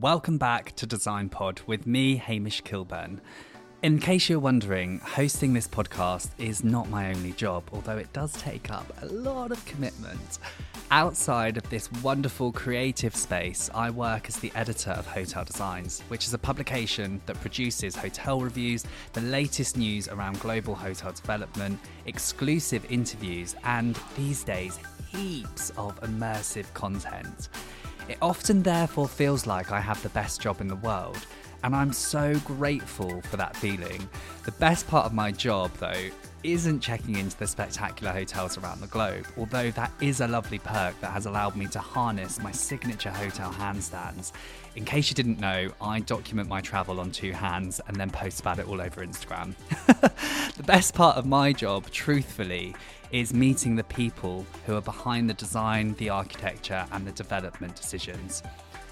Welcome 0.00 0.38
back 0.38 0.74
to 0.76 0.86
Design 0.86 1.28
Pod 1.28 1.60
with 1.66 1.86
me, 1.86 2.16
Hamish 2.16 2.62
Kilburn. 2.62 3.20
In 3.82 3.98
case 3.98 4.28
you're 4.28 4.40
wondering, 4.40 4.98
hosting 4.98 5.52
this 5.52 5.68
podcast 5.68 6.30
is 6.38 6.64
not 6.64 6.88
my 6.88 7.10
only 7.10 7.32
job, 7.32 7.64
although 7.72 7.98
it 7.98 8.12
does 8.12 8.32
take 8.32 8.70
up 8.70 8.92
a 9.02 9.06
lot 9.06 9.52
of 9.52 9.64
commitment. 9.66 10.38
Outside 10.90 11.56
of 11.58 11.68
this 11.70 11.92
wonderful 12.02 12.50
creative 12.50 13.14
space, 13.14 13.70
I 13.72 13.90
work 13.90 14.26
as 14.26 14.36
the 14.38 14.50
editor 14.56 14.90
of 14.90 15.06
Hotel 15.06 15.44
Designs, 15.44 16.00
which 16.08 16.24
is 16.24 16.34
a 16.34 16.38
publication 16.38 17.20
that 17.26 17.40
produces 17.40 17.94
hotel 17.94 18.40
reviews, 18.40 18.84
the 19.12 19.20
latest 19.20 19.76
news 19.76 20.08
around 20.08 20.40
global 20.40 20.74
hotel 20.74 21.12
development, 21.12 21.78
exclusive 22.06 22.90
interviews, 22.90 23.54
and 23.64 23.98
these 24.16 24.42
days, 24.42 24.78
heaps 25.12 25.70
of 25.76 26.00
immersive 26.00 26.72
content. 26.74 27.48
It 28.08 28.18
often, 28.20 28.62
therefore, 28.62 29.08
feels 29.08 29.46
like 29.46 29.72
I 29.72 29.80
have 29.80 30.02
the 30.02 30.10
best 30.10 30.40
job 30.40 30.60
in 30.60 30.68
the 30.68 30.76
world, 30.76 31.26
and 31.62 31.74
I'm 31.74 31.92
so 31.92 32.38
grateful 32.40 33.22
for 33.22 33.38
that 33.38 33.56
feeling. 33.56 34.06
The 34.44 34.52
best 34.52 34.86
part 34.86 35.06
of 35.06 35.14
my 35.14 35.32
job, 35.32 35.70
though, 35.78 36.10
isn't 36.42 36.80
checking 36.80 37.16
into 37.16 37.36
the 37.38 37.46
spectacular 37.46 38.12
hotels 38.12 38.58
around 38.58 38.82
the 38.82 38.86
globe, 38.88 39.26
although 39.38 39.70
that 39.70 39.90
is 40.02 40.20
a 40.20 40.28
lovely 40.28 40.58
perk 40.58 41.00
that 41.00 41.10
has 41.10 41.24
allowed 41.24 41.56
me 41.56 41.66
to 41.68 41.78
harness 41.78 42.38
my 42.38 42.52
signature 42.52 43.10
hotel 43.10 43.50
handstands. 43.50 44.32
In 44.76 44.84
case 44.84 45.08
you 45.08 45.14
didn't 45.14 45.40
know, 45.40 45.70
I 45.80 46.00
document 46.00 46.48
my 46.48 46.60
travel 46.60 47.00
on 47.00 47.10
two 47.10 47.32
hands 47.32 47.80
and 47.88 47.96
then 47.96 48.10
post 48.10 48.40
about 48.40 48.58
it 48.58 48.68
all 48.68 48.82
over 48.82 49.04
Instagram. 49.04 49.54
the 50.56 50.62
best 50.62 50.94
part 50.94 51.16
of 51.16 51.24
my 51.24 51.54
job, 51.54 51.90
truthfully, 51.90 52.74
is 53.14 53.32
meeting 53.32 53.76
the 53.76 53.84
people 53.84 54.44
who 54.66 54.74
are 54.74 54.80
behind 54.80 55.30
the 55.30 55.34
design, 55.34 55.94
the 55.98 56.10
architecture, 56.10 56.84
and 56.90 57.06
the 57.06 57.12
development 57.12 57.76
decisions. 57.76 58.42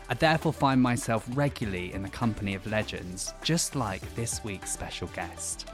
I 0.09 0.15
therefore 0.15 0.53
find 0.53 0.81
myself 0.81 1.27
regularly 1.35 1.93
in 1.93 2.05
the 2.05 2.09
company 2.09 2.55
of 2.55 2.65
legends, 2.65 3.35
just 3.43 3.75
like 3.75 4.15
this 4.15 4.45
week's 4.45 4.71
special 4.71 5.09
guest. 5.09 5.69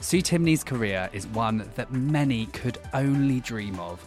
Sue 0.00 0.22
Timney's 0.22 0.64
career 0.64 1.08
is 1.12 1.28
one 1.28 1.70
that 1.76 1.92
many 1.92 2.46
could 2.46 2.78
only 2.94 3.38
dream 3.38 3.78
of. 3.78 4.04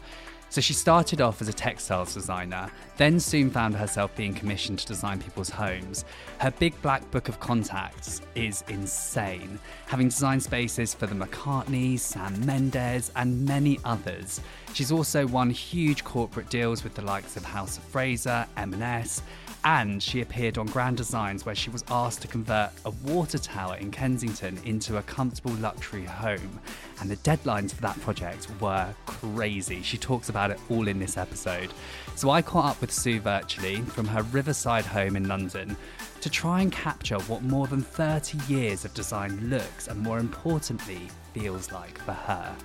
So 0.50 0.62
she 0.62 0.74
started 0.74 1.20
off 1.22 1.42
as 1.42 1.50
a 1.50 1.54
textiles 1.54 2.14
designer, 2.14 2.72
then 2.96 3.20
soon 3.20 3.52
found 3.52 3.76
herself 3.76 4.16
being 4.16 4.34
commissioned 4.34 4.80
to 4.80 4.88
design 4.88 5.20
people's 5.20 5.50
homes. 5.50 6.06
Her 6.40 6.52
big 6.52 6.82
black 6.82 7.10
book 7.12 7.28
of 7.28 7.40
contacts 7.40 8.22
is 8.34 8.64
insane, 8.70 9.60
having 9.88 10.08
designed 10.08 10.44
spaces 10.44 10.94
for 10.94 11.06
the 11.06 11.16
McCartneys, 11.16 12.00
Sam 12.00 12.46
Mendes, 12.46 13.12
and 13.16 13.46
many 13.46 13.80
others. 13.84 14.40
She's 14.74 14.92
also 14.92 15.28
won 15.28 15.50
huge 15.50 16.04
corporate 16.04 16.50
deals 16.50 16.84
with 16.84 16.94
the 16.94 17.02
likes 17.02 17.36
of 17.36 17.44
House 17.44 17.78
of 17.78 17.84
Fraser, 17.84 18.46
M&S, 18.56 19.22
and 19.68 20.02
she 20.02 20.22
appeared 20.22 20.58
on 20.58 20.66
Grand 20.68 20.96
Designs 20.96 21.46
where 21.46 21.54
she 21.54 21.70
was 21.70 21.84
asked 21.90 22.22
to 22.22 22.30
convert 22.30 22.70
a 22.86 22.90
water 23.04 23.38
tower 23.38 23.76
in 23.76 23.92
Kensington 23.92 24.58
into 24.64 24.96
a 24.96 25.02
comfortable 25.02 25.52
luxury 25.56 26.06
home. 26.06 26.62
And 27.02 27.12
the 27.12 27.18
deadlines 27.18 27.74
for 27.74 27.82
that 27.82 28.00
project 28.00 28.48
were 28.62 28.88
crazy. 29.06 29.82
She 29.82 29.98
talks 29.98 30.30
about 30.30 30.52
it 30.52 30.60
all 30.70 30.88
in 30.88 31.00
this 31.00 31.18
episode. 31.18 31.70
So 32.16 32.30
I 32.30 32.42
caught 32.42 32.64
up 32.64 32.80
with 32.80 32.94
Sue 32.94 33.20
virtually 33.20 33.82
from 33.82 34.08
her 34.08 34.22
Riverside 34.24 34.86
home 34.86 35.18
in 35.18 35.28
London 35.28 35.76
to 36.22 36.30
try 36.30 36.62
and 36.62 36.72
capture 36.72 37.20
what 37.24 37.44
more 37.44 37.68
than 37.68 37.82
30 37.82 38.38
years 38.48 38.86
of 38.86 38.94
design 38.94 39.50
looks 39.50 39.90
and 39.90 40.00
more 40.00 40.20
importantly 40.20 41.10
feels 41.34 41.74
like 41.74 41.98
for 41.98 42.14
her. 42.14 42.56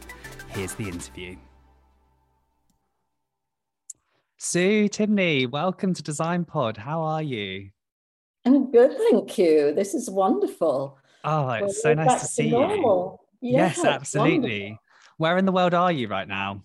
Here's 0.51 0.75
the 0.75 0.87
interview. 0.87 1.35
Sue 4.45 4.89
Timney, 4.89 5.49
welcome 5.49 5.95
to 5.95 6.03
Design 6.03 6.45
Pod. 6.45 6.77
How 6.77 7.01
are 7.01 7.23
you? 7.23 7.71
I'm 8.45 8.73
good, 8.73 8.91
thank 8.99 9.39
you. 9.39 9.73
This 9.73 9.95
is 9.95 10.11
wonderful. 10.11 10.99
Oh, 11.23 11.49
it's 11.51 11.63
We're 11.63 11.73
so 11.73 11.95
nice 11.95 12.21
to 12.23 12.27
see 12.27 12.51
to 12.51 12.57
you. 12.57 13.19
Yeah, 13.41 13.59
yes, 13.59 13.85
absolutely. 13.85 14.63
Wonderful. 14.63 14.79
Where 15.19 15.39
in 15.39 15.45
the 15.45 15.53
world 15.53 15.75
are 15.75 15.93
you 15.93 16.09
right 16.09 16.27
now? 16.27 16.65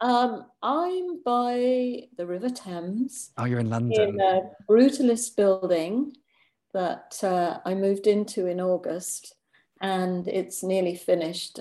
Um, 0.00 0.46
I'm 0.64 1.22
by 1.22 2.08
the 2.16 2.26
River 2.26 2.50
Thames. 2.50 3.30
Oh, 3.38 3.44
you're 3.44 3.60
in 3.60 3.70
London. 3.70 4.08
In 4.08 4.20
a 4.20 4.40
brutalist 4.68 5.36
building 5.36 6.14
that 6.74 7.20
uh, 7.22 7.58
I 7.64 7.74
moved 7.74 8.08
into 8.08 8.48
in 8.48 8.60
August, 8.60 9.36
and 9.80 10.26
it's 10.26 10.64
nearly 10.64 10.96
finished. 10.96 11.60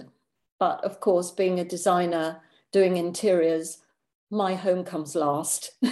But 0.58 0.84
of 0.84 1.00
course, 1.00 1.30
being 1.30 1.59
a 1.59 1.66
designer 1.66 2.42
doing 2.72 2.98
interiors, 2.98 3.78
my 4.31 4.56
home 4.56 4.84
comes 4.84 5.16
last. 5.16 5.72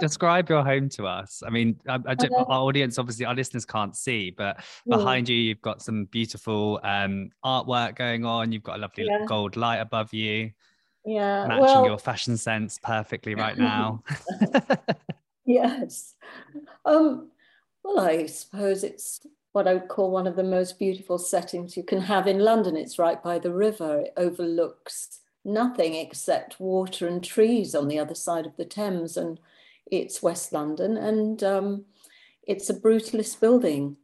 Describe 0.00 0.48
your 0.48 0.64
home 0.64 0.88
to 0.90 1.06
us. 1.06 1.42
I 1.46 1.50
mean, 1.50 1.78
I, 1.88 1.98
I 2.06 2.12
uh, 2.12 2.44
our 2.48 2.62
audience, 2.62 2.98
obviously, 2.98 3.26
our 3.26 3.34
listeners 3.34 3.64
can't 3.64 3.96
see, 3.96 4.30
but 4.30 4.62
hmm. 4.84 4.90
behind 4.90 5.28
you, 5.28 5.36
you've 5.36 5.62
got 5.62 5.82
some 5.82 6.06
beautiful 6.06 6.80
um, 6.84 7.30
artwork 7.44 7.96
going 7.96 8.24
on. 8.24 8.52
You've 8.52 8.62
got 8.62 8.76
a 8.76 8.82
lovely 8.82 9.06
yeah. 9.06 9.24
gold 9.26 9.56
light 9.56 9.78
above 9.78 10.12
you. 10.12 10.50
Yeah, 11.04 11.46
matching 11.46 11.64
well, 11.64 11.86
your 11.86 11.98
fashion 11.98 12.36
sense 12.36 12.78
perfectly 12.82 13.34
right 13.34 13.56
now. 13.58 14.02
yes. 15.46 16.14
Um, 16.84 17.30
well, 17.82 18.00
I 18.00 18.26
suppose 18.26 18.84
it's 18.84 19.20
what 19.52 19.66
I 19.66 19.74
would 19.74 19.88
call 19.88 20.10
one 20.10 20.26
of 20.26 20.36
the 20.36 20.42
most 20.42 20.78
beautiful 20.78 21.18
settings 21.18 21.76
you 21.76 21.82
can 21.82 22.02
have 22.02 22.26
in 22.26 22.40
London. 22.40 22.76
It's 22.76 22.98
right 22.98 23.22
by 23.22 23.38
the 23.38 23.52
river. 23.52 24.00
It 24.00 24.12
overlooks 24.16 25.20
nothing 25.48 25.94
except 25.94 26.60
water 26.60 27.08
and 27.08 27.24
trees 27.24 27.74
on 27.74 27.88
the 27.88 27.98
other 27.98 28.14
side 28.14 28.46
of 28.46 28.56
the 28.56 28.64
Thames, 28.64 29.16
and 29.16 29.40
it's 29.90 30.22
West 30.22 30.52
London, 30.52 30.96
and 30.96 31.42
um, 31.42 31.84
it's 32.46 32.70
a 32.70 32.74
brutalist 32.74 33.40
building. 33.40 33.96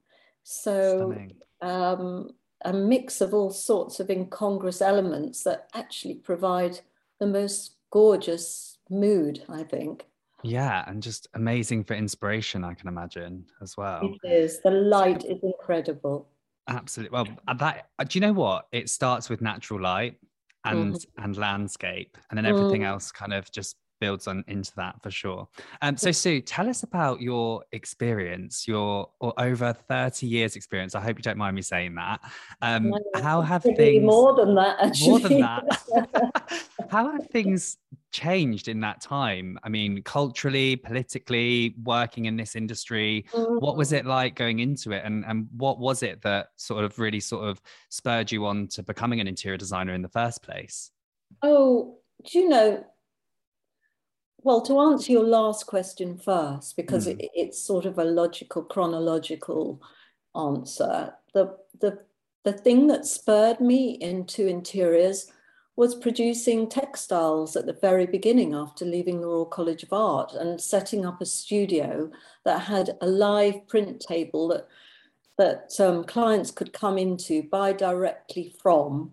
So 0.43 1.15
um, 1.60 2.31
a 2.65 2.72
mix 2.72 3.21
of 3.21 3.34
all 3.34 3.50
sorts 3.50 4.00
of 4.00 4.10
incongruous 4.10 4.83
elements 4.83 5.44
that 5.44 5.69
actually 5.75 6.16
provide 6.16 6.81
the 7.21 7.27
most 7.27 7.77
gorgeous 7.91 8.78
mood, 8.91 9.43
I 9.49 9.62
think. 9.62 10.06
Yeah, 10.43 10.84
and 10.87 11.03
just 11.03 11.28
amazing 11.34 11.84
for 11.84 11.94
inspiration, 11.94 12.65
I 12.65 12.75
can 12.75 12.88
imagine 12.88 13.47
as 13.62 13.77
well. 13.77 14.03
It 14.22 14.28
is. 14.28 14.60
The 14.60 14.71
light 14.71 15.25
is 15.25 15.38
incredible. 15.43 16.28
Absolutely. 16.69 17.15
Well, 17.15 17.27
that 17.59 17.88
do 18.09 18.19
you 18.19 18.21
know 18.21 18.33
what? 18.33 18.66
It 18.72 18.91
starts 18.91 19.31
with 19.31 19.41
natural 19.41 19.81
light 19.81 20.19
and 20.64 20.94
mm. 20.94 21.06
and 21.19 21.36
landscape 21.36 22.16
and 22.30 22.38
then 22.38 22.47
everything 22.47 22.82
mm. 22.82 22.86
else 22.86 23.10
kind 23.10 23.32
of 23.32 23.50
just 23.50 23.76
builds 24.00 24.26
on 24.26 24.44
into 24.48 24.72
that 24.76 25.00
for 25.02 25.10
sure 25.10 25.48
um 25.82 25.97
so 25.97 26.10
sue 26.10 26.41
tell 26.41 26.69
us 26.69 26.82
about 26.82 27.20
your 27.20 27.62
experience 27.72 28.66
your 28.66 29.08
or 29.20 29.32
over 29.38 29.72
30 29.72 30.26
years 30.26 30.56
experience 30.56 30.94
i 30.94 31.00
hope 31.00 31.16
you 31.16 31.22
don't 31.22 31.38
mind 31.38 31.54
me 31.54 31.62
saying 31.62 31.94
that 31.94 32.20
um 32.60 32.92
how 33.14 33.41
have 33.41 33.62
things 33.62 34.04
more 34.04 34.34
than 34.34 34.54
that 34.56 34.76
actually. 34.80 35.08
more 35.08 35.20
than 35.20 35.41
that 35.41 36.60
how 36.91 37.10
have 37.12 37.26
things 37.28 37.78
changed 38.14 38.69
in 38.69 38.80
that 38.80 39.00
time? 39.00 39.58
I 39.64 39.69
mean, 39.69 40.00
culturally, 40.02 40.76
politically, 40.76 41.75
working 41.82 42.26
in 42.26 42.36
this 42.36 42.54
industry, 42.54 43.26
mm. 43.32 43.60
what 43.60 43.76
was 43.76 43.92
it 43.92 44.06
like 44.06 44.36
going 44.36 44.60
into 44.60 44.92
it? 44.92 45.02
And, 45.04 45.25
and 45.26 45.48
what 45.56 45.80
was 45.80 46.02
it 46.04 46.22
that 46.22 46.50
sort 46.56 46.84
of 46.84 46.98
really 46.98 47.20
sort 47.20 47.48
of 47.48 47.60
spurred 47.91 48.30
you 48.30 48.47
on 48.47 48.69
to 48.69 48.82
becoming 48.84 49.20
an 49.20 49.26
interior 49.26 49.58
designer 49.58 49.94
in 49.94 50.03
the 50.03 50.08
first 50.08 50.42
place? 50.42 50.92
Oh, 51.42 51.98
do 52.24 52.38
you 52.38 52.48
know? 52.48 52.86
Well, 54.38 54.60
to 54.62 54.78
answer 54.78 55.10
your 55.10 55.24
last 55.24 55.66
question 55.66 56.16
first, 56.16 56.76
because 56.76 57.08
mm. 57.08 57.19
it, 57.19 57.30
it's 57.34 57.58
sort 57.58 57.84
of 57.84 57.98
a 57.98 58.04
logical, 58.04 58.62
chronological 58.62 59.82
answer. 60.36 61.14
The, 61.34 61.56
the, 61.80 61.98
the 62.44 62.53
thing 62.53 62.86
that 62.86 63.06
spurred 63.06 63.60
me 63.60 63.98
into 64.00 64.47
interiors 64.47 65.32
was 65.76 65.94
producing 65.94 66.68
textiles 66.68 67.56
at 67.56 67.66
the 67.66 67.72
very 67.72 68.06
beginning 68.06 68.54
after 68.54 68.84
leaving 68.84 69.20
the 69.20 69.26
Royal 69.26 69.46
College 69.46 69.82
of 69.82 69.92
Art 69.92 70.32
and 70.34 70.60
setting 70.60 71.04
up 71.04 71.21
a 71.21 71.26
studio 71.26 72.10
that 72.44 72.60
had 72.60 72.97
a 73.00 73.06
live 73.06 73.66
print 73.66 74.00
table 74.00 74.48
that 74.48 74.68
that 75.36 75.72
um, 75.80 76.04
clients 76.04 76.50
could 76.50 76.72
come 76.72 76.97
into, 76.97 77.42
buy 77.42 77.72
directly 77.72 78.54
from. 78.62 79.12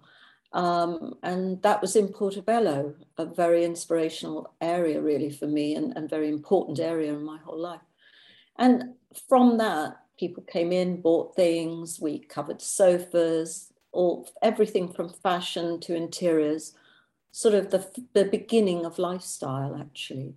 Um, 0.54 1.16
and 1.24 1.62
that 1.64 1.82
was 1.82 1.96
in 1.96 2.10
Portobello, 2.10 2.94
a 3.18 3.26
very 3.26 3.66
inspirational 3.66 4.54
area, 4.62 5.02
really, 5.02 5.32
for 5.32 5.48
me, 5.48 5.76
and, 5.76 5.96
and 5.98 6.10
very 6.10 6.30
important 6.30 6.80
area 6.80 7.14
in 7.14 7.24
my 7.24 7.38
whole 7.40 7.58
life. 7.58 7.82
And 8.58 8.94
from 9.28 9.58
that, 9.58 9.98
people 10.20 10.44
came 10.44 10.72
in, 10.72 11.02
bought 11.02 11.36
things, 11.36 12.00
we 12.00 12.20
covered 12.20 12.62
sofas, 12.62 13.71
or 13.92 14.26
everything 14.42 14.92
from 14.92 15.10
fashion 15.10 15.80
to 15.82 15.96
interiors, 15.96 16.74
sort 17.32 17.56
of 17.56 17.72
the, 17.72 17.88
the 18.14 18.26
beginning 18.26 18.86
of 18.86 19.00
lifestyle, 19.00 19.76
actually. 19.80 20.36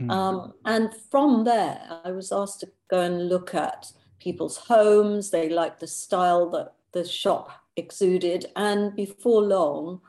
Mm. 0.00 0.10
Um, 0.10 0.54
and 0.64 0.94
from 1.10 1.44
there, 1.44 2.00
I 2.04 2.12
was 2.12 2.32
asked 2.32 2.60
to 2.60 2.70
go 2.88 3.00
and 3.00 3.28
look 3.28 3.54
at 3.54 3.92
people's 4.18 4.56
homes. 4.56 5.30
They 5.30 5.48
liked 5.48 5.80
the 5.80 5.86
style 5.86 6.50
that 6.50 6.72
the 6.92 7.04
shop 7.04 7.50
exuded. 7.76 8.46
And 8.56 8.94
before 8.94 9.42
long, 9.42 10.00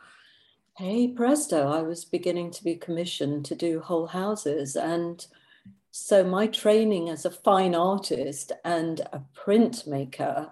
hey 0.77 1.09
presto, 1.09 1.67
I 1.67 1.81
was 1.81 2.05
beginning 2.05 2.51
to 2.51 2.63
be 2.63 2.75
commissioned 2.75 3.45
to 3.45 3.55
do 3.55 3.79
whole 3.79 4.07
houses. 4.07 4.75
And 4.75 5.25
so 5.91 6.23
my 6.23 6.47
training 6.47 7.09
as 7.09 7.25
a 7.25 7.31
fine 7.31 7.75
artist 7.75 8.51
and 8.63 9.01
a 9.11 9.21
printmaker 9.35 10.51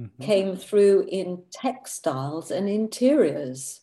mm-hmm. 0.00 0.22
came 0.22 0.56
through 0.56 1.06
in 1.08 1.42
textiles 1.50 2.50
and 2.50 2.68
interiors. 2.68 3.80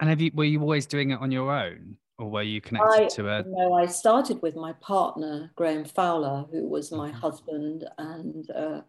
And 0.00 0.10
have 0.10 0.20
you 0.20 0.30
were 0.34 0.44
you 0.44 0.60
always 0.60 0.86
doing 0.86 1.10
it 1.10 1.20
on 1.20 1.30
your 1.30 1.52
own? 1.52 1.96
Or 2.18 2.30
were 2.30 2.42
you 2.42 2.60
connected 2.60 3.04
I, 3.04 3.08
to 3.08 3.28
a 3.28 3.42
no 3.46 3.72
i 3.72 3.86
started 3.86 4.40
with 4.42 4.54
my 4.54 4.74
partner 4.74 5.50
graham 5.56 5.84
fowler 5.84 6.46
who 6.52 6.68
was 6.68 6.92
my 6.92 7.08
mm-hmm. 7.08 7.18
husband 7.18 7.88
and 7.98 8.48
uh, 8.50 8.82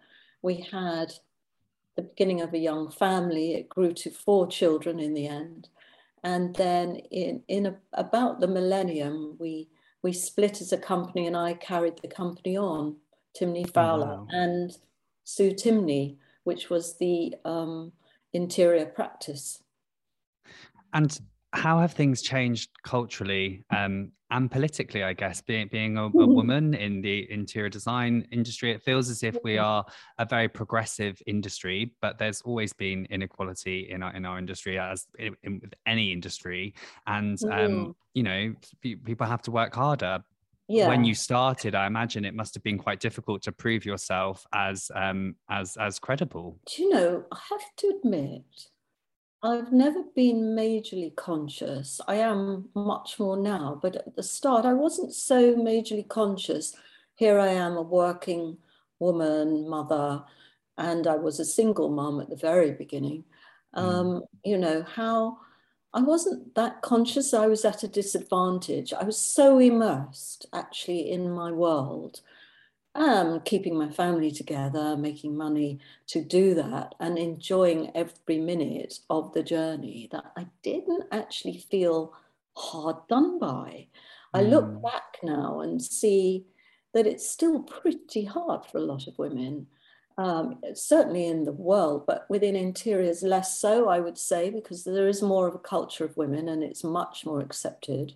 we 0.43 0.67
had 0.71 1.11
the 1.95 2.03
beginning 2.03 2.41
of 2.41 2.53
a 2.53 2.59
young 2.59 2.91
family 2.91 3.55
it 3.55 3.69
grew 3.69 3.93
to 3.93 4.11
four 4.11 4.45
children 4.45 4.99
in 4.99 5.13
the 5.13 5.27
end 5.27 5.69
and 6.23 6.55
then 6.55 6.97
in 7.11 7.41
in 7.47 7.65
a, 7.65 7.75
about 7.93 8.39
the 8.39 8.47
millennium 8.47 9.35
we 9.39 9.67
we 10.03 10.13
split 10.13 10.61
as 10.61 10.71
a 10.71 10.77
company 10.77 11.25
and 11.25 11.37
i 11.37 11.53
carried 11.53 11.97
the 12.01 12.07
company 12.07 12.55
on 12.57 12.95
timney 13.39 13.67
fowler 13.73 14.11
oh, 14.11 14.15
wow. 14.15 14.27
and 14.31 14.77
sue 15.23 15.51
timney 15.51 16.17
which 16.43 16.69
was 16.69 16.97
the 16.97 17.35
um, 17.45 17.91
interior 18.33 18.85
practice. 18.85 19.61
And 20.93 21.19
how 21.53 21.79
have 21.79 21.93
things 21.93 22.21
changed 22.21 22.71
culturally 22.83 23.63
um, 23.69 24.11
and 24.31 24.49
politically? 24.49 25.03
I 25.03 25.13
guess 25.13 25.41
being 25.41 25.67
being 25.71 25.97
a, 25.97 26.05
a, 26.05 26.09
mm-hmm. 26.09 26.33
woman 26.33 26.73
in 26.73 27.01
the 27.01 27.31
interior 27.31 27.69
design 27.69 28.27
industry, 28.31 28.71
it 28.71 28.81
feels 28.81 29.09
as 29.09 29.21
if 29.23 29.37
we 29.43 29.55
mm-hmm. 29.55 29.65
are 29.65 29.85
a 30.17 30.25
very 30.25 30.49
progressive 30.49 31.21
industry, 31.27 31.93
but 32.01 32.17
there's 32.17 32.41
always 32.41 32.73
been 32.73 33.05
inequality 33.09 33.89
in 33.91 34.01
our 34.01 34.13
in 34.15 34.25
our 34.25 34.39
industry, 34.39 34.79
as 34.79 35.05
in, 35.19 35.35
in 35.43 35.61
any 35.85 36.11
industry, 36.11 36.73
and 37.05 37.37
um, 37.45 37.51
mm. 37.51 37.95
you 38.13 38.23
know 38.23 38.53
people 38.81 39.27
have 39.27 39.43
to 39.43 39.51
work 39.51 39.75
harder 39.75 40.23
yeah. 40.73 40.87
when 40.87 41.03
you 41.03 41.13
started 41.13 41.75
i 41.75 41.85
imagine 41.85 42.25
it 42.25 42.33
must 42.33 42.53
have 42.53 42.63
been 42.63 42.77
quite 42.77 42.99
difficult 42.99 43.41
to 43.41 43.51
prove 43.51 43.85
yourself 43.85 44.45
as 44.53 44.89
um 44.95 45.35
as 45.49 45.77
as 45.77 45.99
credible 45.99 46.59
do 46.65 46.83
you 46.83 46.89
know 46.89 47.23
i 47.31 47.39
have 47.49 47.75
to 47.77 47.87
admit 47.97 48.43
i've 49.43 49.71
never 49.71 50.03
been 50.15 50.55
majorly 50.55 51.15
conscious 51.15 52.01
i 52.07 52.15
am 52.15 52.69
much 52.75 53.19
more 53.19 53.37
now 53.37 53.79
but 53.81 53.95
at 53.95 54.15
the 54.15 54.23
start 54.23 54.65
i 54.65 54.73
wasn't 54.73 55.13
so 55.13 55.55
majorly 55.55 56.07
conscious 56.07 56.75
here 57.15 57.39
i 57.39 57.47
am 57.47 57.77
a 57.77 57.81
working 57.81 58.57
woman 58.99 59.69
mother 59.69 60.23
and 60.77 61.07
i 61.07 61.15
was 61.15 61.39
a 61.39 61.45
single 61.45 61.89
mom 61.89 62.19
at 62.19 62.29
the 62.29 62.35
very 62.35 62.71
beginning 62.71 63.23
mm. 63.75 63.81
um, 63.81 64.23
you 64.43 64.57
know 64.57 64.83
how 64.83 65.37
I 65.93 66.01
wasn't 66.01 66.55
that 66.55 66.81
conscious 66.81 67.33
I 67.33 67.45
was 67.45 67.63
at 67.63 67.83
a 67.83 67.87
disadvantage. 67.87 68.93
I 68.93 69.03
was 69.03 69.17
so 69.17 69.59
immersed 69.59 70.47
actually 70.51 71.11
in 71.11 71.29
my 71.29 71.51
world, 71.51 72.21
um, 72.95 73.41
keeping 73.41 73.77
my 73.77 73.89
family 73.89 74.31
together, 74.31 74.97
making 74.97 75.37
money 75.37 75.79
to 76.07 76.23
do 76.23 76.55
that, 76.55 76.95
and 76.99 77.19
enjoying 77.19 77.91
every 77.95 78.39
minute 78.39 78.99
of 79.09 79.33
the 79.33 79.43
journey 79.43 80.09
that 80.11 80.31
I 80.35 80.47
didn't 80.63 81.05
actually 81.11 81.59
feel 81.59 82.13
hard 82.55 83.07
done 83.07 83.37
by. 83.37 83.87
I 84.33 84.41
look 84.41 84.65
mm. 84.65 84.81
back 84.81 85.19
now 85.21 85.59
and 85.59 85.79
see 85.79 86.45
that 86.93 87.05
it's 87.05 87.29
still 87.29 87.59
pretty 87.61 88.25
hard 88.25 88.65
for 88.65 88.79
a 88.79 88.81
lot 88.81 89.07
of 89.07 89.19
women 89.19 89.67
um, 90.17 90.59
certainly 90.73 91.27
in 91.27 91.43
the 91.43 91.51
world, 91.51 92.05
but 92.05 92.25
within 92.29 92.55
interiors 92.55 93.23
less 93.23 93.59
so, 93.59 93.89
I 93.89 93.99
would 93.99 94.17
say, 94.17 94.49
because 94.49 94.83
there 94.83 95.07
is 95.07 95.21
more 95.21 95.47
of 95.47 95.55
a 95.55 95.59
culture 95.59 96.05
of 96.05 96.17
women 96.17 96.49
and 96.49 96.63
it's 96.63 96.83
much 96.83 97.25
more 97.25 97.41
accepted. 97.41 98.13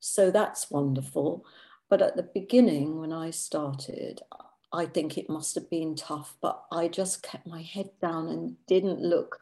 So 0.00 0.30
that's 0.30 0.70
wonderful. 0.70 1.44
But 1.88 2.02
at 2.02 2.16
the 2.16 2.28
beginning, 2.34 2.98
when 2.98 3.12
I 3.12 3.30
started, 3.30 4.20
I 4.72 4.86
think 4.86 5.16
it 5.16 5.30
must 5.30 5.54
have 5.54 5.70
been 5.70 5.96
tough, 5.96 6.36
but 6.42 6.62
I 6.70 6.88
just 6.88 7.22
kept 7.22 7.46
my 7.46 7.62
head 7.62 7.90
down 8.00 8.28
and 8.28 8.56
didn't 8.66 9.00
look 9.00 9.40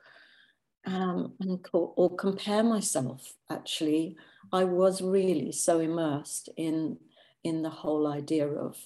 um, 0.86 1.34
and 1.40 1.62
co- 1.62 1.92
or 1.96 2.14
compare 2.14 2.62
myself. 2.62 3.34
Actually, 3.50 4.16
I 4.52 4.64
was 4.64 5.02
really 5.02 5.52
so 5.52 5.80
immersed 5.80 6.48
in 6.56 6.98
in 7.42 7.62
the 7.62 7.70
whole 7.70 8.06
idea 8.08 8.48
of 8.48 8.76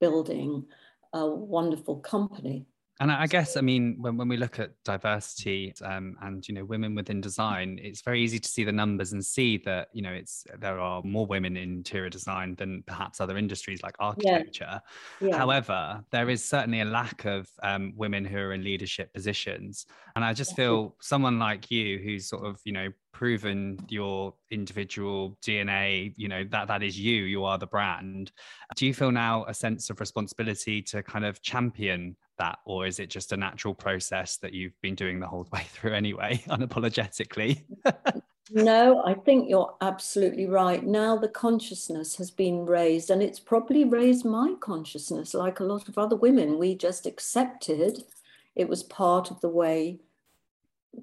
building 0.00 0.66
a 1.12 1.26
wonderful 1.26 2.00
company. 2.00 2.66
And 3.00 3.12
I 3.12 3.28
guess, 3.28 3.56
I 3.56 3.60
mean, 3.60 3.96
when, 4.00 4.16
when 4.16 4.26
we 4.26 4.36
look 4.36 4.58
at 4.58 4.70
diversity 4.84 5.72
um, 5.84 6.16
and, 6.20 6.46
you 6.48 6.54
know, 6.54 6.64
women 6.64 6.96
within 6.96 7.20
design, 7.20 7.78
it's 7.80 8.00
very 8.00 8.20
easy 8.20 8.40
to 8.40 8.48
see 8.48 8.64
the 8.64 8.72
numbers 8.72 9.12
and 9.12 9.24
see 9.24 9.56
that, 9.58 9.88
you 9.92 10.02
know, 10.02 10.10
it's 10.10 10.44
there 10.58 10.80
are 10.80 11.00
more 11.04 11.24
women 11.24 11.56
in 11.56 11.74
interior 11.74 12.10
design 12.10 12.56
than 12.56 12.82
perhaps 12.88 13.20
other 13.20 13.38
industries 13.38 13.84
like 13.84 13.94
architecture. 14.00 14.80
Yeah. 15.20 15.28
Yeah. 15.28 15.38
However, 15.38 16.04
there 16.10 16.28
is 16.28 16.44
certainly 16.44 16.80
a 16.80 16.84
lack 16.84 17.24
of 17.24 17.48
um, 17.62 17.92
women 17.94 18.24
who 18.24 18.38
are 18.38 18.52
in 18.52 18.64
leadership 18.64 19.12
positions. 19.14 19.86
And 20.16 20.24
I 20.24 20.32
just 20.32 20.56
feel 20.56 20.96
someone 21.00 21.38
like 21.38 21.70
you 21.70 21.98
who's 21.98 22.28
sort 22.28 22.46
of, 22.46 22.60
you 22.64 22.72
know, 22.72 22.88
proven 23.12 23.78
your 23.88 24.34
individual 24.50 25.38
DNA, 25.44 26.14
you 26.16 26.28
know, 26.28 26.44
that 26.50 26.66
that 26.66 26.82
is 26.82 26.98
you, 26.98 27.24
you 27.24 27.44
are 27.44 27.58
the 27.58 27.66
brand. 27.66 28.32
Do 28.76 28.86
you 28.86 28.94
feel 28.94 29.12
now 29.12 29.44
a 29.46 29.54
sense 29.54 29.88
of 29.88 30.00
responsibility 30.00 30.82
to 30.82 31.02
kind 31.02 31.24
of 31.24 31.40
champion 31.42 32.16
that, 32.38 32.58
or 32.64 32.86
is 32.86 32.98
it 32.98 33.10
just 33.10 33.32
a 33.32 33.36
natural 33.36 33.74
process 33.74 34.36
that 34.38 34.52
you've 34.52 34.80
been 34.80 34.94
doing 34.94 35.20
the 35.20 35.26
whole 35.26 35.46
way 35.52 35.66
through 35.72 35.94
anyway, 35.94 36.42
unapologetically? 36.48 37.62
no, 38.50 39.02
I 39.04 39.14
think 39.14 39.48
you're 39.48 39.74
absolutely 39.80 40.46
right. 40.46 40.84
Now 40.84 41.16
the 41.16 41.28
consciousness 41.28 42.16
has 42.16 42.30
been 42.30 42.66
raised, 42.66 43.10
and 43.10 43.22
it's 43.22 43.40
probably 43.40 43.84
raised 43.84 44.24
my 44.24 44.54
consciousness, 44.60 45.34
like 45.34 45.60
a 45.60 45.64
lot 45.64 45.88
of 45.88 45.98
other 45.98 46.16
women. 46.16 46.58
We 46.58 46.74
just 46.74 47.06
accepted 47.06 48.04
it 48.58 48.68
was 48.68 48.82
part 48.82 49.30
of 49.30 49.40
the 49.40 49.48
way 49.48 50.00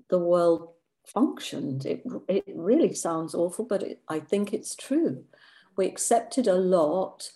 the 0.10 0.20
world 0.20 0.70
functioned. 1.06 1.86
It, 1.86 2.04
it 2.28 2.44
really 2.54 2.94
sounds 2.94 3.34
awful, 3.34 3.66
but 3.66 3.82
it, 3.82 4.00
I 4.10 4.20
think 4.20 4.54
it's 4.54 4.76
true. 4.76 5.24
We 5.78 5.86
accepted 5.86 6.48
a 6.48 6.56
lot. 6.56 7.32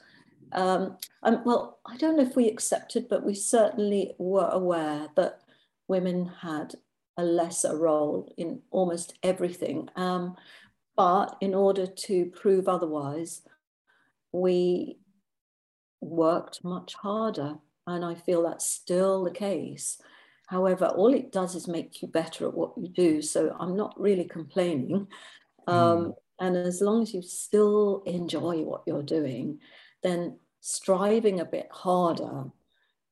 Um, 0.51 0.97
and 1.23 1.39
well, 1.45 1.79
I 1.85 1.97
don't 1.97 2.17
know 2.17 2.23
if 2.23 2.35
we 2.35 2.47
accepted, 2.47 3.07
but 3.09 3.25
we 3.25 3.35
certainly 3.35 4.13
were 4.17 4.49
aware 4.49 5.07
that 5.15 5.41
women 5.87 6.31
had 6.41 6.75
a 7.17 7.23
lesser 7.23 7.77
role 7.77 8.33
in 8.37 8.61
almost 8.71 9.17
everything. 9.23 9.89
Um, 9.95 10.35
but 10.95 11.37
in 11.41 11.53
order 11.53 11.85
to 11.85 12.25
prove 12.27 12.67
otherwise, 12.67 13.41
we 14.31 14.99
worked 16.01 16.63
much 16.63 16.93
harder. 16.93 17.55
And 17.87 18.05
I 18.05 18.15
feel 18.15 18.43
that's 18.43 18.65
still 18.65 19.23
the 19.23 19.31
case. 19.31 19.99
However, 20.47 20.85
all 20.85 21.13
it 21.13 21.31
does 21.31 21.55
is 21.55 21.67
make 21.67 22.01
you 22.01 22.07
better 22.07 22.47
at 22.47 22.53
what 22.53 22.73
you 22.77 22.87
do. 22.87 23.21
So 23.21 23.55
I'm 23.59 23.75
not 23.75 23.99
really 23.99 24.25
complaining. 24.25 25.07
Um, 25.67 25.75
mm. 25.75 26.13
And 26.39 26.55
as 26.55 26.81
long 26.81 27.01
as 27.01 27.13
you 27.13 27.21
still 27.21 28.01
enjoy 28.05 28.63
what 28.63 28.83
you're 28.85 29.03
doing, 29.03 29.59
then 30.03 30.37
striving 30.61 31.39
a 31.39 31.45
bit 31.45 31.67
harder 31.71 32.45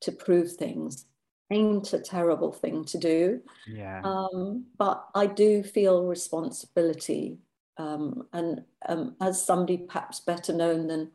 to 0.02 0.12
prove 0.12 0.52
things 0.54 1.06
ain't 1.52 1.94
a 1.94 2.00
terrible 2.00 2.52
thing 2.52 2.84
to 2.86 2.98
do. 2.98 3.42
Yeah. 3.68 4.02
Um, 4.04 4.66
but 4.78 5.08
I 5.16 5.28
do 5.28 5.64
feel 5.64 6.06
responsibility. 6.06 7.40
Um, 7.78 8.28
and 8.34 8.64
um, 8.88 9.16
as 9.22 9.44
somebody 9.44 9.78
perhaps 9.78 10.20
better 10.20 10.54
known 10.54 10.88
than 10.88 11.12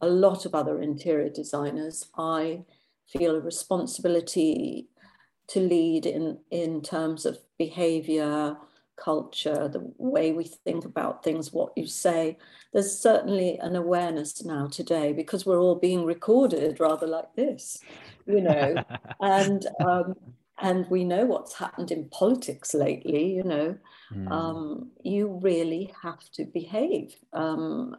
a 0.00 0.08
lot 0.08 0.44
of 0.46 0.54
other 0.54 0.80
interior 0.80 1.28
designers, 1.28 2.08
I 2.16 2.64
feel 3.06 3.36
a 3.36 3.40
responsibility 3.40 4.88
to 5.48 5.60
lead 5.60 6.06
in, 6.06 6.38
in 6.50 6.82
terms 6.82 7.24
of 7.24 7.38
behavior, 7.58 8.56
culture, 9.02 9.68
the 9.68 9.92
way 9.98 10.32
we 10.32 10.44
think 10.44 10.84
about 10.84 11.22
things, 11.22 11.52
what 11.52 11.72
you 11.76 11.86
say. 11.86 12.38
There's 12.72 12.98
certainly 12.98 13.58
an 13.58 13.76
awareness 13.76 14.44
now 14.44 14.66
today 14.66 15.12
because 15.12 15.46
we're 15.46 15.60
all 15.60 15.76
being 15.76 16.04
recorded 16.04 16.80
rather 16.80 17.06
like 17.06 17.34
this, 17.34 17.80
you 18.26 18.40
know, 18.40 18.74
and 19.20 19.66
um, 19.84 20.14
and 20.60 20.86
we 20.90 21.04
know 21.04 21.24
what's 21.24 21.54
happened 21.54 21.90
in 21.90 22.08
politics 22.10 22.74
lately. 22.74 23.34
You 23.34 23.44
know, 23.44 23.78
mm. 24.12 24.30
um, 24.30 24.90
you 25.02 25.38
really 25.42 25.92
have 26.02 26.30
to 26.32 26.44
behave 26.44 27.14
um, 27.32 27.96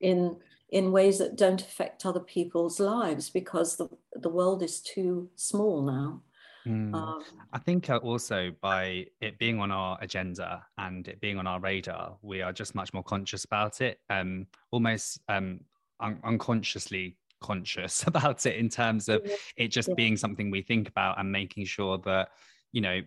in 0.00 0.36
in 0.70 0.92
ways 0.92 1.18
that 1.18 1.36
don't 1.36 1.60
affect 1.60 2.06
other 2.06 2.20
people's 2.20 2.80
lives 2.80 3.30
because 3.30 3.76
the 3.76 3.88
the 4.14 4.28
world 4.28 4.62
is 4.62 4.80
too 4.80 5.30
small 5.36 5.82
now. 5.82 6.22
Mm. 6.66 6.94
Um, 6.94 7.24
I 7.52 7.58
think 7.58 7.88
uh, 7.88 7.96
also 7.98 8.52
by 8.60 9.06
it 9.20 9.38
being 9.38 9.60
on 9.60 9.70
our 9.70 9.98
agenda 10.00 10.64
and 10.78 11.06
it 11.08 11.20
being 11.20 11.38
on 11.38 11.46
our 11.46 11.60
radar, 11.60 12.16
we 12.22 12.42
are 12.42 12.52
just 12.52 12.74
much 12.74 12.92
more 12.92 13.02
conscious 13.02 13.44
about 13.44 13.80
it, 13.80 14.00
um, 14.10 14.46
almost 14.70 15.20
um, 15.28 15.60
un- 16.00 16.20
unconsciously 16.24 17.16
conscious 17.40 18.04
about 18.06 18.46
it 18.46 18.56
in 18.56 18.68
terms 18.68 19.08
of 19.08 19.22
it 19.56 19.68
just 19.68 19.88
yeah. 19.88 19.94
being 19.94 20.16
something 20.16 20.50
we 20.50 20.62
think 20.62 20.88
about 20.88 21.18
and 21.18 21.30
making 21.32 21.64
sure 21.64 21.98
that, 21.98 22.28
you 22.72 22.80
know, 22.80 23.00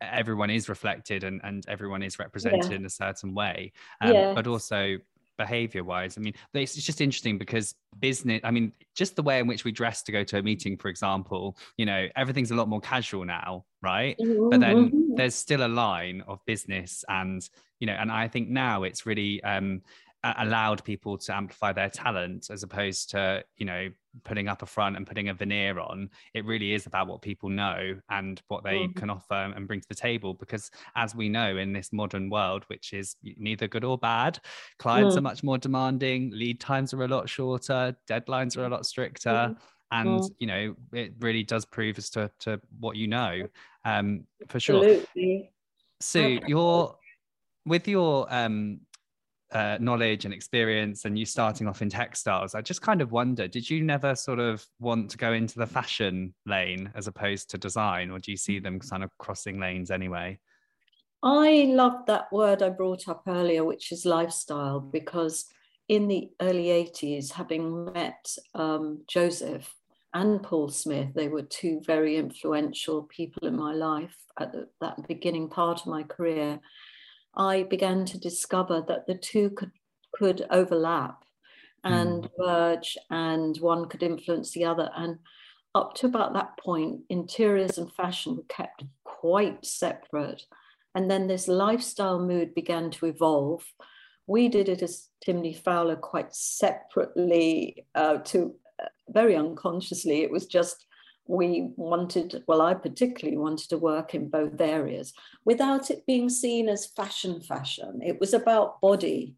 everyone 0.00 0.50
is 0.50 0.68
reflected 0.68 1.24
and, 1.24 1.40
and 1.44 1.64
everyone 1.68 2.02
is 2.02 2.18
represented 2.18 2.70
yeah. 2.70 2.76
in 2.76 2.84
a 2.84 2.90
certain 2.90 3.34
way. 3.34 3.72
Um. 4.00 4.34
But 4.34 4.46
also 4.46 4.98
behavior 5.44 5.82
wise 5.82 6.16
i 6.16 6.20
mean 6.20 6.34
it's 6.54 6.74
just 6.74 7.00
interesting 7.00 7.36
because 7.36 7.74
business 7.98 8.40
i 8.44 8.50
mean 8.50 8.72
just 8.94 9.16
the 9.16 9.22
way 9.22 9.40
in 9.40 9.46
which 9.46 9.64
we 9.64 9.72
dress 9.72 10.02
to 10.02 10.12
go 10.12 10.22
to 10.22 10.38
a 10.38 10.42
meeting 10.42 10.76
for 10.76 10.88
example 10.88 11.56
you 11.76 11.86
know 11.86 12.06
everything's 12.14 12.52
a 12.52 12.54
lot 12.54 12.68
more 12.68 12.80
casual 12.80 13.24
now 13.24 13.64
right 13.82 14.16
mm-hmm. 14.18 14.50
but 14.50 14.60
then 14.60 14.76
mm-hmm. 14.76 15.14
there's 15.16 15.34
still 15.34 15.66
a 15.66 15.72
line 15.84 16.22
of 16.28 16.38
business 16.46 17.04
and 17.08 17.48
you 17.80 17.86
know 17.88 17.96
and 18.02 18.10
i 18.12 18.28
think 18.28 18.48
now 18.48 18.84
it's 18.84 19.04
really 19.04 19.42
um 19.42 19.82
allowed 20.24 20.84
people 20.84 21.18
to 21.18 21.34
amplify 21.34 21.72
their 21.72 21.88
talent 21.88 22.48
as 22.50 22.62
opposed 22.62 23.10
to 23.10 23.44
you 23.56 23.66
know 23.66 23.88
putting 24.24 24.46
up 24.46 24.62
a 24.62 24.66
front 24.66 24.96
and 24.96 25.06
putting 25.06 25.30
a 25.30 25.34
veneer 25.34 25.80
on 25.80 26.08
it 26.32 26.44
really 26.44 26.74
is 26.74 26.86
about 26.86 27.08
what 27.08 27.22
people 27.22 27.48
know 27.48 27.98
and 28.10 28.40
what 28.48 28.62
they 28.62 28.80
mm. 28.80 28.94
can 28.94 29.10
offer 29.10 29.52
and 29.56 29.66
bring 29.66 29.80
to 29.80 29.88
the 29.88 29.94
table 29.94 30.34
because 30.34 30.70
as 30.94 31.14
we 31.14 31.28
know 31.28 31.56
in 31.56 31.72
this 31.72 31.92
modern 31.92 32.30
world 32.30 32.62
which 32.68 32.92
is 32.92 33.16
neither 33.36 33.66
good 33.66 33.84
or 33.84 33.98
bad 33.98 34.38
clients 34.78 35.14
mm. 35.14 35.18
are 35.18 35.22
much 35.22 35.42
more 35.42 35.58
demanding 35.58 36.30
lead 36.32 36.60
times 36.60 36.94
are 36.94 37.02
a 37.02 37.08
lot 37.08 37.28
shorter 37.28 37.96
deadlines 38.08 38.56
are 38.56 38.66
a 38.66 38.68
lot 38.68 38.86
stricter 38.86 39.30
mm. 39.30 39.56
and 39.90 40.20
mm. 40.20 40.30
you 40.38 40.46
know 40.46 40.74
it 40.92 41.14
really 41.18 41.42
does 41.42 41.64
prove 41.64 41.98
as 41.98 42.10
to, 42.10 42.30
to 42.38 42.60
what 42.78 42.96
you 42.96 43.08
know 43.08 43.42
um 43.84 44.24
for 44.48 44.60
sure 44.60 44.84
Absolutely. 44.84 45.50
so 46.00 46.20
you're 46.46 46.96
with 47.64 47.88
your 47.88 48.32
um 48.32 48.80
uh, 49.52 49.76
knowledge 49.80 50.24
and 50.24 50.32
experience 50.32 51.04
and 51.04 51.18
you 51.18 51.24
starting 51.24 51.68
off 51.68 51.82
in 51.82 51.90
textiles, 51.90 52.54
I 52.54 52.62
just 52.62 52.82
kind 52.82 53.00
of 53.00 53.12
wonder, 53.12 53.46
did 53.46 53.68
you 53.68 53.82
never 53.82 54.14
sort 54.14 54.38
of 54.38 54.66
want 54.80 55.10
to 55.10 55.18
go 55.18 55.32
into 55.32 55.58
the 55.58 55.66
fashion 55.66 56.34
lane 56.46 56.90
as 56.94 57.06
opposed 57.06 57.50
to 57.50 57.58
design, 57.58 58.10
or 58.10 58.18
do 58.18 58.30
you 58.30 58.36
see 58.36 58.58
them 58.58 58.80
kind 58.80 59.04
of 59.04 59.10
crossing 59.18 59.60
lanes 59.60 59.90
anyway? 59.90 60.38
I 61.22 61.66
love 61.68 62.06
that 62.06 62.32
word 62.32 62.62
I 62.62 62.70
brought 62.70 63.08
up 63.08 63.22
earlier, 63.28 63.64
which 63.64 63.92
is 63.92 64.04
lifestyle, 64.04 64.80
because 64.80 65.46
in 65.88 66.08
the 66.08 66.30
early 66.40 66.66
80s, 66.66 67.32
having 67.32 67.92
met 67.92 68.34
um, 68.54 69.02
Joseph 69.06 69.72
and 70.14 70.42
Paul 70.42 70.68
Smith, 70.68 71.14
they 71.14 71.28
were 71.28 71.42
two 71.42 71.80
very 71.86 72.16
influential 72.16 73.04
people 73.04 73.46
in 73.46 73.56
my 73.56 73.72
life 73.72 74.16
at 74.38 74.52
the, 74.52 74.68
that 74.80 75.06
beginning 75.06 75.48
part 75.48 75.80
of 75.80 75.86
my 75.86 76.02
career. 76.02 76.60
I 77.34 77.64
began 77.64 78.04
to 78.06 78.18
discover 78.18 78.84
that 78.88 79.06
the 79.06 79.14
two 79.14 79.50
could, 79.50 79.72
could 80.14 80.46
overlap 80.50 81.24
and 81.84 82.24
mm. 82.24 82.30
merge, 82.38 82.96
and 83.10 83.56
one 83.58 83.88
could 83.88 84.02
influence 84.02 84.52
the 84.52 84.64
other. 84.64 84.90
And 84.96 85.18
up 85.74 85.94
to 85.96 86.06
about 86.06 86.34
that 86.34 86.58
point, 86.58 87.00
interiors 87.08 87.78
and 87.78 87.92
fashion 87.92 88.36
were 88.36 88.44
kept 88.48 88.84
quite 89.04 89.64
separate. 89.64 90.42
And 90.94 91.10
then 91.10 91.26
this 91.26 91.48
lifestyle 91.48 92.20
mood 92.20 92.54
began 92.54 92.90
to 92.92 93.06
evolve. 93.06 93.64
We 94.26 94.48
did 94.48 94.68
it 94.68 94.82
as 94.82 95.08
Timney 95.26 95.56
Fowler 95.56 95.96
quite 95.96 96.34
separately 96.34 97.86
uh, 97.94 98.18
to 98.18 98.54
uh, 98.80 98.88
very 99.08 99.34
unconsciously. 99.34 100.22
It 100.22 100.30
was 100.30 100.46
just 100.46 100.86
we 101.26 101.70
wanted, 101.76 102.42
well, 102.46 102.60
I 102.60 102.74
particularly 102.74 103.38
wanted 103.38 103.68
to 103.70 103.78
work 103.78 104.14
in 104.14 104.28
both 104.28 104.60
areas 104.60 105.12
without 105.44 105.90
it 105.90 106.06
being 106.06 106.28
seen 106.28 106.68
as 106.68 106.86
fashion 106.86 107.40
fashion. 107.40 108.00
It 108.04 108.18
was 108.20 108.34
about 108.34 108.80
body 108.80 109.36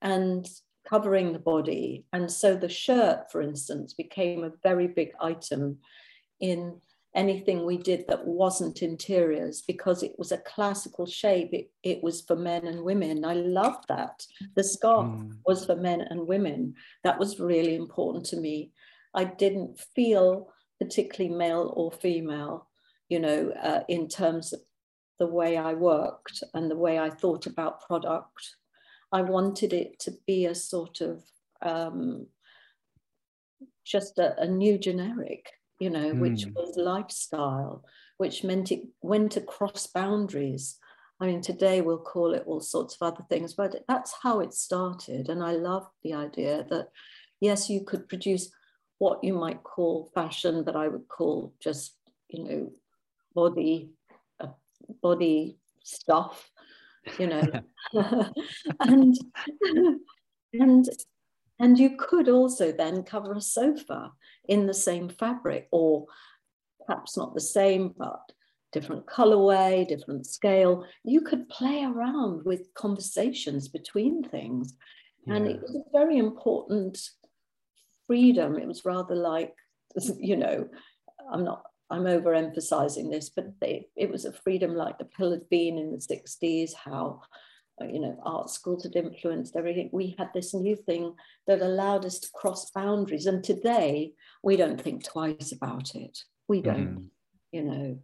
and 0.00 0.48
covering 0.88 1.32
the 1.32 1.38
body. 1.38 2.04
And 2.12 2.30
so 2.30 2.54
the 2.56 2.68
shirt, 2.68 3.30
for 3.32 3.42
instance, 3.42 3.94
became 3.94 4.44
a 4.44 4.52
very 4.62 4.86
big 4.86 5.12
item 5.20 5.78
in 6.40 6.80
anything 7.14 7.64
we 7.64 7.78
did 7.78 8.06
that 8.08 8.26
wasn't 8.26 8.82
interiors 8.82 9.62
because 9.62 10.02
it 10.02 10.14
was 10.18 10.32
a 10.32 10.38
classical 10.38 11.06
shape. 11.06 11.50
It, 11.52 11.70
it 11.82 12.02
was 12.02 12.22
for 12.22 12.36
men 12.36 12.66
and 12.66 12.82
women. 12.82 13.24
I 13.24 13.34
loved 13.34 13.86
that. 13.88 14.26
The 14.56 14.64
scarf 14.64 15.06
mm. 15.06 15.32
was 15.46 15.64
for 15.64 15.76
men 15.76 16.00
and 16.02 16.26
women. 16.26 16.74
That 17.04 17.18
was 17.18 17.40
really 17.40 17.76
important 17.76 18.26
to 18.26 18.36
me. 18.36 18.72
I 19.14 19.24
didn't 19.24 19.78
feel 19.94 20.52
particularly 20.80 21.34
male 21.34 21.72
or 21.76 21.92
female, 21.92 22.68
you 23.08 23.20
know, 23.20 23.52
uh, 23.62 23.80
in 23.88 24.08
terms 24.08 24.52
of 24.52 24.60
the 25.18 25.26
way 25.26 25.56
I 25.56 25.74
worked 25.74 26.42
and 26.54 26.70
the 26.70 26.76
way 26.76 26.98
I 26.98 27.10
thought 27.10 27.46
about 27.46 27.86
product. 27.86 28.56
I 29.12 29.22
wanted 29.22 29.72
it 29.72 29.98
to 30.00 30.12
be 30.26 30.46
a 30.46 30.54
sort 30.54 31.00
of 31.00 31.22
um, 31.62 32.26
just 33.84 34.18
a, 34.18 34.40
a, 34.40 34.46
new 34.46 34.76
generic, 34.76 35.50
you 35.78 35.90
know, 35.90 36.12
mm. 36.12 36.18
which 36.18 36.46
was 36.46 36.76
lifestyle, 36.76 37.84
which 38.18 38.42
meant 38.42 38.72
it 38.72 38.82
went 39.02 39.36
across 39.36 39.86
boundaries. 39.86 40.78
I 41.20 41.26
mean, 41.26 41.42
today 41.42 41.80
we'll 41.80 41.98
call 41.98 42.34
it 42.34 42.42
all 42.46 42.60
sorts 42.60 42.96
of 42.96 43.06
other 43.06 43.24
things, 43.28 43.54
but 43.54 43.84
that's 43.86 44.14
how 44.22 44.40
it 44.40 44.52
started. 44.52 45.28
And 45.28 45.44
I 45.44 45.52
loved 45.52 45.90
the 46.02 46.14
idea 46.14 46.66
that, 46.70 46.88
yes, 47.40 47.70
you 47.70 47.84
could 47.84 48.08
produce 48.08 48.50
what 48.98 49.22
you 49.22 49.34
might 49.34 49.62
call 49.62 50.10
fashion, 50.14 50.64
but 50.64 50.76
I 50.76 50.88
would 50.88 51.08
call 51.08 51.52
just, 51.60 51.96
you 52.28 52.44
know, 52.44 52.72
body, 53.34 53.90
uh, 54.40 54.48
body 55.02 55.58
stuff, 55.82 56.50
you 57.18 57.26
know, 57.26 57.42
and 58.80 59.14
and 60.52 60.88
and 61.58 61.78
you 61.78 61.96
could 61.96 62.28
also 62.28 62.72
then 62.72 63.02
cover 63.02 63.32
a 63.32 63.40
sofa 63.40 64.12
in 64.48 64.66
the 64.66 64.74
same 64.74 65.08
fabric, 65.08 65.68
or 65.70 66.06
perhaps 66.86 67.16
not 67.16 67.34
the 67.34 67.40
same, 67.40 67.94
but 67.96 68.20
different 68.72 69.06
colorway, 69.06 69.86
different 69.86 70.26
scale. 70.26 70.84
You 71.04 71.20
could 71.20 71.48
play 71.48 71.84
around 71.84 72.44
with 72.44 72.74
conversations 72.74 73.68
between 73.68 74.24
things. 74.24 74.74
Yeah. 75.26 75.34
And 75.34 75.46
it 75.46 75.60
was 75.62 75.76
a 75.76 75.90
very 75.92 76.18
important 76.18 76.98
freedom. 78.06 78.58
It 78.58 78.66
was 78.66 78.84
rather 78.84 79.14
like, 79.14 79.54
you 80.18 80.36
know, 80.36 80.68
I'm 81.32 81.44
not, 81.44 81.62
I'm 81.90 82.04
overemphasizing 82.04 83.10
this, 83.10 83.30
but 83.30 83.46
they, 83.60 83.86
it 83.96 84.10
was 84.10 84.24
a 84.24 84.32
freedom 84.32 84.74
like 84.74 84.98
the 84.98 85.04
pill 85.04 85.30
had 85.30 85.48
been 85.48 85.78
in 85.78 85.92
the 85.92 85.98
60s, 85.98 86.72
how, 86.74 87.20
uh, 87.80 87.86
you 87.86 88.00
know, 88.00 88.18
art 88.24 88.50
schools 88.50 88.84
had 88.84 88.96
influenced 88.96 89.56
everything. 89.56 89.90
We 89.92 90.14
had 90.18 90.30
this 90.34 90.54
new 90.54 90.76
thing 90.76 91.14
that 91.46 91.60
allowed 91.60 92.04
us 92.04 92.18
to 92.20 92.28
cross 92.34 92.70
boundaries. 92.70 93.26
And 93.26 93.44
today 93.44 94.12
we 94.42 94.56
don't 94.56 94.80
think 94.80 95.04
twice 95.04 95.52
about 95.52 95.94
it. 95.94 96.18
We 96.48 96.62
don't, 96.62 96.98
mm. 96.98 97.08
you 97.52 97.62
know. 97.62 97.98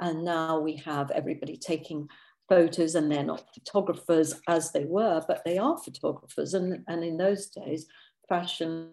And 0.00 0.24
now 0.24 0.60
we 0.60 0.76
have 0.84 1.10
everybody 1.10 1.56
taking 1.56 2.08
photos 2.48 2.94
and 2.94 3.10
they're 3.10 3.24
not 3.24 3.52
photographers 3.54 4.34
as 4.48 4.72
they 4.72 4.84
were, 4.84 5.22
but 5.26 5.42
they 5.44 5.58
are 5.58 5.76
photographers. 5.78 6.54
And, 6.54 6.84
and 6.86 7.02
in 7.02 7.16
those 7.16 7.46
days, 7.46 7.86
fashion 8.28 8.90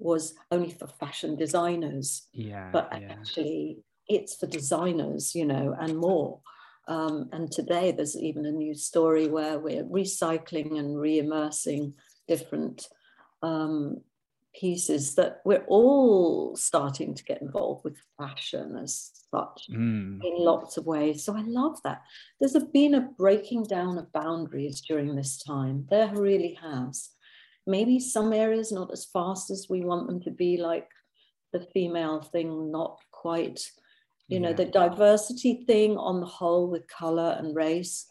was 0.00 0.34
only 0.50 0.70
for 0.70 0.86
fashion 0.86 1.36
designers. 1.36 2.26
Yeah. 2.32 2.70
But 2.72 2.88
yeah. 2.92 3.08
actually, 3.12 3.84
it's 4.08 4.34
for 4.34 4.46
designers, 4.46 5.34
you 5.34 5.46
know, 5.46 5.76
and 5.78 5.96
more. 5.96 6.40
Um, 6.88 7.28
and 7.32 7.50
today, 7.50 7.92
there's 7.92 8.16
even 8.16 8.46
a 8.46 8.50
new 8.50 8.74
story 8.74 9.28
where 9.28 9.58
we're 9.58 9.84
recycling 9.84 10.78
and 10.78 10.98
re-immersing 10.98 11.94
different 12.26 12.88
um, 13.42 14.00
pieces 14.54 15.14
that 15.14 15.40
we're 15.44 15.64
all 15.68 16.56
starting 16.56 17.14
to 17.14 17.24
get 17.24 17.40
involved 17.40 17.84
with 17.84 17.96
fashion 18.18 18.76
as 18.82 19.12
such 19.30 19.68
mm. 19.70 20.18
in 20.24 20.34
lots 20.38 20.76
of 20.76 20.86
ways. 20.86 21.24
So 21.24 21.36
I 21.36 21.42
love 21.42 21.78
that. 21.84 22.02
There's 22.40 22.56
a, 22.56 22.60
been 22.60 22.94
a 22.94 23.08
breaking 23.16 23.64
down 23.64 23.98
of 23.98 24.12
boundaries 24.12 24.80
during 24.80 25.14
this 25.14 25.38
time. 25.38 25.86
There 25.88 26.12
really 26.14 26.58
has 26.60 27.10
maybe 27.70 27.98
some 28.00 28.32
areas 28.32 28.72
not 28.72 28.92
as 28.92 29.06
fast 29.06 29.50
as 29.50 29.66
we 29.70 29.82
want 29.82 30.06
them 30.06 30.20
to 30.22 30.30
be, 30.30 30.56
like 30.56 30.88
the 31.52 31.60
female 31.60 32.20
thing, 32.20 32.70
not 32.70 32.98
quite, 33.10 33.60
you 34.28 34.38
yeah. 34.40 34.48
know, 34.48 34.52
the 34.52 34.66
diversity 34.66 35.64
thing 35.66 35.96
on 35.96 36.20
the 36.20 36.26
whole 36.26 36.68
with 36.68 36.86
color 36.88 37.36
and 37.38 37.54
race. 37.54 38.10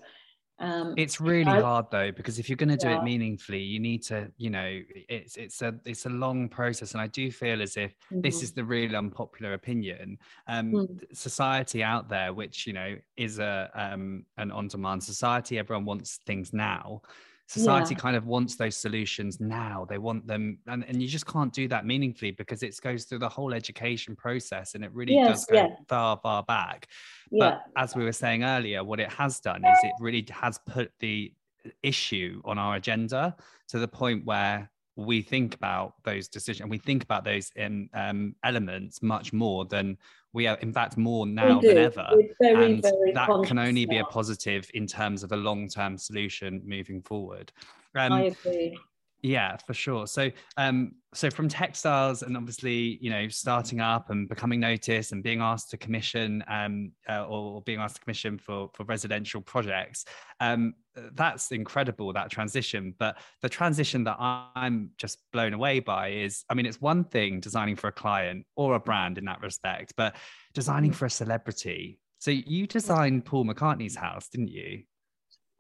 Um, 0.62 0.94
it's 0.98 1.22
really 1.22 1.46
I, 1.46 1.62
hard 1.62 1.86
though 1.90 2.12
because 2.12 2.38
if 2.38 2.50
you're 2.50 2.58
going 2.58 2.68
to 2.68 2.76
do 2.76 2.90
yeah. 2.90 3.00
it 3.00 3.04
meaningfully, 3.04 3.62
you 3.62 3.80
need 3.80 4.04
to, 4.04 4.30
you 4.38 4.50
know, 4.50 4.82
it's 5.08 5.38
it's 5.38 5.62
a 5.62 5.74
it's 5.86 6.06
a 6.06 6.10
long 6.10 6.50
process, 6.50 6.92
and 6.92 7.02
I 7.02 7.08
do 7.08 7.32
feel 7.32 7.62
as 7.62 7.78
if 7.78 7.92
mm-hmm. 7.92 8.20
this 8.20 8.44
is 8.44 8.52
the 8.52 8.66
real 8.66 8.94
unpopular 8.98 9.54
opinion. 9.54 10.18
Um, 10.48 10.72
mm. 10.74 11.16
Society 11.16 11.82
out 11.82 12.10
there, 12.10 12.34
which 12.34 12.68
you 12.68 12.74
know 12.74 12.98
is 13.16 13.40
a 13.40 13.72
um, 13.74 14.26
an 14.38 14.52
on-demand 14.52 15.02
society, 15.02 15.58
everyone 15.58 15.86
wants 15.86 16.20
things 16.26 16.52
now 16.52 17.04
society 17.50 17.96
yeah. 17.96 18.00
kind 18.00 18.16
of 18.16 18.28
wants 18.28 18.56
those 18.56 18.78
solutions 18.78 19.40
now 19.40 19.84
they 19.90 19.98
want 19.98 20.26
them 20.28 20.60
and, 20.68 20.86
and 20.88 21.02
you 21.02 21.08
just 21.08 21.26
can't 21.26 21.52
do 21.52 21.68
that 21.68 21.84
meaningfully 21.84 22.30
because 22.30 22.62
it 22.62 22.80
goes 22.80 23.06
through 23.06 23.18
the 23.18 23.28
whole 23.28 23.56
education 23.56 24.16
process 24.16 24.76
and 24.76 24.86
it 24.86 24.94
really 24.94 25.16
yes, 25.16 25.28
does 25.28 25.46
go 25.48 25.56
yeah. 25.56 25.68
far 25.88 26.20
far 26.22 26.44
back 26.44 26.88
yeah. 27.32 27.50
but 27.50 27.64
as 27.76 27.96
we 27.96 28.04
were 28.04 28.12
saying 28.12 28.44
earlier 28.44 28.84
what 28.84 29.00
it 29.00 29.12
has 29.12 29.40
done 29.40 29.66
is 29.66 29.78
it 29.82 29.94
really 30.00 30.24
has 30.30 30.60
put 30.68 30.92
the 31.00 31.34
issue 31.82 32.40
on 32.46 32.60
our 32.60 32.76
agenda 32.76 33.36
to 33.68 33.80
the 33.80 33.88
point 33.88 34.24
where 34.26 34.70
we 34.96 35.22
think 35.22 35.56
about 35.56 35.94
those 36.04 36.28
decisions 36.28 36.62
and 36.62 36.70
we 36.70 36.78
think 36.78 37.04
about 37.04 37.24
those 37.24 37.52
in, 37.56 37.90
um, 37.96 38.36
elements 38.44 39.02
much 39.02 39.34
more 39.34 39.66
than 39.66 39.98
we 40.34 40.48
are 40.48 40.58
in 40.58 40.72
fact 40.72 40.98
more 40.98 41.26
now 41.26 41.60
than 41.60 41.78
ever 41.78 42.08
very, 42.40 42.66
and 42.66 42.82
very 42.82 43.12
that 43.14 43.28
can 43.46 43.58
only 43.58 43.86
now. 43.86 43.90
be 43.90 43.98
a 43.98 44.04
positive 44.06 44.70
in 44.74 44.86
terms 44.86 45.24
of 45.24 45.32
a 45.32 45.36
long-term 45.36 45.98
solution 45.98 46.62
moving 46.66 47.02
forward. 47.02 47.52
Um, 47.96 48.14
i 48.14 48.22
agree 48.26 48.78
Yeah, 49.22 49.58
for 49.58 49.74
sure. 49.74 50.08
So, 50.08 50.32
um, 50.56 50.94
so 51.14 51.30
from 51.30 51.50
textiles 51.50 52.24
and 52.24 52.38
obviously, 52.38 52.98
you 53.02 53.10
know, 53.10 53.28
starting 53.28 53.82
up 53.82 54.12
and 54.12 54.30
becoming 54.30 54.62
noticed 54.62 55.12
and 55.12 55.22
being 55.22 55.42
asked 55.42 55.72
to 55.72 55.78
commission, 55.78 56.44
um, 56.48 56.94
uh, 57.10 57.26
or 57.26 57.62
being 57.64 57.80
asked 57.80 57.96
to 57.96 58.02
commission 58.02 58.38
for 58.38 58.70
for 58.74 58.86
residential 58.86 59.42
projects, 59.42 60.06
um, 60.40 60.74
that's 61.14 61.52
incredible 61.52 62.14
that 62.14 62.32
transition. 62.32 62.94
But 62.98 63.18
the 63.42 63.50
transition 63.50 64.06
that 64.06 64.18
I'm 64.20 64.92
just 64.98 65.20
blown 65.34 65.54
away 65.54 65.82
by 65.82 66.10
is, 66.10 66.46
I 66.50 66.54
mean, 66.54 66.66
it's 66.66 66.80
one 66.80 67.04
thing 67.04 67.42
designing 67.42 67.76
for 67.76 67.88
a 67.88 67.94
client 67.94 68.46
or 68.56 68.76
a 68.76 68.80
brand 68.80 69.18
in 69.18 69.26
that 69.26 69.42
respect, 69.42 69.94
but 69.98 70.16
designing 70.54 70.94
for 70.94 71.06
a 71.06 71.10
celebrity. 71.10 72.00
So 72.20 72.32
you 72.32 72.68
designed 72.68 73.26
Paul 73.26 73.46
McCartney's 73.46 73.96
house, 73.96 74.30
didn't 74.30 74.50
you? 74.50 74.84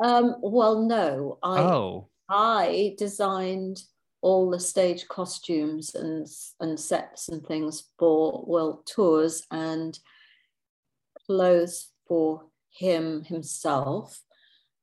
Um, 0.01 0.35
well, 0.41 0.81
no. 0.81 1.39
I, 1.43 1.59
oh 1.59 2.09
I 2.29 2.95
designed 2.97 3.81
all 4.21 4.49
the 4.49 4.59
stage 4.59 5.07
costumes 5.07 5.95
and 5.95 6.27
and 6.59 6.79
sets 6.79 7.29
and 7.29 7.45
things 7.45 7.85
for 7.97 8.43
world 8.45 8.85
tours 8.85 9.43
and 9.49 9.97
clothes 11.25 11.91
for 12.07 12.43
him 12.71 13.23
himself 13.23 14.21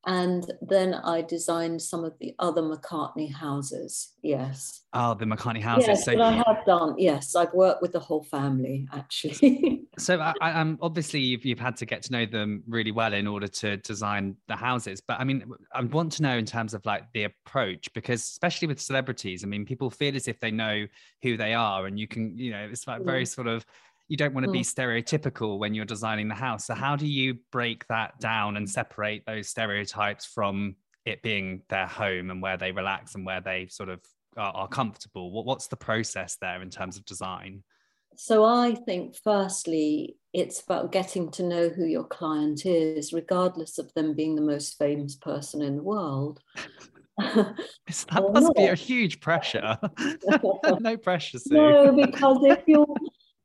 and 0.07 0.53
then 0.63 0.95
I 0.95 1.23
designed 1.23 1.83
some 1.83 2.05
of 2.05 2.15
the 2.21 2.33
other 2.39 2.63
McCartney 2.63 3.33
houses. 3.33 4.13
Yes. 4.23 4.83
Oh, 4.93 5.15
the 5.15 5.25
McCartney 5.25 5.61
houses. 5.61 5.89
Yes, 5.89 6.05
so 6.05 6.23
I 6.23 6.31
have 6.47 6.65
done. 6.65 6.95
Yes, 6.97 7.35
I've 7.35 7.53
worked 7.53 7.83
with 7.83 7.91
the 7.91 7.99
whole 7.99 8.23
family 8.23 8.87
actually. 8.93 9.83
so 9.99 10.21
I, 10.21 10.33
am 10.41 10.79
obviously 10.81 11.19
you've, 11.19 11.45
you've 11.45 11.59
had 11.59 11.77
to 11.79 11.87
get 11.87 12.03
to 12.03 12.13
know 12.13 12.25
them 12.25 12.63
really 12.69 12.93
well 12.93 13.15
in 13.15 13.27
order 13.27 13.49
to 13.49 13.79
design 13.79 14.37
the 14.47 14.55
houses. 14.55 15.01
But 15.01 15.19
I 15.19 15.25
mean, 15.25 15.45
I 15.75 15.83
want 15.83 16.13
to 16.13 16.23
know 16.23 16.39
in 16.39 16.47
terms 16.47 16.73
of 16.73 16.87
like 16.87 17.03
the 17.13 17.25
approach 17.25 17.93
because 17.93 18.23
especially 18.23 18.69
with 18.69 18.81
celebrities, 18.81 19.43
I 19.43 19.49
mean, 19.49 19.67
people 19.67 19.91
feel 19.91 20.15
as 20.15 20.29
if 20.29 20.39
they 20.39 20.53
know 20.53 20.87
who 21.23 21.37
they 21.37 21.53
are, 21.53 21.87
and 21.87 21.99
you 21.99 22.07
can, 22.07 22.39
you 22.39 22.53
know, 22.53 22.69
it's 22.71 22.87
like 22.87 23.03
very 23.03 23.25
mm. 23.25 23.29
sort 23.29 23.49
of 23.49 23.67
you 24.09 24.17
don't 24.17 24.35
want 24.35 24.47
to 24.47 24.53
be 24.53 24.61
mm. 24.61 24.75
stereotypical 24.75 25.59
when 25.59 25.75
you're 25.75 25.85
designing 25.85 26.29
the 26.29 26.35
house. 26.35 26.67
So 26.67 26.75
how 26.75 26.97
do 26.97 27.07
you 27.07 27.39
break 27.51 27.87
that 27.89 28.19
down 28.21 28.57
and 28.57 28.69
separate 28.69 29.25
those 29.27 29.49
stereotypes 29.49 30.27
from 30.27 30.77
it 31.05 31.23
being 31.23 31.63
their 31.69 31.87
home 31.87 32.31
and 32.31 32.41
where 32.41 32.57
they 32.57 32.73
relax 32.73 33.15
and 33.15 33.27
where 33.27 33.41
they 33.41 33.67
sort 33.69 33.89
of 33.89 34.01
are, 34.37 34.53
are 34.53 34.69
comfortable? 34.69 35.33
What, 35.33 35.45
what's 35.45 35.67
the 35.67 35.77
process 35.77 36.37
there 36.41 36.63
in 36.63 36.71
terms 36.71 36.97
of 36.97 37.05
design? 37.05 37.65
So 38.17 38.45
I 38.45 38.75
think 38.75 39.17
firstly, 39.23 40.17
it's 40.33 40.63
about 40.63 40.93
getting 40.93 41.31
to 41.33 41.43
know 41.43 41.69
who 41.69 41.85
your 41.85 42.05
client 42.05 42.65
is, 42.65 43.13
regardless 43.13 43.79
of 43.79 43.93
them 43.95 44.15
being 44.15 44.37
the 44.37 44.43
most 44.43 44.79
famous 44.79 45.17
person 45.17 45.63
in 45.63 45.77
the 45.77 45.83
world. 45.83 46.41
that 47.19 48.31
must 48.33 48.55
be 48.55 48.67
a 48.67 48.75
huge 48.75 49.21
pressure. 49.21 49.79
no 50.81 50.97
pressure, 50.97 51.39
Sue. 51.39 51.55
No, 51.55 51.93
because 51.93 52.39
if 52.43 52.63
you're 52.67 52.87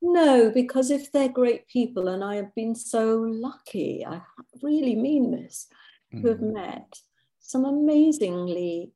no, 0.01 0.51
because 0.51 0.91
if 0.91 1.11
they're 1.11 1.29
great 1.29 1.67
people, 1.67 2.07
and 2.07 2.23
I 2.23 2.35
have 2.35 2.53
been 2.55 2.75
so 2.75 3.19
lucky, 3.19 4.05
I 4.05 4.21
really 4.61 4.95
mean 4.95 5.31
this, 5.31 5.67
mm. 6.13 6.21
who 6.21 6.29
have 6.29 6.39
mm. 6.39 6.53
met 6.53 6.99
some 7.39 7.65
amazingly 7.65 8.91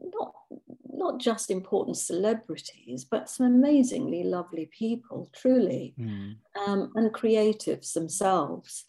not 0.00 0.32
not 0.90 1.20
just 1.20 1.50
important 1.50 1.96
celebrities, 1.96 3.04
but 3.04 3.30
some 3.30 3.46
amazingly 3.46 4.24
lovely 4.24 4.68
people, 4.76 5.30
truly, 5.32 5.94
mm. 5.98 6.34
um, 6.66 6.90
and 6.96 7.12
creatives 7.12 7.92
themselves. 7.92 8.84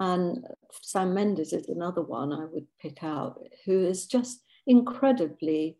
And 0.00 0.44
Sam 0.80 1.14
Mendes 1.14 1.52
is 1.52 1.68
another 1.68 2.02
one 2.02 2.32
I 2.32 2.46
would 2.46 2.66
pick 2.80 3.04
out, 3.04 3.40
who 3.64 3.84
is 3.84 4.06
just 4.06 4.42
incredibly 4.66 5.76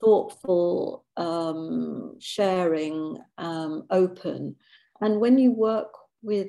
thoughtful, 0.00 1.04
um, 1.16 2.16
sharing, 2.20 3.18
um, 3.38 3.84
open. 3.90 4.56
And 5.00 5.20
when 5.20 5.38
you 5.38 5.52
work 5.52 5.92
with 6.22 6.48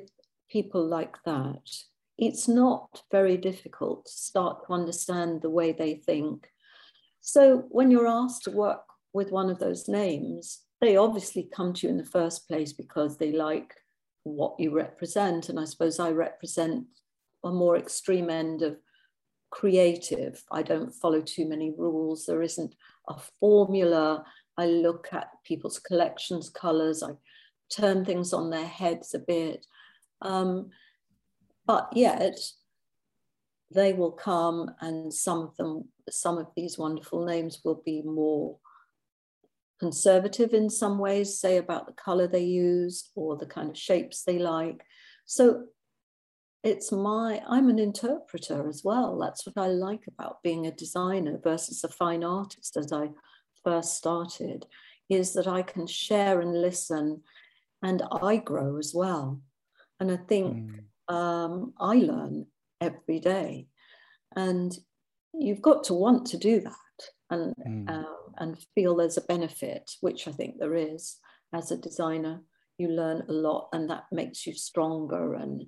people 0.50 0.86
like 0.86 1.16
that, 1.24 1.68
it's 2.18 2.48
not 2.48 3.02
very 3.10 3.36
difficult 3.36 4.06
to 4.06 4.12
start 4.12 4.66
to 4.66 4.72
understand 4.72 5.42
the 5.42 5.50
way 5.50 5.72
they 5.72 5.94
think. 5.94 6.48
So 7.20 7.64
when 7.68 7.90
you're 7.90 8.06
asked 8.06 8.44
to 8.44 8.50
work 8.50 8.84
with 9.12 9.30
one 9.30 9.50
of 9.50 9.58
those 9.58 9.88
names, 9.88 10.60
they 10.80 10.96
obviously 10.96 11.48
come 11.54 11.72
to 11.74 11.86
you 11.86 11.90
in 11.90 11.98
the 11.98 12.04
first 12.04 12.46
place 12.48 12.72
because 12.72 13.16
they 13.16 13.32
like 13.32 13.74
what 14.24 14.54
you 14.58 14.72
represent. 14.74 15.48
And 15.48 15.58
I 15.58 15.64
suppose 15.64 15.98
I 15.98 16.10
represent 16.10 16.86
a 17.44 17.50
more 17.50 17.76
extreme 17.76 18.30
end 18.30 18.62
of 18.62 18.76
creative. 19.50 20.42
I 20.50 20.62
don't 20.62 20.94
follow 20.94 21.20
too 21.20 21.48
many 21.48 21.72
rules. 21.76 22.26
There 22.26 22.42
isn't 22.42 22.74
a 23.08 23.16
formula. 23.40 24.24
I 24.56 24.66
look 24.66 25.08
at 25.12 25.28
people's 25.44 25.78
collections, 25.78 26.48
colors. 26.48 27.02
I 27.02 27.10
turn 27.70 28.04
things 28.04 28.32
on 28.32 28.50
their 28.50 28.66
heads 28.66 29.14
a 29.14 29.18
bit. 29.18 29.66
Um, 30.22 30.70
but 31.66 31.88
yet, 31.94 32.38
they 33.72 33.92
will 33.92 34.12
come, 34.12 34.70
and 34.80 35.12
some 35.12 35.40
of 35.40 35.56
them, 35.56 35.88
some 36.08 36.38
of 36.38 36.46
these 36.56 36.78
wonderful 36.78 37.24
names 37.24 37.60
will 37.64 37.82
be 37.84 38.02
more 38.02 38.58
conservative 39.78 40.54
in 40.54 40.70
some 40.70 40.98
ways, 40.98 41.38
say 41.38 41.56
about 41.56 41.86
the 41.86 41.92
color 41.92 42.26
they 42.26 42.44
use 42.44 43.10
or 43.14 43.36
the 43.36 43.46
kind 43.46 43.70
of 43.70 43.76
shapes 43.76 44.22
they 44.22 44.38
like. 44.38 44.84
So 45.26 45.64
it's 46.66 46.90
my 46.90 47.40
i'm 47.48 47.68
an 47.68 47.78
interpreter 47.78 48.68
as 48.68 48.82
well 48.82 49.16
that's 49.18 49.46
what 49.46 49.56
i 49.56 49.68
like 49.68 50.02
about 50.08 50.42
being 50.42 50.66
a 50.66 50.72
designer 50.72 51.38
versus 51.42 51.84
a 51.84 51.88
fine 51.88 52.24
artist 52.24 52.76
as 52.76 52.92
i 52.92 53.08
first 53.62 53.96
started 53.96 54.66
is 55.08 55.32
that 55.32 55.46
i 55.46 55.62
can 55.62 55.86
share 55.86 56.40
and 56.40 56.60
listen 56.60 57.22
and 57.84 58.02
i 58.20 58.36
grow 58.36 58.78
as 58.78 58.92
well 58.92 59.40
and 60.00 60.10
i 60.10 60.16
think 60.16 60.72
mm. 61.08 61.14
um, 61.14 61.72
i 61.78 61.94
learn 61.94 62.44
every 62.80 63.20
day 63.20 63.68
and 64.34 64.76
you've 65.32 65.62
got 65.62 65.84
to 65.84 65.94
want 65.94 66.26
to 66.26 66.36
do 66.36 66.60
that 66.60 66.98
and 67.30 67.54
mm. 67.64 67.88
uh, 67.88 68.12
and 68.38 68.58
feel 68.74 68.96
there's 68.96 69.16
a 69.16 69.32
benefit 69.32 69.92
which 70.00 70.26
i 70.26 70.32
think 70.32 70.58
there 70.58 70.74
is 70.74 71.18
as 71.54 71.70
a 71.70 71.76
designer 71.76 72.40
you 72.76 72.88
learn 72.88 73.22
a 73.28 73.32
lot 73.32 73.68
and 73.72 73.88
that 73.88 74.04
makes 74.10 74.46
you 74.46 74.52
stronger 74.52 75.34
and 75.34 75.64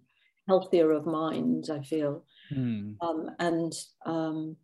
healthier 0.48 0.90
of 0.92 1.06
mind, 1.06 1.68
I 1.72 1.82
feel. 1.82 2.24
Mm. 2.52 2.96
Um, 3.00 3.30
and 3.38 3.72
um, 4.06 4.56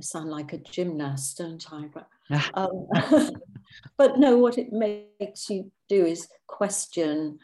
I 0.00 0.02
sound 0.02 0.30
like 0.30 0.52
a 0.52 0.58
gymnast, 0.58 1.38
don't 1.38 1.64
I? 1.72 1.88
But, 1.92 2.08
um, 2.54 3.30
but 3.98 4.18
no, 4.18 4.38
what 4.38 4.58
it 4.58 4.72
makes 4.72 5.50
you 5.50 5.70
do 5.88 6.04
is 6.06 6.28
question 6.46 7.38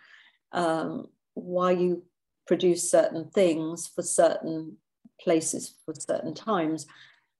um, 0.52 1.08
why 1.34 1.72
you 1.72 2.04
produce 2.46 2.90
certain 2.90 3.30
things 3.30 3.90
for 3.94 4.02
certain 4.02 4.76
places 5.20 5.76
for 5.84 5.94
certain 5.94 6.34
times. 6.34 6.86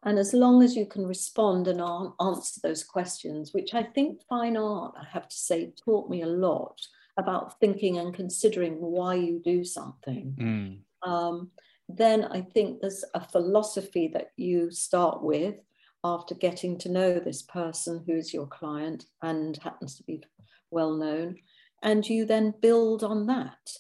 And 0.05 0.19
as 0.19 0.35
long 0.35 0.63
as 0.63 0.77
you 0.77 0.85
can 0.85 1.07
respond 1.07 1.67
and 1.67 1.81
answer 2.21 2.61
those 2.63 2.85
questions, 2.85 3.55
which 3.55 3.73
I 3.73 3.83
think 3.83 4.21
fine 4.29 4.57
art, 4.57 4.95
I 5.01 5.07
have 5.11 5.29
to 5.29 5.37
say, 5.37 5.73
taught 5.83 6.11
me 6.11 6.23
a 6.23 6.27
lot 6.27 6.79
about 7.17 7.59
thinking 7.61 7.99
and 7.99 8.15
considering 8.15 8.75
why 8.81 9.15
you 9.15 9.41
do 9.45 9.65
something, 9.65 10.35
mm. 10.39 11.09
um, 11.09 11.51
then 11.89 12.25
I 12.25 12.41
think 12.41 12.81
there's 12.81 13.05
a 13.15 13.21
philosophy 13.21 14.09
that 14.15 14.31
you 14.37 14.71
start 14.71 15.23
with 15.23 15.57
after 16.03 16.35
getting 16.35 16.79
to 16.79 16.91
know 16.91 17.19
this 17.19 17.43
person 17.43 18.03
who's 18.07 18.35
your 18.35 18.47
client 18.47 19.07
and 19.23 19.57
happens 19.59 19.97
to 19.97 20.03
be 20.03 20.23
well 20.71 20.95
known, 20.95 21.37
and 21.83 22.07
you 22.09 22.25
then 22.25 22.55
build 22.61 23.05
on 23.05 23.27
that. 23.27 23.71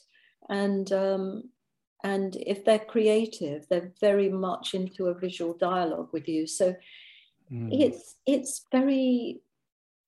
And 0.48 0.90
um, 0.92 1.44
and 2.04 2.36
if 2.36 2.64
they're 2.64 2.78
creative, 2.78 3.66
they're 3.68 3.92
very 4.00 4.28
much 4.28 4.74
into 4.74 5.06
a 5.06 5.18
visual 5.18 5.54
dialogue 5.54 6.10
with 6.12 6.28
you. 6.28 6.46
So 6.46 6.76
mm. 7.50 7.68
it's 7.72 8.16
it's 8.26 8.66
very 8.70 9.40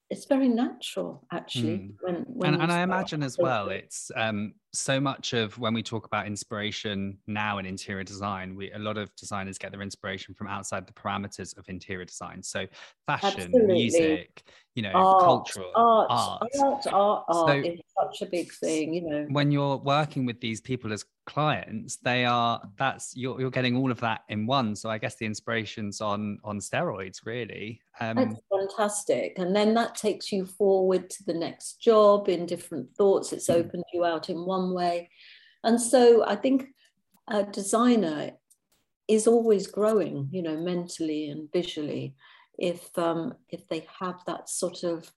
it's 0.08 0.26
very 0.26 0.48
natural 0.48 1.26
actually 1.32 1.78
mm. 1.78 1.94
when, 2.00 2.24
when 2.28 2.54
and, 2.54 2.62
and 2.62 2.72
i 2.72 2.82
imagine 2.82 3.22
as 3.22 3.36
well 3.38 3.68
it's 3.68 4.10
um, 4.14 4.52
so 4.72 5.00
much 5.00 5.32
of 5.32 5.58
when 5.58 5.74
we 5.74 5.82
talk 5.82 6.06
about 6.06 6.26
inspiration 6.26 7.18
now 7.26 7.58
in 7.58 7.66
interior 7.66 8.04
design 8.04 8.54
we 8.54 8.70
a 8.72 8.78
lot 8.78 8.96
of 8.96 9.14
designers 9.16 9.58
get 9.58 9.72
their 9.72 9.82
inspiration 9.82 10.34
from 10.34 10.46
outside 10.46 10.86
the 10.86 10.92
parameters 10.92 11.56
of 11.58 11.68
interior 11.68 12.04
design 12.04 12.42
so 12.42 12.66
fashion 13.06 13.40
Absolutely. 13.40 13.74
music 13.74 14.42
you 14.76 14.82
know 14.82 14.92
art, 14.92 15.24
cultural 15.24 15.72
art 15.74 16.06
art 16.10 16.42
art, 16.60 16.86
art, 16.92 17.24
art 17.28 17.48
so, 17.48 17.48
is 17.48 17.80
such 17.98 18.22
a 18.22 18.30
big 18.30 18.52
thing 18.52 18.94
you 18.94 19.00
know. 19.00 19.26
when 19.30 19.50
you're 19.50 19.78
working 19.78 20.26
with 20.26 20.38
these 20.40 20.60
people 20.60 20.92
as 20.92 21.04
clients 21.26 21.96
they 21.96 22.24
are 22.24 22.62
that's 22.78 23.16
you're, 23.16 23.40
you're 23.40 23.50
getting 23.50 23.76
all 23.76 23.90
of 23.90 23.98
that 24.00 24.22
in 24.28 24.46
one. 24.46 24.76
So 24.76 24.88
i 24.88 24.98
guess 24.98 25.16
the 25.16 25.26
inspirations 25.26 26.00
on 26.00 26.38
on 26.44 26.60
steroids 26.60 27.26
really. 27.26 27.80
Um 28.00 28.16
that's 28.16 28.40
fantastic. 28.50 29.38
And 29.38 29.54
then 29.54 29.74
that 29.74 29.96
takes 29.96 30.30
you 30.30 30.46
forward 30.46 31.10
to 31.10 31.24
the 31.24 31.34
next 31.34 31.80
job 31.80 32.28
in 32.28 32.46
different 32.46 32.94
thoughts. 32.94 33.32
It's 33.32 33.48
mm. 33.48 33.54
opened 33.54 33.84
you 33.92 34.04
out 34.04 34.30
in 34.30 34.44
one 34.44 34.72
way. 34.72 35.10
And 35.64 35.80
so 35.80 36.24
i 36.24 36.36
think 36.36 36.68
a 37.28 37.42
designer 37.42 38.30
is 39.08 39.26
always 39.26 39.66
growing 39.66 40.28
you 40.30 40.42
know 40.42 40.56
mentally 40.56 41.28
and 41.30 41.50
visually 41.52 42.14
if 42.58 42.96
um, 42.98 43.34
if 43.48 43.66
they 43.68 43.86
have 44.00 44.20
that 44.26 44.48
sort 44.48 44.82
of 44.82 45.10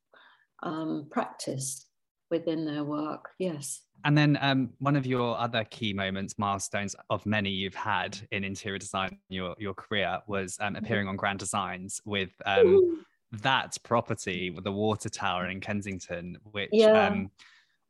um, 0.64 1.08
practice 1.10 1.86
within 2.30 2.66
their 2.66 2.84
work. 2.84 3.30
Yes. 3.40 3.82
And 4.06 4.18
then 4.18 4.38
um, 4.42 4.70
one 4.80 4.96
of 4.96 5.06
your 5.06 5.38
other 5.38 5.66
key 5.66 5.94
moments, 5.94 6.36
milestones 6.38 6.96
of 7.10 7.26
many 7.26 7.50
you've 7.50 7.76
had 7.76 8.18
in 8.32 8.44
interior 8.44 8.78
design 8.78 9.20
your 9.28 9.56
your 9.60 9.74
career 9.74 10.20
was 10.28 10.58
um, 10.60 10.74
mm-hmm. 10.74 10.84
appearing 10.84 11.08
on 11.08 11.16
Grand 11.18 11.40
Designs 11.40 12.02
with 12.06 12.30
um, 12.46 13.06
that 13.32 13.78
property, 13.84 14.50
with 14.52 14.64
the 14.64 14.72
water 14.72 15.10
tower 15.10 15.48
in 15.48 15.60
Kensington, 15.60 16.38
which 16.44 16.70
yeah. 16.72 17.08
Um, 17.08 17.32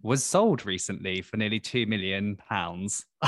was 0.01 0.23
sold 0.23 0.65
recently 0.65 1.21
for 1.21 1.35
nearly 1.35 1.59
two 1.59 1.85
million 1.85 2.37
pounds. 2.37 3.05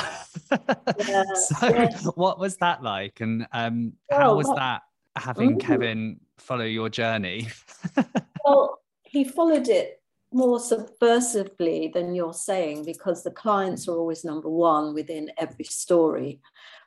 yeah, 1.05 1.23
so, 1.33 1.67
yes. 1.67 2.07
what 2.15 2.39
was 2.39 2.55
that 2.57 2.81
like, 2.81 3.19
and 3.19 3.45
um, 3.51 3.91
how 4.09 4.35
was 4.35 4.47
that 4.55 4.81
having 5.17 5.57
mm. 5.57 5.59
Kevin 5.59 6.19
follow 6.37 6.65
your 6.65 6.89
journey? 6.89 7.47
well, 8.45 8.79
he 9.03 9.23
followed 9.23 9.67
it 9.67 10.01
more 10.33 10.59
subversively 10.59 11.91
than 11.91 12.15
you're 12.15 12.33
saying 12.33 12.85
because 12.85 13.23
the 13.23 13.31
clients 13.31 13.87
are 13.87 13.97
always 13.97 14.23
number 14.23 14.49
one 14.49 14.93
within 14.93 15.29
every 15.37 15.65
story. 15.65 16.39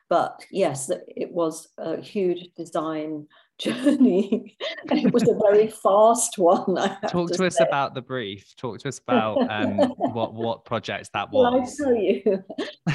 But 0.09 0.43
yes, 0.51 0.91
it 1.07 1.31
was 1.31 1.67
a 1.77 1.99
huge 1.99 2.49
design 2.55 3.27
journey 3.57 4.57
and 4.89 4.99
it 4.99 5.13
was 5.13 5.23
a 5.29 5.33
very 5.35 5.67
fast 5.83 6.37
one 6.37 6.75
talk 7.07 7.31
to, 7.31 7.37
to 7.37 7.45
us 7.45 7.61
about 7.61 7.93
the 7.93 8.01
brief 8.01 8.53
talk 8.57 8.79
to 8.79 8.89
us 8.89 8.99
about 8.99 9.49
um, 9.49 9.77
what 9.97 10.33
what 10.33 10.65
projects 10.65 11.09
that 11.13 11.31
was 11.31 11.53
well, 11.53 11.61
i 11.61 11.85
tell 11.85 11.95
you 11.95 12.43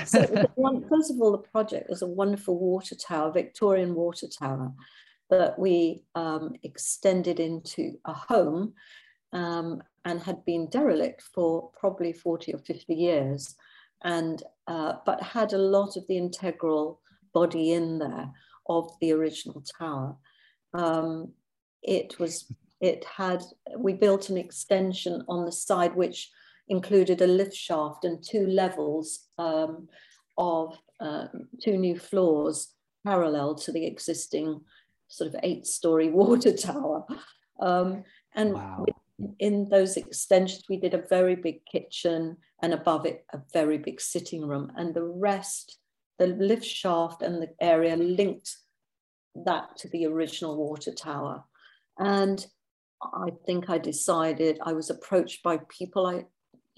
so 0.04 0.20
one, 0.56 0.86
first 0.86 1.10
of 1.10 1.18
all 1.18 1.32
the 1.32 1.38
project 1.38 1.88
was 1.88 2.02
a 2.02 2.06
wonderful 2.06 2.58
water 2.58 2.94
tower 2.94 3.32
victorian 3.32 3.94
water 3.94 4.26
tower 4.28 4.70
that 5.30 5.58
we 5.58 6.02
um, 6.14 6.54
extended 6.62 7.40
into 7.40 7.94
a 8.04 8.12
home 8.12 8.74
um, 9.32 9.82
and 10.04 10.20
had 10.20 10.44
been 10.44 10.68
derelict 10.70 11.22
for 11.34 11.70
probably 11.78 12.12
40 12.12 12.54
or 12.54 12.58
50 12.58 12.94
years, 12.94 13.54
and 14.02 14.42
uh, 14.66 14.94
but 15.04 15.22
had 15.22 15.52
a 15.52 15.58
lot 15.58 15.96
of 15.96 16.06
the 16.08 16.16
integral 16.16 17.00
body 17.32 17.72
in 17.72 17.98
there 17.98 18.30
of 18.68 18.90
the 19.00 19.12
original 19.12 19.62
tower. 19.78 20.16
Um, 20.74 21.32
it 21.82 22.18
was 22.18 22.52
it 22.80 23.04
had 23.04 23.42
we 23.78 23.92
built 23.92 24.30
an 24.30 24.36
extension 24.36 25.22
on 25.28 25.44
the 25.44 25.52
side 25.52 25.94
which 25.94 26.30
included 26.68 27.20
a 27.20 27.26
lift 27.26 27.54
shaft 27.54 28.04
and 28.04 28.22
two 28.22 28.46
levels 28.46 29.28
um, 29.38 29.88
of 30.38 30.78
uh, 31.00 31.26
two 31.62 31.76
new 31.76 31.98
floors 31.98 32.74
parallel 33.04 33.54
to 33.54 33.72
the 33.72 33.86
existing 33.86 34.60
sort 35.10 35.28
of 35.28 35.40
eight 35.42 35.66
story 35.66 36.08
water 36.20 36.56
tower. 36.56 37.04
Um, 37.60 38.04
and 38.34 38.54
wow 38.54 38.86
in 39.38 39.68
those 39.68 39.96
extensions, 39.96 40.64
we 40.68 40.76
did 40.76 40.94
a 40.94 41.06
very 41.08 41.34
big 41.34 41.64
kitchen 41.66 42.36
and 42.62 42.72
above 42.72 43.06
it, 43.06 43.24
a 43.32 43.40
very 43.52 43.78
big 43.78 44.00
sitting 44.00 44.46
room. 44.46 44.72
And 44.76 44.94
the 44.94 45.04
rest, 45.04 45.78
the 46.18 46.28
lift 46.28 46.64
shaft 46.64 47.22
and 47.22 47.42
the 47.42 47.50
area 47.60 47.96
linked 47.96 48.56
that 49.44 49.76
to 49.78 49.88
the 49.88 50.06
original 50.06 50.56
water 50.56 50.92
tower. 50.92 51.44
And 51.98 52.44
I 53.02 53.30
think 53.46 53.70
I 53.70 53.78
decided 53.78 54.58
I 54.62 54.72
was 54.72 54.90
approached 54.90 55.42
by 55.42 55.60
people 55.68 56.06
I 56.06 56.24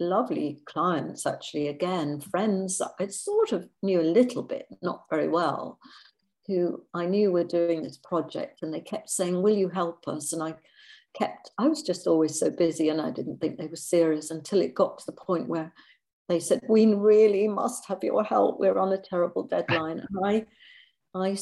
lovely 0.00 0.60
clients 0.64 1.26
actually 1.26 1.68
again 1.68 2.18
friends 2.18 2.82
I 2.98 3.06
sort 3.06 3.52
of 3.52 3.68
knew 3.82 4.00
a 4.00 4.02
little 4.02 4.42
bit 4.42 4.66
not 4.80 5.04
very 5.08 5.28
well 5.28 5.78
who 6.46 6.82
I 6.92 7.06
knew 7.06 7.30
were 7.30 7.44
doing 7.44 7.82
this 7.82 7.98
project 7.98 8.62
and 8.62 8.72
they 8.72 8.80
kept 8.80 9.10
saying 9.10 9.40
will 9.40 9.56
you 9.56 9.68
help 9.68 10.08
us 10.08 10.32
and 10.32 10.42
I 10.42 10.54
kept, 11.14 11.50
I 11.58 11.68
was 11.68 11.82
just 11.82 12.06
always 12.06 12.38
so 12.38 12.50
busy 12.50 12.88
and 12.88 13.00
I 13.00 13.10
didn't 13.10 13.40
think 13.40 13.58
they 13.58 13.66
were 13.66 13.76
serious 13.76 14.30
until 14.30 14.60
it 14.60 14.74
got 14.74 14.98
to 14.98 15.06
the 15.06 15.12
point 15.12 15.48
where 15.48 15.72
they 16.28 16.40
said, 16.40 16.60
we 16.68 16.86
really 16.94 17.48
must 17.48 17.86
have 17.86 18.02
your 18.02 18.24
help. 18.24 18.58
We're 18.58 18.78
on 18.78 18.92
a 18.92 18.98
terrible 18.98 19.44
deadline. 19.44 20.00
And 20.00 20.24
I, 20.24 20.46
I, 21.14 21.36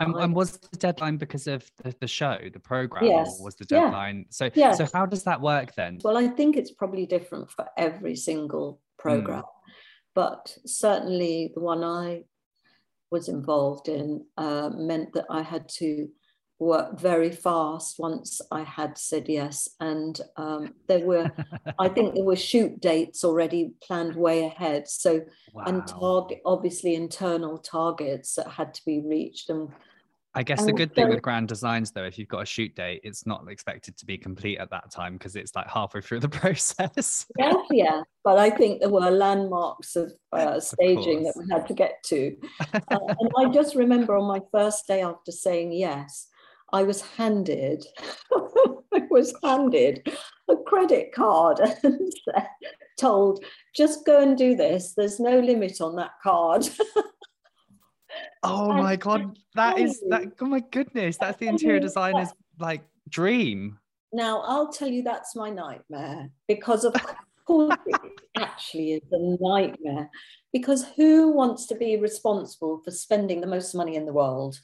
and, 0.00 0.14
and, 0.16 0.34
was 0.34 0.56
the 0.56 0.78
deadline 0.78 1.18
because 1.18 1.46
of 1.46 1.70
the, 1.82 1.94
the 2.00 2.08
show, 2.08 2.38
the 2.52 2.60
program, 2.60 3.04
yes. 3.04 3.36
or 3.38 3.44
was 3.44 3.56
the 3.56 3.66
deadline? 3.66 4.18
Yeah. 4.18 4.24
So, 4.30 4.50
yes. 4.54 4.78
so 4.78 4.86
how 4.94 5.04
does 5.04 5.24
that 5.24 5.40
work 5.40 5.74
then? 5.74 5.98
Well, 6.02 6.16
I 6.16 6.28
think 6.28 6.56
it's 6.56 6.70
probably 6.70 7.04
different 7.04 7.50
for 7.50 7.66
every 7.76 8.16
single 8.16 8.80
program, 8.98 9.42
mm. 9.42 9.72
but 10.14 10.56
certainly 10.64 11.50
the 11.54 11.60
one 11.60 11.84
I 11.84 12.22
was 13.10 13.28
involved 13.28 13.88
in 13.88 14.24
uh, 14.36 14.70
meant 14.74 15.12
that 15.14 15.26
I 15.30 15.42
had 15.42 15.68
to 15.80 16.08
work 16.60 17.00
very 17.00 17.30
fast 17.30 17.98
once 17.98 18.40
I 18.50 18.62
had 18.62 18.98
said 18.98 19.28
yes. 19.28 19.68
And 19.80 20.20
um, 20.36 20.74
there 20.88 21.04
were, 21.04 21.32
I 21.78 21.88
think 21.88 22.14
there 22.14 22.24
were 22.24 22.36
shoot 22.36 22.80
dates 22.80 23.24
already 23.24 23.72
planned 23.82 24.14
way 24.14 24.44
ahead. 24.44 24.86
So, 24.86 25.22
wow. 25.54 25.64
and 25.66 25.86
target, 25.86 26.40
obviously 26.44 26.94
internal 26.94 27.58
targets 27.58 28.34
that 28.34 28.48
had 28.48 28.74
to 28.74 28.82
be 28.84 29.00
reached. 29.00 29.48
And 29.48 29.70
I 30.32 30.44
guess 30.44 30.64
the 30.64 30.72
good 30.72 30.94
thing 30.94 31.08
with 31.08 31.22
grand 31.22 31.48
designs, 31.48 31.90
though, 31.90 32.04
if 32.04 32.16
you've 32.16 32.28
got 32.28 32.42
a 32.42 32.46
shoot 32.46 32.76
date, 32.76 33.00
it's 33.02 33.26
not 33.26 33.44
expected 33.48 33.96
to 33.96 34.06
be 34.06 34.16
complete 34.16 34.58
at 34.58 34.70
that 34.70 34.90
time 34.90 35.14
because 35.14 35.34
it's 35.34 35.56
like 35.56 35.68
halfway 35.68 36.00
through 36.00 36.20
the 36.20 36.28
process. 36.40 37.26
yeah, 37.36 37.52
yeah. 37.70 38.02
But 38.22 38.38
I 38.38 38.50
think 38.50 38.80
there 38.80 38.90
were 38.90 39.10
landmarks 39.10 39.96
of 39.96 40.12
uh, 40.32 40.60
staging 40.60 41.26
of 41.26 41.34
that 41.34 41.36
we 41.36 41.46
had 41.50 41.66
to 41.66 41.74
get 41.74 42.02
to. 42.04 42.36
Uh, 42.90 43.14
and 43.18 43.30
I 43.38 43.48
just 43.48 43.74
remember 43.74 44.16
on 44.16 44.26
my 44.26 44.40
first 44.52 44.86
day 44.86 45.02
after 45.02 45.32
saying 45.32 45.72
yes, 45.72 46.28
I 46.72 46.82
was 46.82 47.00
handed, 47.00 47.84
I 48.32 49.02
was 49.10 49.34
handed 49.42 50.08
a 50.48 50.56
credit 50.56 51.12
card 51.12 51.60
and 51.82 52.12
told, 52.98 53.44
just 53.74 54.04
go 54.06 54.22
and 54.22 54.36
do 54.36 54.56
this. 54.56 54.94
There's 54.96 55.20
no 55.20 55.38
limit 55.40 55.80
on 55.80 55.96
that 55.96 56.12
card. 56.22 56.68
Oh 58.42 58.72
my 58.72 58.96
god, 58.96 59.38
that 59.54 59.78
is 59.78 60.02
that. 60.08 60.32
Oh 60.40 60.46
my 60.46 60.60
goodness, 60.60 61.16
that's 61.16 61.38
the 61.38 61.48
interior 61.48 61.80
designer's 61.80 62.30
like 62.58 62.82
dream. 63.08 63.78
Now 64.12 64.42
I'll 64.42 64.72
tell 64.72 64.88
you 64.88 65.02
that's 65.02 65.36
my 65.36 65.50
nightmare 65.50 66.30
because 66.48 66.84
of 66.84 66.94
course 67.46 67.76
it 67.86 68.00
actually 68.36 68.92
is 68.92 69.02
a 69.12 69.36
nightmare 69.40 70.10
because 70.52 70.86
who 70.96 71.30
wants 71.30 71.66
to 71.66 71.74
be 71.74 71.96
responsible 71.96 72.80
for 72.84 72.90
spending 72.90 73.40
the 73.40 73.46
most 73.46 73.74
money 73.74 73.96
in 73.96 74.06
the 74.06 74.12
world? 74.12 74.58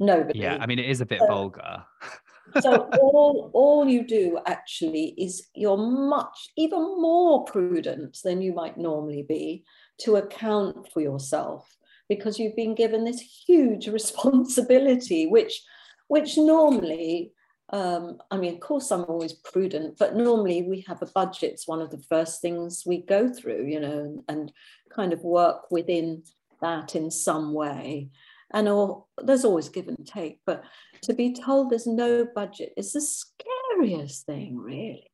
Nobody. 0.00 0.38
Yeah, 0.38 0.58
I 0.60 0.66
mean, 0.66 0.78
it 0.78 0.88
is 0.88 1.00
a 1.00 1.06
bit 1.06 1.20
so, 1.20 1.26
vulgar. 1.26 1.84
so 2.60 2.88
all, 3.02 3.50
all 3.52 3.88
you 3.88 4.06
do 4.06 4.38
actually 4.46 5.14
is 5.18 5.48
you're 5.54 5.76
much, 5.76 6.50
even 6.56 6.80
more 7.00 7.44
prudent 7.44 8.18
than 8.22 8.40
you 8.40 8.52
might 8.52 8.78
normally 8.78 9.24
be 9.28 9.64
to 10.02 10.16
account 10.16 10.90
for 10.92 11.00
yourself 11.00 11.76
because 12.08 12.38
you've 12.38 12.56
been 12.56 12.74
given 12.74 13.04
this 13.04 13.20
huge 13.20 13.88
responsibility, 14.00 15.26
which, 15.26 15.62
which 16.08 16.36
normally 16.36 17.32
um, 17.70 18.16
I 18.30 18.38
mean, 18.38 18.54
of 18.54 18.60
course, 18.60 18.90
I'm 18.90 19.04
always 19.04 19.34
prudent, 19.34 19.98
but 19.98 20.16
normally 20.16 20.62
we 20.62 20.86
have 20.88 21.02
a 21.02 21.06
budget. 21.14 21.52
It's 21.52 21.68
one 21.68 21.82
of 21.82 21.90
the 21.90 22.02
first 22.08 22.40
things 22.40 22.84
we 22.86 23.02
go 23.02 23.30
through, 23.30 23.66
you 23.66 23.78
know, 23.78 24.24
and, 24.26 24.50
kind 24.90 25.12
of 25.12 25.22
work 25.22 25.70
within 25.70 26.22
that 26.60 26.96
in 26.96 27.10
some 27.10 27.52
way 27.52 28.08
and 28.52 28.68
all 28.68 29.08
there's 29.22 29.44
always 29.44 29.68
give 29.68 29.88
and 29.88 30.06
take 30.06 30.40
but 30.46 30.64
to 31.02 31.12
be 31.12 31.32
told 31.32 31.70
there's 31.70 31.86
no 31.86 32.26
budget 32.34 32.72
is 32.76 32.92
the 32.92 33.00
scariest 33.00 34.26
thing 34.26 34.56
really 34.56 35.10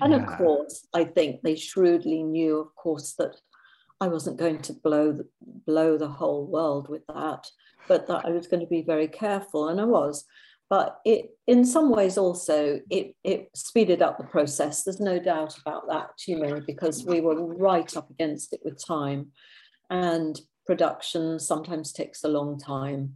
and 0.00 0.12
yeah. 0.12 0.18
of 0.18 0.38
course 0.38 0.86
i 0.94 1.04
think 1.04 1.42
they 1.42 1.56
shrewdly 1.56 2.22
knew 2.22 2.58
of 2.58 2.74
course 2.74 3.14
that 3.18 3.36
i 4.00 4.08
wasn't 4.08 4.36
going 4.36 4.58
to 4.58 4.72
blow 4.72 5.12
the, 5.12 5.26
blow 5.66 5.98
the 5.98 6.08
whole 6.08 6.46
world 6.46 6.88
with 6.88 7.06
that 7.06 7.46
but 7.86 8.06
that 8.06 8.24
i 8.24 8.30
was 8.30 8.46
going 8.46 8.60
to 8.60 8.66
be 8.66 8.82
very 8.82 9.08
careful 9.08 9.68
and 9.68 9.80
i 9.80 9.84
was. 9.84 10.24
But 10.70 10.98
it 11.06 11.30
in 11.46 11.64
some 11.64 11.90
ways 11.90 12.18
also 12.18 12.78
it 12.90 13.16
it 13.24 13.48
speeded 13.54 14.02
up 14.02 14.18
the 14.18 14.24
process 14.24 14.82
there's 14.82 15.00
no 15.00 15.18
doubt 15.18 15.56
about 15.58 15.88
that 15.88 16.10
you 16.26 16.38
know 16.38 16.60
because 16.66 17.06
we 17.06 17.22
were 17.22 17.42
right 17.42 17.96
up 17.96 18.10
against 18.10 18.52
it 18.52 18.60
with 18.62 18.84
time. 18.84 19.32
And 19.90 20.38
production 20.68 21.40
sometimes 21.40 21.92
takes 21.92 22.22
a 22.22 22.28
long 22.28 22.58
time, 22.58 23.14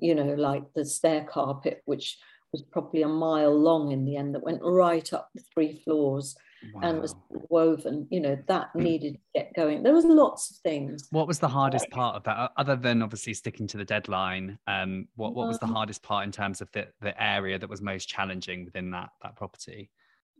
you 0.00 0.14
know, 0.14 0.34
like 0.34 0.64
the 0.74 0.84
stair 0.84 1.24
carpet, 1.24 1.82
which 1.84 2.18
was 2.52 2.62
probably 2.62 3.02
a 3.02 3.08
mile 3.08 3.54
long 3.54 3.92
in 3.92 4.06
the 4.06 4.16
end, 4.16 4.34
that 4.34 4.42
went 4.42 4.62
right 4.62 5.12
up 5.12 5.28
the 5.34 5.42
three 5.52 5.82
floors 5.84 6.34
wow. 6.74 6.80
and 6.82 7.00
was 7.00 7.14
woven, 7.30 8.06
you 8.10 8.20
know, 8.20 8.38
that 8.48 8.74
needed 8.74 9.14
to 9.14 9.20
get 9.34 9.54
going. 9.54 9.82
There 9.82 9.92
was 9.92 10.04
lots 10.04 10.50
of 10.50 10.56
things. 10.58 11.08
What 11.10 11.26
was 11.26 11.38
the 11.38 11.48
hardest 11.48 11.90
part 11.90 12.16
of 12.16 12.24
that, 12.24 12.52
other 12.56 12.76
than 12.76 13.02
obviously 13.02 13.34
sticking 13.34 13.66
to 13.68 13.76
the 13.76 13.84
deadline? 13.84 14.58
Um, 14.66 15.08
what, 15.16 15.34
what 15.34 15.48
was 15.48 15.58
the 15.58 15.66
um, 15.66 15.74
hardest 15.74 16.02
part 16.02 16.24
in 16.24 16.32
terms 16.32 16.60
of 16.60 16.70
the, 16.72 16.88
the 17.00 17.20
area 17.22 17.58
that 17.58 17.68
was 17.68 17.80
most 17.80 18.08
challenging 18.08 18.64
within 18.64 18.90
that, 18.92 19.10
that 19.22 19.36
property? 19.36 19.90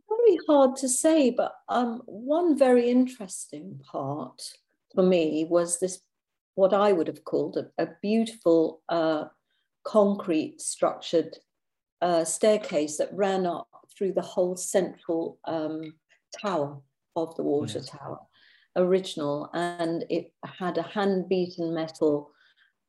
Very 0.09 0.39
hard 0.47 0.75
to 0.77 0.89
say, 0.89 1.31
but 1.31 1.53
um, 1.69 2.01
one 2.05 2.57
very 2.57 2.89
interesting 2.89 3.81
part 3.89 4.41
for 4.93 5.03
me 5.03 5.45
was 5.49 5.79
this 5.79 6.01
what 6.55 6.73
I 6.73 6.91
would 6.91 7.07
have 7.07 7.23
called 7.23 7.57
a, 7.57 7.83
a 7.83 7.89
beautiful 8.01 8.81
uh, 8.89 9.25
concrete 9.83 10.59
structured 10.59 11.37
a 12.01 12.25
staircase 12.25 12.97
that 12.97 13.13
ran 13.13 13.45
up 13.45 13.67
through 13.95 14.13
the 14.13 14.21
whole 14.21 14.55
central 14.55 15.39
um, 15.45 15.93
tower 16.41 16.79
of 17.15 17.35
the 17.35 17.43
water 17.43 17.79
yes. 17.79 17.89
tower, 17.89 18.19
original, 18.75 19.49
and 19.53 20.05
it 20.09 20.31
had 20.43 20.77
a 20.77 20.83
hand 20.83 21.29
beaten 21.29 21.73
metal 21.73 22.31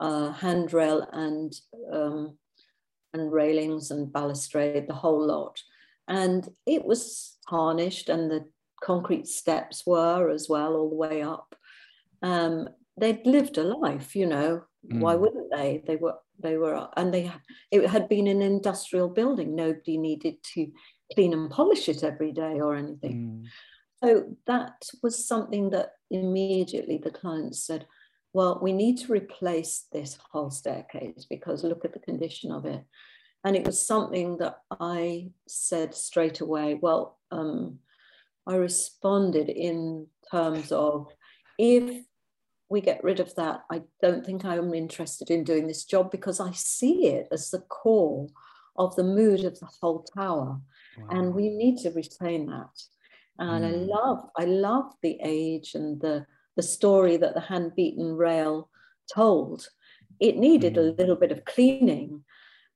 uh, 0.01 0.33
handrail 0.33 1.07
and 1.13 1.53
um, 1.93 2.39
and 3.15 3.33
railings 3.33 3.91
and 3.91 4.13
balustrade, 4.13 4.87
the 4.87 4.95
whole 4.95 5.27
lot. 5.27 5.61
And 6.07 6.49
it 6.67 6.85
was 6.85 7.37
tarnished, 7.49 8.09
and 8.09 8.31
the 8.31 8.47
concrete 8.83 9.27
steps 9.27 9.85
were 9.87 10.31
as 10.31 10.49
well, 10.49 10.75
all 10.75 10.91
the 10.91 10.97
way 10.97 11.23
up. 11.23 11.55
Um, 12.23 12.69
they'd 12.99 13.27
lived 13.27 13.59
a 13.59 13.65
life, 13.65 14.15
you 14.15 14.27
know. 14.27 14.63
Mm. 14.91 15.01
Why 15.01 15.15
wouldn't 15.15 15.51
they? 15.51 15.83
They 15.87 15.97
were, 15.97 16.17
they 16.39 16.57
were, 16.57 16.89
and 16.97 17.13
they 17.13 17.33
it 17.71 17.87
had 17.89 18.09
been 18.09 18.27
an 18.29 18.43
industrial 18.43 19.09
building. 19.09 19.55
Nobody 19.55 19.99
needed 19.99 20.37
to 20.55 20.71
clean 21.15 21.33
and 21.33 21.51
polish 21.51 21.89
it 21.89 22.03
every 22.03 22.33
day 22.33 22.61
or 22.61 22.75
anything. 22.75 23.45
Mm. 23.45 23.49
So 24.03 24.37
that 24.47 24.89
was 25.03 25.27
something 25.27 25.71
that 25.71 25.93
immediately 26.11 26.99
the 26.99 27.11
clients 27.11 27.67
said, 27.67 27.87
well, 28.33 28.59
we 28.63 28.73
need 28.73 28.99
to 28.99 29.13
replace 29.13 29.87
this 29.91 30.19
whole 30.31 30.51
staircase 30.51 31.27
because 31.29 31.65
look 31.65 31.85
at 31.85 31.93
the 31.93 31.99
condition 31.99 32.53
of 32.53 32.65
it. 32.65 32.85
And 33.45 33.57
it 33.57 33.65
was 33.65 33.85
something 33.85 34.39
that 34.39 34.59
I 34.81 35.31
said 35.47 35.95
straight 35.95 36.41
away. 36.41 36.79
Well, 36.81 37.19
um, 37.31 37.79
I 38.47 38.57
responded 38.57 39.49
in 39.49 40.07
terms 40.31 40.73
of 40.73 41.09
if 41.59 42.05
we 42.69 42.81
get 42.81 43.03
rid 43.03 43.21
of 43.21 43.35
that, 43.37 43.63
I 43.71 43.83
don't 44.03 44.25
think 44.25 44.45
I'm 44.45 44.75
interested 44.75 45.31
in 45.31 45.45
doing 45.45 45.67
this 45.67 45.85
job 45.85 46.11
because 46.11 46.41
I 46.41 46.53
see 46.53 47.07
it 47.07 47.29
as 47.33 47.51
the 47.51 47.61
core 47.61 48.29
of 48.77 48.95
the 48.97 49.05
mood 49.05 49.45
of 49.45 49.59
the 49.59 49.69
whole 49.81 50.03
tower. 50.03 50.61
Wow. 51.01 51.19
And 51.19 51.35
we 51.35 51.49
need 51.49 51.79
to 51.79 51.91
retain 51.91 52.47
that. 52.47 52.83
And 53.39 53.65
mm. 53.65 53.69
I 53.69 53.71
love, 53.71 54.29
I 54.37 54.45
love 54.45 54.93
the 55.03 55.19
age 55.23 55.75
and 55.75 56.01
the 56.01 56.27
the 56.59 56.63
story 56.63 57.17
that 57.17 57.35
the 57.35 57.41
hand 57.41 57.73
beaten 57.77 58.17
rail 58.17 58.69
told. 59.15 59.69
It 60.19 60.37
needed 60.37 60.77
a 60.77 60.93
mm. 60.93 60.99
little 60.99 61.15
bit 61.15 61.31
of 61.31 61.45
cleaning, 61.45 62.25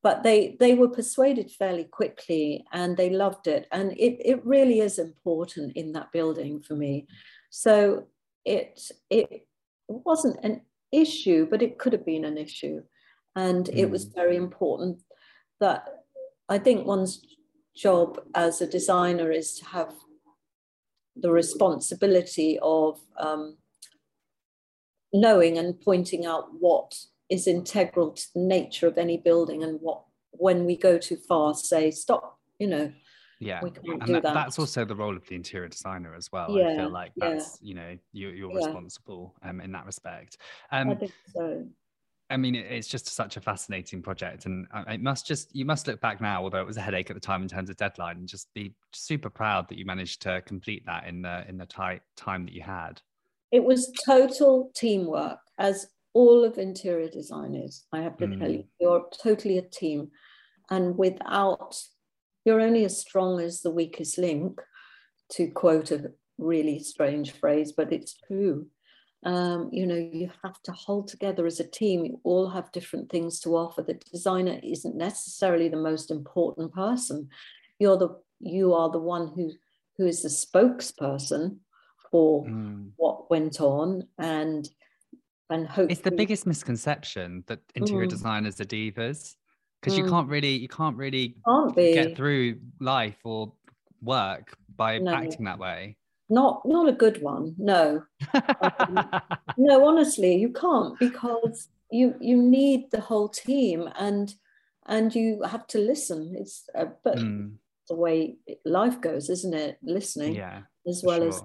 but 0.05 0.23
they 0.23 0.57
they 0.61 0.75
were 0.75 0.89
persuaded 0.89 1.51
fairly 1.51 1.85
quickly 1.85 2.65
and 2.73 2.97
they 2.97 3.11
loved 3.11 3.49
it. 3.49 3.67
And 3.73 3.93
it, 3.93 4.21
it 4.25 4.47
really 4.47 4.79
is 4.81 5.01
important 5.01 5.77
in 5.77 5.93
that 5.93 6.13
building 6.13 6.63
for 6.63 6.77
me. 6.77 7.09
So 7.51 8.07
it 8.45 8.81
it 9.11 9.49
wasn't 9.89 10.39
an 10.45 10.63
issue, 10.93 11.47
but 11.51 11.61
it 11.61 11.79
could 11.79 11.93
have 11.93 12.07
been 12.07 12.25
an 12.25 12.39
issue. 12.39 12.83
And 13.35 13.67
mm. 13.67 13.77
it 13.77 13.91
was 13.91 14.07
mm. 14.07 14.15
very 14.15 14.37
important 14.37 15.03
that 15.59 15.89
I 16.49 16.59
think 16.59 16.87
one's 16.87 17.21
job 17.75 18.21
as 18.35 18.61
a 18.61 18.67
designer 18.67 19.31
is 19.31 19.55
to 19.59 19.65
have 19.67 19.95
the 21.17 21.31
responsibility 21.31 22.59
of 22.63 23.01
um, 23.19 23.57
knowing 25.13 25.59
and 25.59 25.81
pointing 25.81 26.25
out 26.27 26.49
what 26.59 26.97
is 27.31 27.47
integral 27.47 28.11
to 28.13 28.27
the 28.35 28.41
nature 28.41 28.87
of 28.87 28.99
any 28.99 29.17
building 29.17 29.63
and 29.63 29.79
what 29.81 30.03
when 30.31 30.65
we 30.65 30.77
go 30.77 30.99
too 30.99 31.17
far 31.17 31.55
say 31.55 31.91
stop 31.91 32.39
you 32.59 32.67
know 32.67 32.93
yeah 33.41 33.61
and 33.61 34.15
that, 34.15 34.23
that. 34.23 34.35
that's 34.35 34.59
also 34.59 34.85
the 34.85 34.95
role 34.95 35.17
of 35.17 35.27
the 35.27 35.35
interior 35.35 35.69
designer 35.69 36.15
as 36.15 36.31
well 36.33 36.51
yeah, 36.51 36.69
i 36.69 36.77
feel 36.77 36.91
like 36.91 37.13
that's 37.17 37.59
yeah. 37.61 37.69
you 37.69 37.75
know 37.75 37.99
you, 38.13 38.29
you're 38.29 38.51
yeah. 38.53 38.67
responsible 38.67 39.35
um, 39.43 39.61
in 39.61 39.73
that 39.73 39.85
respect 39.85 40.39
um, 40.71 40.91
I 40.91 40.95
think 40.95 41.13
so 41.35 41.67
I 42.33 42.37
mean, 42.39 42.55
it's 42.55 42.89
just 42.89 43.07
such 43.09 43.37
a 43.37 43.41
fascinating 43.41 44.03
project, 44.03 44.47
and 44.47 44.67
it 44.89 45.03
must 45.03 45.27
just 45.27 45.55
you 45.55 45.65
must 45.65 45.87
look 45.87 46.01
back 46.01 46.21
now, 46.21 46.43
although 46.43 46.61
it 46.61 46.67
was 46.67 46.79
a 46.79 46.81
headache 46.81 47.11
at 47.11 47.15
the 47.15 47.21
time 47.21 47.43
in 47.43 47.49
terms 47.49 47.69
of 47.69 47.77
deadline, 47.77 48.17
and 48.17 48.27
just 48.27 48.53
be 48.55 48.75
super 48.93 49.29
proud 49.29 49.69
that 49.69 49.77
you 49.77 49.85
managed 49.85 50.23
to 50.23 50.41
complete 50.43 50.85
that 50.87 51.07
in 51.07 51.23
the 51.23 51.45
in 51.49 51.59
the 51.59 51.67
tight 51.67 52.03
time 52.17 52.45
that 52.47 52.55
you 52.55 52.63
had. 52.63 53.03
It 53.51 53.63
was 53.63 53.93
total 54.07 54.71
teamwork, 54.75 55.39
as 55.59 55.87
all 56.15 56.45
of 56.45 56.59
interior 56.59 57.09
design 57.09 57.55
is. 57.55 57.85
I 57.93 58.01
have 58.01 58.17
to 58.19 58.27
mm. 58.27 58.39
tell 58.39 58.51
you, 58.51 58.65
you're 58.81 59.07
totally 59.23 59.59
a 59.59 59.63
team. 59.63 60.11
And 60.71 60.97
without, 60.97 61.77
you're 62.45 62.61
only 62.61 62.85
as 62.85 62.99
strong 62.99 63.41
as 63.41 63.61
the 63.61 63.71
weakest 63.71 64.19
link, 64.19 64.61
to 65.33 65.49
quote 65.49 65.91
a 65.91 66.13
really 66.39 66.79
strange 66.79 67.33
phrase, 67.33 67.73
but 67.73 67.93
it's 67.93 68.15
true. 68.27 68.67
Um, 69.25 69.69
you 69.73 69.87
know, 69.87 69.95
you 69.95 70.31
have 70.43 70.61
to 70.63 70.73
hold 70.73 71.07
together 71.09 71.47
as 71.47 71.61
a 71.61 71.65
team. 71.65 72.05
You 72.05 72.21
all 72.25 72.51
have 72.51 72.73
different 72.73 73.09
things 73.09 73.39
to 73.41 73.57
offer. 73.57 73.83
The 73.83 73.95
designer 73.95 74.59
isn't 74.63 74.97
necessarily 74.97 75.69
the 75.69 75.77
most 75.77 76.11
important 76.11 76.73
person. 76.73 77.29
You're 77.79 77.99
the 77.99 78.17
you 78.41 78.75
are 78.75 78.91
the 78.91 78.99
one 78.99 79.29
who 79.29 79.51
who 79.97 80.07
is 80.07 80.23
the 80.23 80.29
spokesperson 80.29 81.59
for 82.11 82.45
mm. 82.45 82.91
what 82.97 83.31
went 83.31 83.61
on 83.61 84.07
and 84.19 84.69
and 85.51 85.67
hope 85.67 85.91
it's 85.91 86.01
the 86.01 86.11
biggest 86.11 86.47
misconception 86.47 87.45
that 87.47 87.61
interior 87.75 88.07
mm. 88.07 88.11
designers 88.11 88.61
are 88.61 88.65
divas 88.65 89.37
because 89.81 89.95
mm. 89.95 89.99
you 89.99 90.09
can't 90.09 90.29
really 90.29 90.57
you 90.57 90.69
can't 90.69 90.97
really 90.97 91.37
can't 91.47 91.75
get 91.75 92.17
through 92.17 92.59
life 92.81 93.19
or 93.25 93.53
work 94.03 94.57
by 94.77 94.99
no. 94.99 95.13
acting 95.13 95.45
that 95.45 95.59
way 95.59 95.97
not 96.29 96.63
not 96.65 96.89
a 96.89 96.93
good 96.93 97.21
one 97.23 97.55
no 97.59 98.03
no 99.57 99.87
honestly 99.87 100.37
you 100.37 100.51
can't 100.51 100.99
because 100.99 101.69
you 101.91 102.15
you 102.21 102.41
need 102.41 102.91
the 102.91 103.01
whole 103.01 103.29
team 103.29 103.89
and 103.99 104.35
and 104.87 105.15
you 105.15 105.43
have 105.43 105.67
to 105.67 105.79
listen 105.79 106.35
it's 106.39 106.65
uh, 106.75 106.87
but 107.05 107.19
mm. 107.19 107.53
the 107.89 107.95
way 107.95 108.37
life 108.65 109.01
goes 109.01 109.29
isn't 109.29 109.55
it 109.55 109.79
listening 109.83 110.35
yeah 110.35 110.63
as 110.87 111.03
well 111.05 111.19
sure. 111.19 111.29
as 111.29 111.43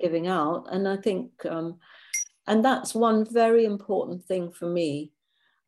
giving 0.00 0.26
out. 0.26 0.66
And 0.70 0.86
I 0.86 0.96
think, 0.96 1.30
um, 1.48 1.78
and 2.46 2.64
that's 2.64 2.94
one 2.94 3.24
very 3.24 3.64
important 3.64 4.24
thing 4.24 4.52
for 4.52 4.68
me 4.68 5.12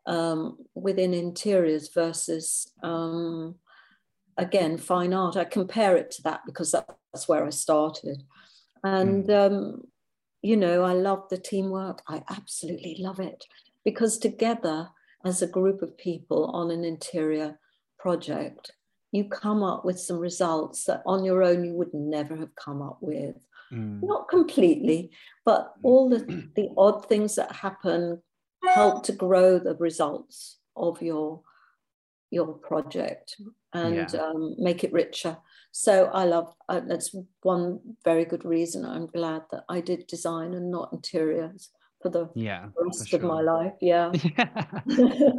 um, 0.06 0.58
within 0.74 1.14
interiors 1.14 1.88
versus, 1.88 2.70
um, 2.82 3.56
again, 4.36 4.76
fine 4.76 5.14
art. 5.14 5.36
I 5.36 5.44
compare 5.44 5.96
it 5.96 6.10
to 6.12 6.22
that 6.24 6.40
because 6.44 6.72
that's 6.72 7.28
where 7.28 7.46
I 7.46 7.50
started. 7.50 8.22
And, 8.84 9.26
mm. 9.26 9.46
um, 9.46 9.82
you 10.42 10.56
know, 10.56 10.82
I 10.82 10.92
love 10.92 11.24
the 11.30 11.38
teamwork. 11.38 12.02
I 12.08 12.22
absolutely 12.30 12.96
love 12.98 13.20
it 13.20 13.44
because 13.84 14.18
together, 14.18 14.88
as 15.24 15.42
a 15.42 15.46
group 15.46 15.82
of 15.82 15.96
people 15.98 16.46
on 16.46 16.70
an 16.70 16.84
interior 16.84 17.58
project, 17.98 18.72
you 19.12 19.24
come 19.24 19.62
up 19.62 19.84
with 19.84 19.98
some 19.98 20.18
results 20.18 20.84
that 20.84 21.02
on 21.06 21.24
your 21.24 21.42
own 21.42 21.64
you 21.64 21.72
would 21.74 21.94
never 21.94 22.36
have 22.36 22.54
come 22.54 22.82
up 22.82 22.98
with. 23.00 23.36
Mm. 23.72 24.02
Not 24.02 24.28
completely, 24.28 25.10
but 25.44 25.72
all 25.82 26.08
the, 26.08 26.18
the 26.54 26.68
odd 26.76 27.08
things 27.08 27.34
that 27.36 27.50
happen 27.50 28.22
help 28.68 29.04
to 29.04 29.12
grow 29.12 29.58
the 29.58 29.74
results 29.76 30.58
of 30.76 31.00
your 31.02 31.42
your 32.30 32.52
project 32.54 33.40
and 33.72 34.12
yeah. 34.12 34.20
um, 34.20 34.56
make 34.58 34.82
it 34.82 34.92
richer. 34.92 35.36
So 35.78 36.06
I 36.06 36.24
love 36.24 36.54
uh, 36.70 36.80
that's 36.80 37.14
one 37.42 37.80
very 38.02 38.24
good 38.24 38.46
reason. 38.46 38.86
I'm 38.86 39.06
glad 39.06 39.42
that 39.50 39.64
I 39.68 39.82
did 39.82 40.06
design 40.06 40.54
and 40.54 40.70
not 40.70 40.90
interiors 40.94 41.68
for 42.00 42.08
the 42.08 42.30
yeah, 42.34 42.68
rest 42.82 43.10
sure. 43.10 43.18
of 43.18 43.26
my 43.26 43.42
life. 43.42 43.74
Yeah. 43.82 44.10
yeah. 44.38 44.72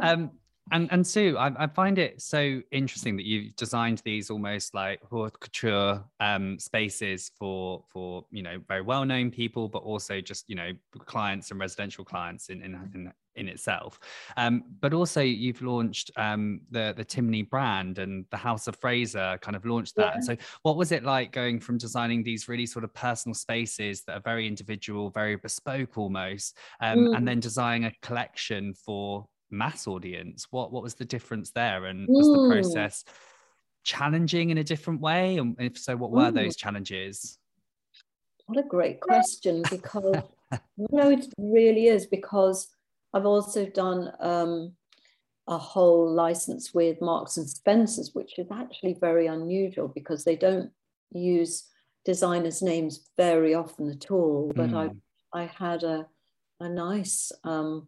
um, 0.00 0.30
and 0.70 0.88
and 0.92 1.04
Sue, 1.04 1.36
I, 1.36 1.64
I, 1.64 1.66
find 1.66 1.98
it 1.98 2.22
so 2.22 2.62
interesting 2.70 3.16
that 3.16 3.26
you've 3.26 3.56
designed 3.56 4.00
these 4.04 4.30
almost 4.30 4.74
like 4.74 5.00
haute 5.10 5.40
couture 5.40 6.04
um, 6.20 6.56
spaces 6.60 7.32
for 7.36 7.82
for 7.92 8.24
you 8.30 8.44
know 8.44 8.60
very 8.68 8.82
well 8.82 9.04
known 9.04 9.32
people, 9.32 9.68
but 9.68 9.78
also 9.78 10.20
just 10.20 10.48
you 10.48 10.54
know 10.54 10.70
clients 11.06 11.50
and 11.50 11.58
residential 11.58 12.04
clients 12.04 12.48
in 12.48 12.62
in 12.62 12.74
in, 12.94 13.12
in 13.38 13.48
itself. 13.48 13.98
Um, 14.36 14.64
but 14.80 14.92
also 14.92 15.20
you've 15.20 15.62
launched 15.62 16.10
um, 16.16 16.60
the 16.70 16.94
the 16.96 17.04
Timney 17.04 17.48
brand 17.48 17.98
and 17.98 18.24
the 18.30 18.36
House 18.36 18.66
of 18.66 18.76
Fraser 18.76 19.38
kind 19.40 19.56
of 19.56 19.64
launched 19.64 19.96
that. 19.96 20.16
Yeah. 20.16 20.20
So 20.20 20.36
what 20.62 20.76
was 20.76 20.92
it 20.92 21.04
like 21.04 21.32
going 21.32 21.60
from 21.60 21.78
designing 21.78 22.22
these 22.22 22.48
really 22.48 22.66
sort 22.66 22.84
of 22.84 22.92
personal 22.94 23.34
spaces 23.34 24.02
that 24.02 24.16
are 24.16 24.20
very 24.20 24.46
individual, 24.46 25.10
very 25.10 25.36
bespoke 25.36 25.96
almost, 25.96 26.56
um, 26.80 26.98
mm. 26.98 27.16
and 27.16 27.26
then 27.26 27.40
designing 27.40 27.84
a 27.84 27.92
collection 28.02 28.74
for 28.74 29.26
mass 29.50 29.86
audience 29.86 30.46
what 30.50 30.72
what 30.72 30.82
was 30.82 30.94
the 30.94 31.04
difference 31.04 31.50
there 31.50 31.86
and 31.86 32.06
was 32.08 32.26
the 32.26 32.38
hmm. 32.38 32.50
process 32.50 33.04
challenging 33.82 34.50
in 34.50 34.58
a 34.58 34.64
different 34.64 35.00
way 35.00 35.38
and 35.38 35.56
if 35.58 35.78
so 35.78 35.96
what 35.96 36.10
were 36.10 36.30
those 36.30 36.56
challenges 36.56 37.38
what 38.46 38.62
a 38.62 38.68
great 38.68 39.00
question 39.08 39.62
because 39.70 40.22
no 40.76 41.10
it 41.10 41.26
really 41.38 41.86
is 41.86 42.06
because 42.06 42.68
i've 43.14 43.26
also 43.26 43.66
done 43.66 44.12
um, 44.20 44.72
a 45.46 45.58
whole 45.58 46.12
license 46.12 46.74
with 46.74 47.00
marks 47.00 47.36
and 47.36 47.48
spencers 47.48 48.10
which 48.14 48.38
is 48.38 48.48
actually 48.50 48.96
very 49.00 49.26
unusual 49.26 49.88
because 49.88 50.24
they 50.24 50.36
don't 50.36 50.70
use 51.12 51.64
designers 52.04 52.62
names 52.62 53.08
very 53.16 53.54
often 53.54 53.90
at 53.90 54.10
all 54.10 54.52
but 54.54 54.70
mm. 54.70 54.92
i 55.32 55.40
i 55.42 55.46
had 55.46 55.82
a 55.82 56.06
a 56.60 56.68
nice 56.68 57.30
um, 57.44 57.86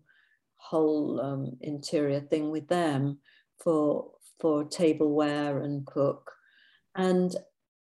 whole 0.56 1.20
um, 1.20 1.56
interior 1.60 2.20
thing 2.20 2.50
with 2.50 2.68
them 2.68 3.18
for 3.58 4.10
for 4.40 4.64
tableware 4.64 5.60
and 5.60 5.86
cook. 5.86 6.32
And 6.94 7.34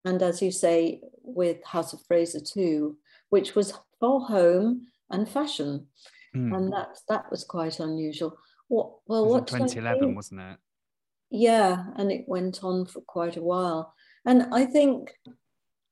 and 0.05 0.21
as 0.21 0.41
you 0.41 0.51
say, 0.51 1.01
with 1.21 1.63
House 1.65 1.93
of 1.93 2.01
Fraser 2.07 2.39
too, 2.39 2.97
which 3.29 3.55
was 3.55 3.73
for 3.99 4.21
home 4.21 4.87
and 5.09 5.27
fashion. 5.27 5.87
Mm. 6.38 6.56
And 6.56 6.73
that 6.73 6.97
that 7.10 7.30
was 7.32 7.43
quite 7.43 7.80
unusual. 7.80 8.38
What 8.67 8.91
well 9.08 9.28
what 9.28 9.47
2011, 9.47 10.15
wasn't 10.15 10.41
it? 10.41 10.58
Yeah, 11.30 11.86
and 11.95 12.12
it 12.12 12.26
went 12.28 12.63
on 12.63 12.86
for 12.86 13.02
quite 13.02 13.38
a 13.38 13.41
while. 13.41 13.93
And 14.26 14.47
I 14.54 14.65
think 14.65 15.13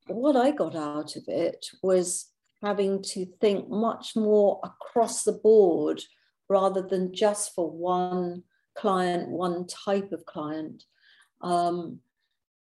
what 0.08 0.36
I 0.36 0.52
got 0.52 0.76
out 0.76 1.16
of 1.16 1.24
it 1.28 1.66
was 1.82 2.30
having 2.64 3.02
to 3.02 3.26
think 3.42 3.70
much 3.70 4.16
more 4.16 4.60
across 4.64 5.24
the 5.24 5.34
board 5.34 6.02
rather 6.50 6.82
than 6.82 7.14
just 7.14 7.54
for 7.54 7.70
one 7.70 8.44
client, 8.76 9.30
one 9.30 9.68
type 9.68 10.12
of 10.12 10.26
client, 10.26 10.84
um, 11.42 12.00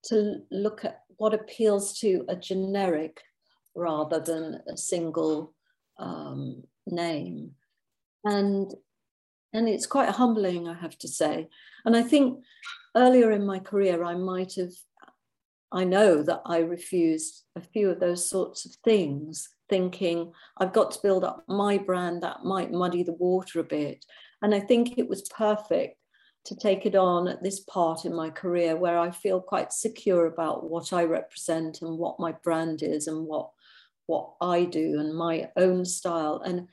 to 0.06 0.42
look 0.52 0.86
at 0.86 1.02
what 1.18 1.34
appeals 1.34 2.00
to 2.00 2.26
a 2.28 2.36
generic 2.36 3.22
rather 3.76 4.20
than 4.20 4.62
a 4.68 4.78
single 4.78 5.54
um, 5.98 6.64
name. 6.88 7.52
And, 8.26 8.74
and 9.54 9.70
it's 9.70 9.86
quite 9.86 10.10
humbling, 10.10 10.68
I 10.68 10.74
have 10.74 10.98
to 11.00 11.08
say. 11.08 11.48
And 11.86 11.96
I 11.96 12.04
think 12.04 12.44
earlier 12.96 13.32
in 13.32 13.46
my 13.46 13.60
career, 13.60 14.04
I 14.04 14.16
might 14.16 14.56
have, 14.56 14.74
I 15.72 15.84
know 15.84 16.24
that 16.24 16.42
I 16.46 16.60
refused 16.60 17.44
a 17.56 17.62
few 17.62 17.90
of 17.90 18.00
those 18.00 18.30
sorts 18.30 18.66
of 18.66 18.72
things, 18.84 19.50
thinking 19.70 20.34
I've 20.58 20.74
got 20.74 20.92
to 20.92 21.02
build 21.02 21.24
up 21.24 21.44
my 21.48 21.78
brand 21.78 22.24
that 22.24 22.44
might 22.44 22.72
muddy 22.72 23.04
the 23.04 23.14
water 23.14 23.60
a 23.60 23.64
bit. 23.64 24.04
And 24.42 24.54
I 24.54 24.60
think 24.60 24.98
it 24.98 25.08
was 25.08 25.30
perfect 25.30 25.98
to 26.46 26.56
take 26.56 26.86
it 26.86 26.96
on 26.96 27.28
at 27.28 27.42
this 27.42 27.62
part 27.62 28.06
in 28.06 28.16
my 28.16 28.30
career 28.30 28.76
where 28.76 29.00
I 29.00 29.10
feel 29.12 29.42
quite 29.42 29.74
secure 29.74 30.28
about 30.28 30.70
what 30.70 30.94
I 30.94 31.04
represent 31.04 31.82
and 31.82 31.98
what 31.98 32.20
my 32.20 32.34
brand 32.44 32.84
is 32.84 33.08
and 33.08 33.26
what 33.26 33.50
what 34.08 34.34
I 34.40 34.66
do 34.66 35.00
and 35.00 35.16
my 35.16 35.50
own 35.58 35.84
style. 35.84 36.40
And 36.46 36.68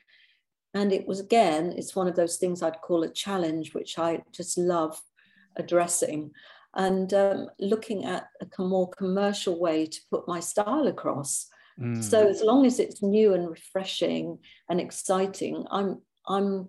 and 0.74 0.92
it 0.92 1.06
was 1.06 1.20
again, 1.20 1.74
it's 1.76 1.94
one 1.94 2.08
of 2.08 2.16
those 2.16 2.36
things 2.36 2.62
I'd 2.62 2.80
call 2.80 3.02
a 3.02 3.10
challenge, 3.10 3.74
which 3.74 3.98
I 3.98 4.22
just 4.32 4.56
love 4.56 5.00
addressing 5.56 6.32
and 6.74 7.12
um, 7.12 7.48
looking 7.58 8.04
at 8.04 8.28
a 8.40 8.62
more 8.62 8.88
commercial 8.90 9.58
way 9.60 9.86
to 9.86 10.00
put 10.10 10.26
my 10.26 10.40
style 10.40 10.86
across. 10.86 11.48
Mm. 11.78 12.02
So 12.02 12.26
as 12.26 12.42
long 12.42 12.64
as 12.64 12.78
it's 12.78 13.02
new 13.02 13.34
and 13.34 13.48
refreshing 13.48 14.38
and 14.68 14.80
exciting, 14.80 15.66
I'm 15.70 16.00
I'm 16.26 16.68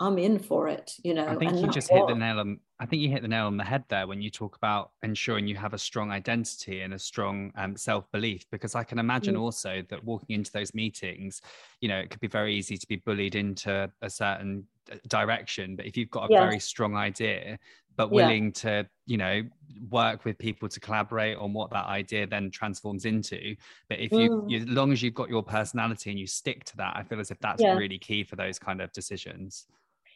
I'm 0.00 0.18
in 0.18 0.38
for 0.38 0.68
it, 0.68 0.94
you 1.02 1.12
know. 1.12 1.26
I 1.26 1.34
think 1.34 1.54
you 1.56 1.66
just 1.68 1.90
hit 1.90 2.06
the 2.06 2.14
nail 2.14 2.38
on. 2.38 2.60
I 2.78 2.86
think 2.86 3.02
you 3.02 3.08
hit 3.08 3.22
the 3.22 3.28
nail 3.28 3.46
on 3.46 3.56
the 3.56 3.64
head 3.64 3.82
there 3.88 4.06
when 4.06 4.22
you 4.22 4.30
talk 4.30 4.54
about 4.54 4.92
ensuring 5.02 5.48
you 5.48 5.56
have 5.56 5.74
a 5.74 5.78
strong 5.78 6.12
identity 6.12 6.82
and 6.82 6.94
a 6.94 6.98
strong 6.98 7.52
um, 7.56 7.76
self 7.76 8.10
belief. 8.12 8.44
Because 8.52 8.76
I 8.76 8.84
can 8.84 9.00
imagine 9.00 9.34
mm. 9.34 9.40
also 9.40 9.82
that 9.88 10.04
walking 10.04 10.36
into 10.36 10.52
those 10.52 10.72
meetings, 10.72 11.42
you 11.80 11.88
know, 11.88 11.98
it 11.98 12.10
could 12.10 12.20
be 12.20 12.28
very 12.28 12.54
easy 12.54 12.76
to 12.76 12.86
be 12.86 12.96
bullied 12.96 13.34
into 13.34 13.90
a 14.00 14.08
certain 14.08 14.64
uh, 14.92 14.96
direction. 15.08 15.74
But 15.74 15.86
if 15.86 15.96
you've 15.96 16.10
got 16.10 16.30
a 16.30 16.32
yeah. 16.32 16.44
very 16.44 16.60
strong 16.60 16.94
idea, 16.94 17.58
but 17.96 18.12
willing 18.12 18.44
yeah. 18.44 18.50
to, 18.52 18.88
you 19.06 19.16
know, 19.16 19.42
work 19.90 20.24
with 20.24 20.38
people 20.38 20.68
to 20.68 20.78
collaborate 20.78 21.36
on 21.38 21.52
what 21.52 21.70
that 21.70 21.86
idea 21.86 22.28
then 22.28 22.52
transforms 22.52 23.04
into. 23.04 23.56
But 23.88 23.98
if 23.98 24.12
you, 24.12 24.30
mm. 24.30 24.48
you 24.48 24.58
as 24.60 24.68
long 24.68 24.92
as 24.92 25.02
you've 25.02 25.14
got 25.14 25.28
your 25.28 25.42
personality 25.42 26.10
and 26.10 26.18
you 26.20 26.28
stick 26.28 26.62
to 26.66 26.76
that, 26.76 26.96
I 26.96 27.02
feel 27.02 27.18
as 27.18 27.32
if 27.32 27.40
that's 27.40 27.60
yeah. 27.60 27.74
really 27.74 27.98
key 27.98 28.22
for 28.22 28.36
those 28.36 28.60
kind 28.60 28.80
of 28.80 28.92
decisions. 28.92 29.66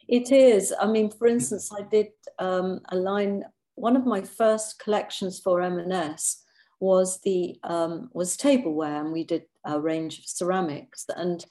It 0.07 0.31
is. 0.31 0.73
I 0.79 0.85
mean, 0.87 1.09
for 1.09 1.27
instance, 1.27 1.71
I 1.71 1.83
did 1.83 2.07
um, 2.39 2.81
a 2.89 2.95
line. 2.95 3.43
One 3.75 3.95
of 3.95 4.05
my 4.05 4.21
first 4.21 4.79
collections 4.79 5.39
for 5.39 5.61
M&S 5.61 6.43
was 6.79 7.19
the 7.21 7.57
um, 7.63 8.09
was 8.13 8.35
tableware, 8.35 9.01
and 9.01 9.13
we 9.13 9.23
did 9.23 9.43
a 9.65 9.79
range 9.79 10.19
of 10.19 10.25
ceramics. 10.25 11.05
And 11.15 11.43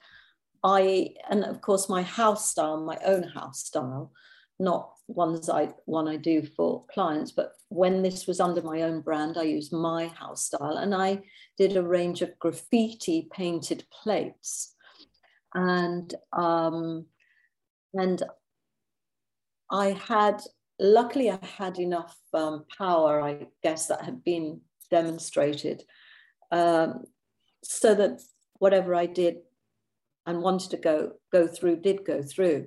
I, 0.63 1.15
and 1.31 1.45
of 1.45 1.61
course, 1.61 1.89
my 1.89 2.03
house 2.03 2.51
style, 2.51 2.85
my 2.85 2.99
own 3.05 3.25
house 3.25 3.65
style, 3.65 4.13
not 4.59 4.93
ones 5.09 5.49
I 5.49 5.71
one 5.87 6.09
I 6.09 6.17
do 6.17 6.43
for 6.43 6.85
clients, 6.93 7.33
but 7.33 7.53
when 7.69 8.03
this 8.03 8.27
was 8.27 8.41
under 8.41 8.63
my 8.63 8.83
own 8.83 9.01
brand, 9.01 9.39
I 9.39 9.43
used 9.43 9.73
my 9.73 10.09
house 10.09 10.45
style, 10.45 10.77
and 10.77 10.95
I 10.95 11.23
did 11.57 11.77
a 11.77 11.83
range 11.83 12.23
of 12.23 12.39
graffiti 12.39 13.29
painted 13.33 13.85
plates, 14.03 14.75
and 15.55 16.15
um, 16.33 17.07
and 17.95 18.23
I 19.73 19.99
had, 20.07 20.43
luckily, 20.79 21.31
I 21.31 21.39
had 21.43 21.79
enough 21.79 22.17
um, 22.35 22.67
power, 22.77 23.23
I 23.23 23.47
guess, 23.63 23.87
that 23.87 24.05
had 24.05 24.23
been 24.23 24.61
demonstrated 24.91 25.83
um, 26.51 27.05
so 27.65 27.95
that 27.95 28.21
whatever 28.59 28.95
I 28.95 29.07
did 29.07 29.39
and 30.27 30.43
wanted 30.43 30.71
to 30.71 30.77
go, 30.77 31.13
go 31.33 31.49
through 31.49 31.77
did 31.77 32.05
go 32.05 32.23
through. 32.23 32.67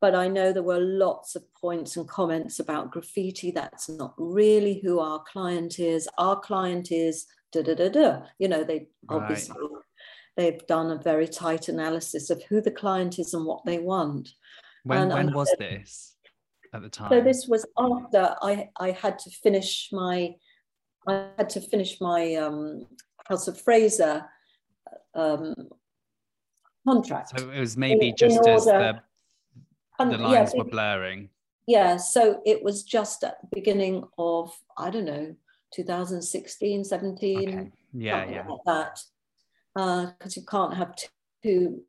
But 0.00 0.14
I 0.14 0.28
know 0.28 0.52
there 0.52 0.62
were 0.62 0.80
lots 0.80 1.36
of 1.36 1.42
points 1.54 1.96
and 1.96 2.08
comments 2.08 2.60
about 2.60 2.92
graffiti. 2.92 3.50
That's 3.50 3.88
not 3.88 4.14
really 4.16 4.80
who 4.82 5.00
our 5.00 5.22
client 5.30 5.78
is. 5.78 6.08
Our 6.16 6.38
client 6.38 6.92
is 6.92 7.26
da 7.52 7.62
da 7.62 7.74
da 7.74 7.88
da. 7.88 8.20
You 8.38 8.48
know, 8.48 8.62
they 8.62 8.88
right. 9.08 9.22
obviously 9.22 9.56
they've 10.36 10.66
done 10.66 10.90
a 10.90 11.02
very 11.02 11.26
tight 11.26 11.68
analysis 11.68 12.30
of 12.30 12.42
who 12.44 12.60
the 12.60 12.70
client 12.70 13.18
is 13.18 13.34
and 13.34 13.46
what 13.46 13.64
they 13.64 13.78
want. 13.78 14.28
When, 14.84 15.08
when 15.08 15.32
was 15.32 15.52
this? 15.58 16.15
At 16.76 16.82
the 16.82 16.88
time? 16.88 17.10
So 17.10 17.20
this 17.20 17.46
was 17.48 17.66
after 17.78 18.36
I, 18.42 18.68
I 18.78 18.92
had 18.92 19.18
to 19.20 19.30
finish 19.30 19.88
my 19.92 20.34
I 21.08 21.28
had 21.38 21.48
to 21.50 21.60
finish 21.60 22.00
my 22.00 22.34
um, 22.34 22.86
House 23.28 23.46
of 23.46 23.60
Fraser 23.60 24.24
um, 25.14 25.54
contract. 26.86 27.38
So 27.38 27.50
it 27.50 27.60
was 27.60 27.76
maybe 27.76 28.08
in, 28.08 28.16
just 28.16 28.44
in 28.44 28.52
as 28.52 28.64
the, 28.64 29.00
the 29.98 30.18
lines 30.18 30.52
yeah, 30.52 30.58
were 30.58 30.64
blurring. 30.64 31.28
Yeah, 31.66 31.96
so 31.96 32.42
it 32.44 32.62
was 32.62 32.82
just 32.82 33.24
at 33.24 33.40
the 33.40 33.48
beginning 33.52 34.04
of 34.18 34.56
I 34.76 34.90
don't 34.90 35.04
know 35.04 35.34
2016, 35.74 36.84
17. 36.84 37.38
Okay. 37.38 37.70
Yeah, 37.92 38.24
yeah. 38.28 38.46
Like 38.46 38.60
that 38.66 39.00
because 39.74 40.36
uh, 40.36 40.40
you 40.40 40.46
can't 40.46 40.74
have 40.74 40.94
two 41.42 41.82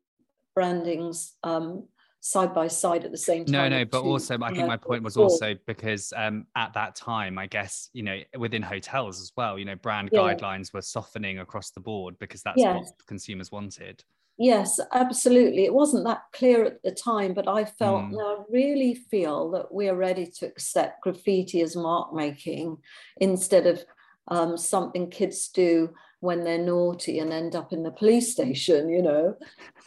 brandings 0.54 1.36
um, 1.42 1.84
side 2.20 2.52
by 2.54 2.68
side 2.68 3.04
at 3.04 3.10
the 3.10 3.18
same 3.18 3.44
time. 3.44 3.52
No, 3.52 3.68
no, 3.68 3.84
but 3.84 4.02
also 4.02 4.38
I 4.42 4.52
think 4.52 4.66
my 4.66 4.76
point 4.76 5.02
was 5.02 5.16
also 5.16 5.54
because 5.66 6.12
um, 6.16 6.46
at 6.56 6.72
that 6.74 6.94
time, 6.94 7.38
I 7.38 7.46
guess 7.46 7.90
you 7.92 8.02
know 8.02 8.20
within 8.36 8.62
hotels 8.62 9.20
as 9.20 9.32
well, 9.36 9.58
you 9.58 9.64
know, 9.64 9.76
brand 9.76 10.10
yeah. 10.12 10.20
guidelines 10.20 10.72
were 10.72 10.82
softening 10.82 11.38
across 11.38 11.70
the 11.70 11.80
board 11.80 12.18
because 12.18 12.42
that's 12.42 12.62
what 12.62 12.84
consumers 13.06 13.52
wanted. 13.52 14.04
Yes, 14.40 14.78
absolutely. 14.92 15.64
It 15.64 15.74
wasn't 15.74 16.04
that 16.06 16.22
clear 16.32 16.64
at 16.64 16.80
the 16.84 16.92
time, 16.92 17.34
but 17.34 17.48
I 17.48 17.64
felt, 17.64 18.04
mm. 18.04 18.20
I 18.20 18.44
really 18.48 18.94
feel 18.94 19.50
that 19.50 19.74
we 19.74 19.88
are 19.88 19.96
ready 19.96 20.26
to 20.38 20.46
accept 20.46 21.02
graffiti 21.02 21.60
as 21.60 21.74
mark 21.74 22.14
making 22.14 22.76
instead 23.16 23.66
of 23.66 23.84
um, 24.28 24.56
something 24.56 25.10
kids 25.10 25.48
do 25.48 25.92
when 26.20 26.44
they're 26.44 26.56
naughty 26.56 27.18
and 27.18 27.32
end 27.32 27.56
up 27.56 27.72
in 27.72 27.82
the 27.82 27.90
police 27.90 28.30
station, 28.30 28.88
you 28.88 29.02
know. 29.02 29.34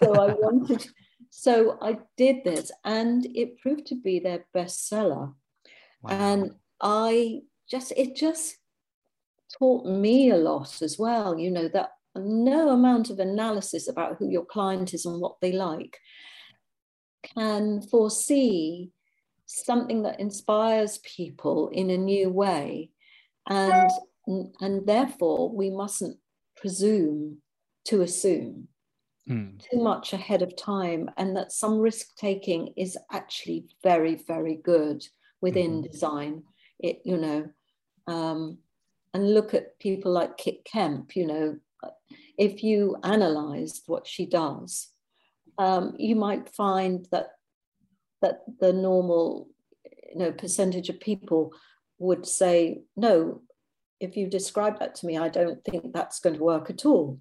So 0.02 0.13
I 0.15 0.34
wanted 0.39 0.86
so 1.32 1.78
I 1.82 1.98
did 2.17 2.44
this, 2.44 2.72
and 2.84 3.26
it 3.26 3.60
proved 3.60 3.88
to 3.88 3.96
be 3.96 4.20
their 4.20 4.46
bestseller. 4.56 5.34
Wow. 6.04 6.12
And 6.12 6.52
I 6.82 7.41
just, 7.70 7.94
it 7.96 8.15
just 8.15 8.58
taught 9.58 9.86
me 9.86 10.30
a 10.30 10.38
lot 10.38 10.82
as 10.82 11.00
well, 11.00 11.39
you 11.39 11.50
know, 11.50 11.70
that 11.70 11.91
no 12.15 12.70
amount 12.70 13.10
of 13.10 13.20
analysis 13.20 13.88
about 13.88 14.17
who 14.17 14.30
your 14.30 14.46
client 14.46 14.94
is 14.94 15.06
and 15.06 15.22
what 15.22 15.39
they 15.41 15.54
like 15.54 15.98
can 17.24 17.82
foresee 17.82 18.92
something 19.46 20.04
that 20.04 20.19
inspires 20.19 21.00
people 21.00 21.69
in 21.69 21.90
a 21.90 21.98
new 21.98 22.29
way. 22.29 22.90
And, 23.50 23.90
and 24.27 24.86
therefore, 24.86 25.50
we 25.50 25.69
mustn't 25.69 26.17
presume 26.58 27.38
to 27.86 28.02
assume 28.02 28.67
mm. 29.30 29.60
too 29.60 29.82
much 29.82 30.13
ahead 30.13 30.42
of 30.42 30.56
time 30.56 31.10
and 31.17 31.36
that 31.36 31.52
some 31.52 31.80
risk 31.80 32.15
taking 32.15 32.74
is 32.78 32.98
actually 33.12 33.65
very 33.84 34.15
very 34.28 34.56
good 34.56 35.06
within 35.42 35.82
mm-hmm. 35.82 35.92
design 35.92 36.44
it 36.80 37.02
you 37.06 37.17
know 37.17 37.50
um, 38.08 38.58
and 39.13 39.34
look 39.34 39.54
at 39.54 39.78
people 39.80 40.12
like 40.12 40.38
kit 40.38 40.63
kemp 40.65 41.15
you 41.15 41.28
know 41.28 41.58
if 42.38 42.63
you 42.63 42.96
analyzed 43.04 43.84
what 43.88 44.08
she 44.08 44.26
does 44.26 44.90
um, 45.58 45.96
you 45.98 46.15
might 46.15 46.50
find 46.50 47.08
that 47.12 47.32
that 48.22 48.42
the 48.60 48.74
normal 48.74 49.48
you 50.12 50.17
know 50.17 50.32
percentage 50.32 50.90
of 50.90 51.00
people 51.00 51.52
would 52.00 52.26
say 52.26 52.82
no 52.96 53.42
if 54.00 54.17
you 54.17 54.28
describe 54.28 54.80
that 54.80 54.96
to 54.96 55.06
me 55.06 55.17
i 55.17 55.30
don't 55.30 55.63
think 55.63 55.94
that's 55.94 56.19
going 56.19 56.36
to 56.36 56.44
work 56.44 56.69
at 56.69 56.86
all 56.86 57.19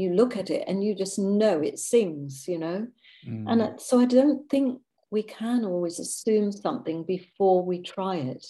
you 0.00 0.14
look 0.14 0.36
at 0.36 0.50
it 0.50 0.64
and 0.66 0.82
you 0.82 0.94
just 0.94 1.18
know 1.18 1.60
it 1.60 1.78
sings, 1.78 2.46
you 2.46 2.58
know. 2.58 2.86
Mm. 3.26 3.44
And 3.48 3.80
so 3.80 4.00
I 4.00 4.04
don't 4.04 4.48
think 4.50 4.80
we 5.10 5.22
can 5.22 5.64
always 5.64 5.98
assume 5.98 6.52
something 6.52 7.04
before 7.04 7.62
we 7.64 7.82
try 7.82 8.16
it. 8.16 8.46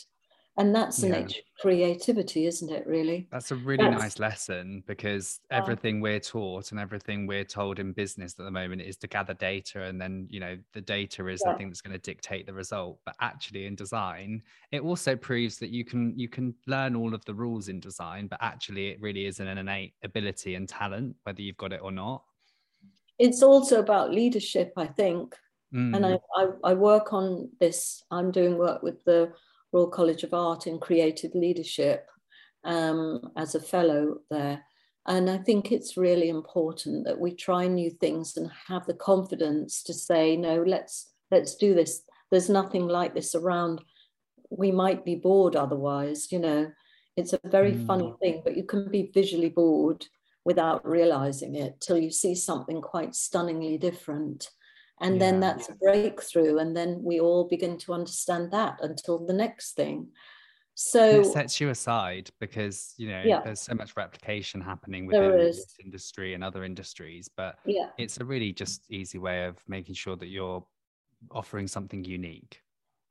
And 0.58 0.74
that's 0.74 0.98
the 0.98 1.06
yeah. 1.06 1.20
nature 1.20 1.38
of 1.38 1.60
creativity 1.60 2.46
isn't 2.46 2.70
it 2.70 2.86
really 2.86 3.26
that's 3.30 3.52
a 3.52 3.56
really 3.56 3.84
that's, 3.84 4.02
nice 4.02 4.18
lesson 4.18 4.82
because 4.86 5.40
everything 5.50 6.00
we're 6.00 6.20
taught 6.20 6.72
and 6.72 6.80
everything 6.80 7.26
we're 7.26 7.44
told 7.44 7.78
in 7.78 7.92
business 7.92 8.34
at 8.38 8.44
the 8.44 8.50
moment 8.50 8.82
is 8.82 8.96
to 8.96 9.06
gather 9.06 9.34
data 9.34 9.84
and 9.84 10.00
then 10.00 10.26
you 10.28 10.40
know 10.40 10.58
the 10.74 10.80
data 10.80 11.26
is 11.28 11.40
yeah. 11.44 11.52
the 11.52 11.58
thing 11.58 11.68
that's 11.68 11.80
going 11.80 11.92
to 11.92 11.98
dictate 11.98 12.44
the 12.44 12.52
result 12.52 12.98
but 13.06 13.14
actually 13.20 13.66
in 13.66 13.74
design 13.74 14.42
it 14.72 14.82
also 14.82 15.16
proves 15.16 15.58
that 15.58 15.70
you 15.70 15.84
can 15.84 16.12
you 16.18 16.28
can 16.28 16.52
learn 16.66 16.94
all 16.94 17.14
of 17.14 17.24
the 17.24 17.34
rules 17.34 17.68
in 17.68 17.80
design 17.80 18.26
but 18.26 18.38
actually 18.42 18.88
it 18.88 19.00
really 19.00 19.26
is 19.26 19.40
an 19.40 19.46
innate 19.46 19.94
ability 20.02 20.56
and 20.56 20.68
talent 20.68 21.14
whether 21.22 21.40
you've 21.40 21.56
got 21.56 21.72
it 21.72 21.80
or 21.82 21.92
not 21.92 22.22
it's 23.18 23.42
also 23.42 23.78
about 23.78 24.12
leadership 24.12 24.72
i 24.76 24.86
think 24.86 25.36
mm. 25.72 25.94
and 25.94 26.04
I, 26.04 26.18
I 26.36 26.48
i 26.64 26.74
work 26.74 27.12
on 27.12 27.48
this 27.60 28.02
i'm 28.10 28.32
doing 28.32 28.58
work 28.58 28.82
with 28.82 29.04
the 29.04 29.32
Royal 29.72 29.88
College 29.88 30.22
of 30.22 30.34
Art 30.34 30.66
in 30.66 30.78
creative 30.78 31.34
leadership 31.34 32.06
um, 32.64 33.32
as 33.36 33.54
a 33.54 33.60
fellow 33.60 34.18
there. 34.30 34.62
And 35.06 35.30
I 35.30 35.38
think 35.38 35.72
it's 35.72 35.96
really 35.96 36.28
important 36.28 37.06
that 37.06 37.18
we 37.18 37.34
try 37.34 37.66
new 37.66 37.90
things 37.90 38.36
and 38.36 38.50
have 38.68 38.86
the 38.86 38.94
confidence 38.94 39.82
to 39.84 39.94
say, 39.94 40.36
no, 40.36 40.62
let's 40.62 41.12
let's 41.30 41.54
do 41.54 41.74
this. 41.74 42.02
There's 42.30 42.50
nothing 42.50 42.88
like 42.88 43.14
this 43.14 43.34
around. 43.34 43.82
We 44.50 44.70
might 44.70 45.04
be 45.04 45.14
bored 45.14 45.56
otherwise, 45.56 46.30
you 46.30 46.38
know. 46.38 46.70
It's 47.16 47.32
a 47.32 47.40
very 47.44 47.72
mm. 47.72 47.86
funny 47.86 48.14
thing, 48.20 48.42
but 48.44 48.56
you 48.56 48.64
can 48.64 48.90
be 48.90 49.10
visually 49.12 49.48
bored 49.48 50.06
without 50.44 50.86
realizing 50.86 51.56
it 51.56 51.80
till 51.80 51.98
you 51.98 52.10
see 52.10 52.34
something 52.34 52.80
quite 52.80 53.14
stunningly 53.14 53.76
different 53.76 54.50
and 55.00 55.14
yeah. 55.14 55.18
then 55.18 55.40
that's 55.40 55.68
a 55.68 55.74
breakthrough 55.74 56.58
and 56.58 56.76
then 56.76 57.00
we 57.02 57.20
all 57.20 57.46
begin 57.48 57.78
to 57.78 57.92
understand 57.92 58.50
that 58.52 58.78
until 58.82 59.24
the 59.24 59.32
next 59.32 59.72
thing. 59.72 60.08
So 60.80 61.22
it 61.22 61.26
sets 61.26 61.60
you 61.60 61.70
aside 61.70 62.30
because 62.38 62.94
you 62.98 63.08
know 63.08 63.22
yeah. 63.24 63.40
there's 63.44 63.60
so 63.60 63.74
much 63.74 63.96
replication 63.96 64.60
happening 64.60 65.06
within 65.06 65.36
this 65.36 65.74
industry 65.84 66.34
and 66.34 66.44
other 66.44 66.62
industries 66.62 67.28
but 67.36 67.58
yeah. 67.66 67.88
it's 67.98 68.20
a 68.20 68.24
really 68.24 68.52
just 68.52 68.84
easy 68.88 69.18
way 69.18 69.46
of 69.46 69.56
making 69.66 69.96
sure 69.96 70.14
that 70.14 70.28
you're 70.28 70.64
offering 71.32 71.66
something 71.66 72.04
unique. 72.04 72.62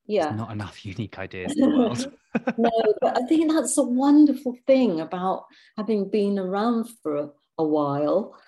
Yeah. 0.05 0.27
there's 0.27 0.37
not 0.37 0.51
enough 0.53 0.85
unique 0.85 1.19
ideas 1.19 1.57
in 1.57 1.69
the 1.69 1.77
world. 1.77 2.13
No 2.57 2.71
but 3.01 3.17
i 3.17 3.25
think 3.25 3.51
that's 3.51 3.77
a 3.77 3.83
wonderful 3.83 4.55
thing 4.67 5.01
about 5.01 5.45
having 5.75 6.09
been 6.09 6.39
around 6.39 6.87
for 7.03 7.15
a, 7.15 7.29
a 7.57 7.65
while. 7.65 8.39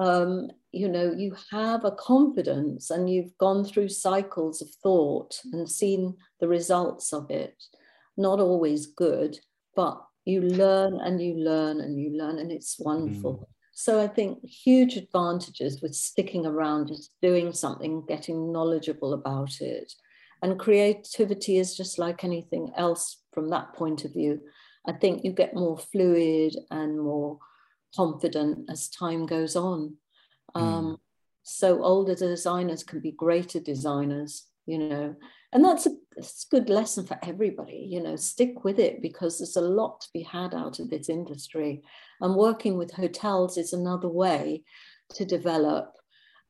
Um, 0.00 0.50
you 0.74 0.88
know, 0.88 1.12
you 1.16 1.36
have 1.50 1.84
a 1.84 1.92
confidence 1.92 2.90
and 2.90 3.08
you've 3.08 3.36
gone 3.38 3.64
through 3.64 3.88
cycles 3.88 4.60
of 4.60 4.68
thought 4.82 5.40
and 5.52 5.70
seen 5.70 6.16
the 6.40 6.48
results 6.48 7.12
of 7.12 7.30
it. 7.30 7.62
Not 8.16 8.40
always 8.40 8.86
good, 8.86 9.38
but 9.74 10.02
you 10.24 10.40
learn 10.40 11.00
and 11.00 11.20
you 11.20 11.34
learn 11.34 11.80
and 11.80 12.00
you 12.00 12.16
learn, 12.16 12.38
and 12.38 12.50
it's 12.50 12.78
wonderful. 12.78 13.34
Mm. 13.34 13.46
So 13.72 14.00
I 14.00 14.06
think 14.06 14.44
huge 14.44 14.96
advantages 14.96 15.82
with 15.82 15.94
sticking 15.94 16.46
around, 16.46 16.88
just 16.88 17.12
doing 17.20 17.52
something, 17.52 18.04
getting 18.06 18.52
knowledgeable 18.52 19.14
about 19.14 19.60
it. 19.60 19.92
And 20.42 20.58
creativity 20.58 21.58
is 21.58 21.76
just 21.76 21.98
like 21.98 22.22
anything 22.22 22.72
else 22.76 23.22
from 23.32 23.50
that 23.50 23.74
point 23.74 24.04
of 24.04 24.12
view. 24.12 24.40
I 24.86 24.92
think 24.92 25.24
you 25.24 25.32
get 25.32 25.54
more 25.54 25.78
fluid 25.78 26.54
and 26.70 27.00
more 27.00 27.38
confident 27.96 28.70
as 28.70 28.88
time 28.88 29.26
goes 29.26 29.56
on. 29.56 29.96
Hmm. 30.54 30.62
Um, 30.62 30.86
mm. 30.86 30.98
So 31.42 31.82
older 31.82 32.14
designers 32.14 32.82
can 32.82 33.00
be 33.00 33.12
greater 33.12 33.60
designers, 33.60 34.46
you 34.66 34.78
know, 34.78 35.14
and 35.52 35.64
that's 35.64 35.86
a, 35.86 35.90
that's 36.16 36.46
a 36.46 36.56
good 36.56 36.70
lesson 36.70 37.06
for 37.06 37.18
everybody. 37.22 37.86
You 37.88 38.02
know, 38.02 38.16
stick 38.16 38.64
with 38.64 38.78
it 38.78 39.02
because 39.02 39.38
there's 39.38 39.56
a 39.56 39.60
lot 39.60 40.00
to 40.00 40.08
be 40.14 40.22
had 40.22 40.54
out 40.54 40.80
of 40.80 40.90
this 40.90 41.08
industry, 41.08 41.82
and 42.20 42.34
working 42.34 42.78
with 42.78 42.92
hotels 42.92 43.58
is 43.58 43.72
another 43.72 44.08
way 44.08 44.64
to 45.14 45.24
develop, 45.24 45.92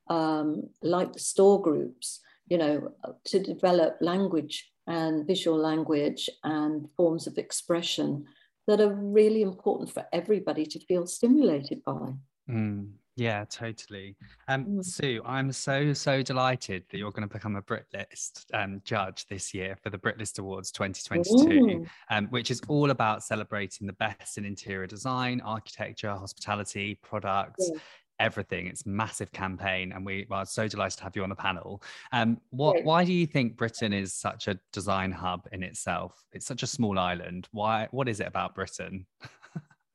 um, 0.09 0.69
like 0.81 1.13
the 1.13 1.19
store 1.19 1.61
groups. 1.61 2.21
You 2.47 2.59
know, 2.59 2.91
to 3.25 3.39
develop 3.39 3.97
language 4.01 4.71
and 4.85 5.25
visual 5.25 5.57
language 5.57 6.29
and 6.43 6.87
forms 6.95 7.25
of 7.25 7.39
expression 7.39 8.25
that 8.67 8.79
are 8.79 8.93
really 8.93 9.41
important 9.41 9.91
for 9.91 10.05
everybody 10.13 10.65
to 10.65 10.79
feel 10.85 11.07
stimulated 11.07 11.83
by. 11.83 12.13
Mm. 12.49 12.91
Yeah, 13.15 13.45
totally. 13.49 14.17
Um, 14.49 14.65
mm. 14.65 14.85
Sue, 14.85 15.21
I'm 15.25 15.51
so 15.51 15.93
so 15.93 16.21
delighted 16.21 16.83
that 16.89 16.97
you're 16.97 17.11
going 17.11 17.27
to 17.27 17.33
become 17.33 17.55
a 17.55 17.61
Britlist 17.61 18.43
um, 18.53 18.81
judge 18.83 19.25
this 19.27 19.53
year 19.53 19.77
for 19.81 19.89
the 19.89 19.97
Britlist 19.97 20.37
Awards 20.39 20.69
2022, 20.71 21.85
um, 22.09 22.27
which 22.27 22.51
is 22.51 22.61
all 22.67 22.91
about 22.91 23.23
celebrating 23.23 23.87
the 23.87 23.93
best 23.93 24.37
in 24.37 24.43
interior 24.43 24.85
design, 24.85 25.41
architecture, 25.45 26.11
hospitality, 26.11 26.99
products. 27.01 27.69
Yeah. 27.73 27.79
Everything. 28.17 28.67
It's 28.67 28.85
massive 28.85 29.29
campaign, 29.33 29.91
and 29.91 30.05
we 30.05 30.25
are 30.31 30.45
so 30.45 30.69
delighted 30.69 30.99
to 30.99 31.03
have 31.03 31.17
you 31.17 31.23
on 31.23 31.29
the 31.29 31.35
panel. 31.35 31.83
Um, 32.13 32.39
what? 32.49 32.81
Why 32.85 33.03
do 33.03 33.11
you 33.11 33.27
think 33.27 33.57
Britain 33.57 33.91
is 33.91 34.13
such 34.13 34.47
a 34.47 34.57
design 34.71 35.11
hub 35.11 35.49
in 35.51 35.63
itself? 35.63 36.23
It's 36.31 36.45
such 36.45 36.63
a 36.63 36.67
small 36.67 36.97
island. 36.97 37.49
Why? 37.51 37.89
What 37.91 38.07
is 38.07 38.21
it 38.21 38.27
about 38.27 38.55
Britain? 38.55 39.05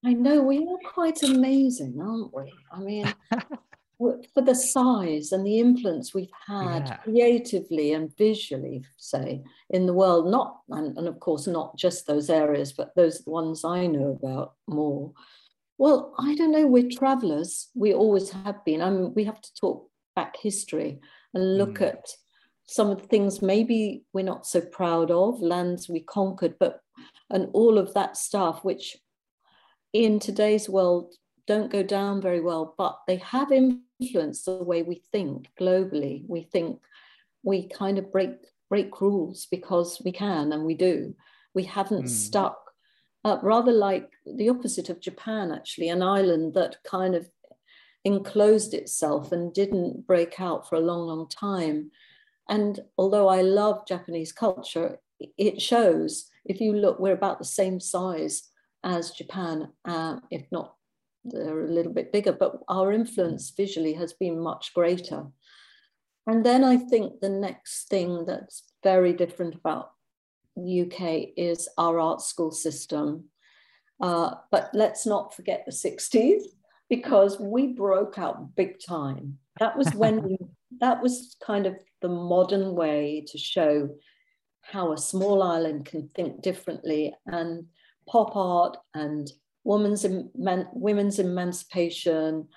I 0.04 0.14
know 0.14 0.42
we 0.42 0.58
are 0.58 0.92
quite 0.92 1.22
amazing, 1.22 2.00
aren't 2.00 2.34
we? 2.34 2.52
I 2.72 2.80
mean, 2.80 3.14
for 3.98 4.42
the 4.42 4.54
size 4.54 5.32
and 5.32 5.44
the 5.44 5.58
influence 5.58 6.14
we've 6.14 6.32
had 6.46 6.86
yeah. 6.86 6.96
creatively 6.98 7.92
and 7.92 8.16
visually, 8.16 8.82
say, 8.96 9.42
in 9.68 9.84
the 9.84 9.92
world, 9.92 10.30
not, 10.30 10.60
and, 10.70 10.96
and 10.96 11.06
of 11.06 11.20
course, 11.20 11.46
not 11.46 11.76
just 11.76 12.06
those 12.06 12.30
areas, 12.30 12.72
but 12.72 12.94
those 12.96 13.22
ones 13.26 13.62
I 13.62 13.86
know 13.86 14.18
about 14.22 14.54
more. 14.66 15.12
Well, 15.76 16.14
I 16.18 16.34
don't 16.34 16.52
know, 16.52 16.66
we're 16.66 16.88
travelers. 16.88 17.68
We 17.74 17.92
always 17.92 18.30
have 18.30 18.64
been. 18.64 18.80
I 18.80 18.88
mean, 18.88 19.12
we 19.14 19.24
have 19.24 19.40
to 19.40 19.54
talk 19.60 19.90
back 20.16 20.36
history 20.40 21.00
and 21.34 21.58
look 21.58 21.78
mm. 21.78 21.88
at 21.88 22.06
some 22.66 22.88
of 22.88 23.02
the 23.02 23.08
things 23.08 23.42
maybe 23.42 24.04
we're 24.14 24.24
not 24.24 24.46
so 24.46 24.62
proud 24.62 25.10
of, 25.10 25.42
lands 25.42 25.88
we 25.90 26.00
conquered, 26.00 26.54
but 26.58 26.80
and 27.28 27.48
all 27.52 27.78
of 27.78 27.92
that 27.94 28.16
stuff, 28.16 28.64
which 28.64 28.96
in 29.92 30.18
today's 30.18 30.68
world 30.68 31.14
don't 31.46 31.72
go 31.72 31.82
down 31.82 32.20
very 32.20 32.40
well, 32.40 32.74
but 32.78 33.00
they 33.06 33.16
have 33.16 33.50
influenced 33.50 34.44
the 34.44 34.62
way 34.62 34.82
we 34.82 35.02
think 35.10 35.48
globally. 35.58 36.24
We 36.28 36.42
think 36.42 36.80
we 37.42 37.68
kind 37.68 37.98
of 37.98 38.12
break 38.12 38.36
break 38.68 39.00
rules 39.00 39.46
because 39.50 40.00
we 40.04 40.12
can 40.12 40.52
and 40.52 40.64
we 40.64 40.74
do. 40.74 41.16
We 41.54 41.64
haven't 41.64 42.04
mm. 42.04 42.08
stuck 42.08 42.70
uh, 43.24 43.38
rather 43.42 43.72
like 43.72 44.10
the 44.24 44.48
opposite 44.48 44.88
of 44.88 45.00
Japan, 45.00 45.52
actually, 45.52 45.88
an 45.88 46.02
island 46.02 46.54
that 46.54 46.76
kind 46.84 47.14
of 47.14 47.28
enclosed 48.04 48.72
itself 48.72 49.32
and 49.32 49.52
didn't 49.52 50.06
break 50.06 50.40
out 50.40 50.68
for 50.68 50.76
a 50.76 50.80
long, 50.80 51.06
long 51.06 51.28
time. 51.28 51.90
And 52.48 52.80
although 52.96 53.28
I 53.28 53.42
love 53.42 53.86
Japanese 53.86 54.32
culture, 54.32 54.98
it 55.36 55.60
shows. 55.60 56.26
If 56.46 56.60
you 56.60 56.72
look, 56.72 56.98
we're 56.98 57.12
about 57.12 57.38
the 57.38 57.44
same 57.44 57.78
size 57.78 58.49
as 58.84 59.10
Japan, 59.12 59.68
uh, 59.84 60.16
if 60.30 60.46
not 60.50 60.74
they're 61.24 61.64
a 61.64 61.70
little 61.70 61.92
bit 61.92 62.12
bigger, 62.12 62.32
but 62.32 62.60
our 62.68 62.92
influence 62.92 63.52
visually 63.54 63.92
has 63.94 64.12
been 64.14 64.40
much 64.40 64.72
greater. 64.74 65.26
And 66.26 66.44
then 66.44 66.64
I 66.64 66.76
think 66.76 67.20
the 67.20 67.28
next 67.28 67.88
thing 67.88 68.24
that's 68.24 68.62
very 68.82 69.12
different 69.12 69.54
about 69.54 69.90
the 70.56 70.82
UK 70.82 71.32
is 71.36 71.68
our 71.78 71.98
art 71.98 72.20
school 72.20 72.50
system. 72.50 73.24
Uh, 74.00 74.34
but 74.50 74.70
let's 74.72 75.06
not 75.06 75.34
forget 75.34 75.64
the 75.66 75.72
60s 75.72 76.42
because 76.88 77.38
we 77.38 77.68
broke 77.68 78.18
out 78.18 78.54
big 78.56 78.76
time. 78.80 79.38
That 79.58 79.76
was 79.76 79.88
when 79.94 80.22
we, 80.22 80.38
that 80.80 81.02
was 81.02 81.36
kind 81.44 81.66
of 81.66 81.76
the 82.00 82.08
modern 82.08 82.74
way 82.74 83.24
to 83.28 83.38
show 83.38 83.90
how 84.62 84.92
a 84.92 84.98
small 84.98 85.42
island 85.42 85.84
can 85.86 86.08
think 86.14 86.42
differently 86.42 87.14
and 87.26 87.66
pop 88.08 88.36
art 88.36 88.76
and 88.94 89.30
women's, 89.64 90.06
women's 90.34 91.18
emancipation 91.18 92.48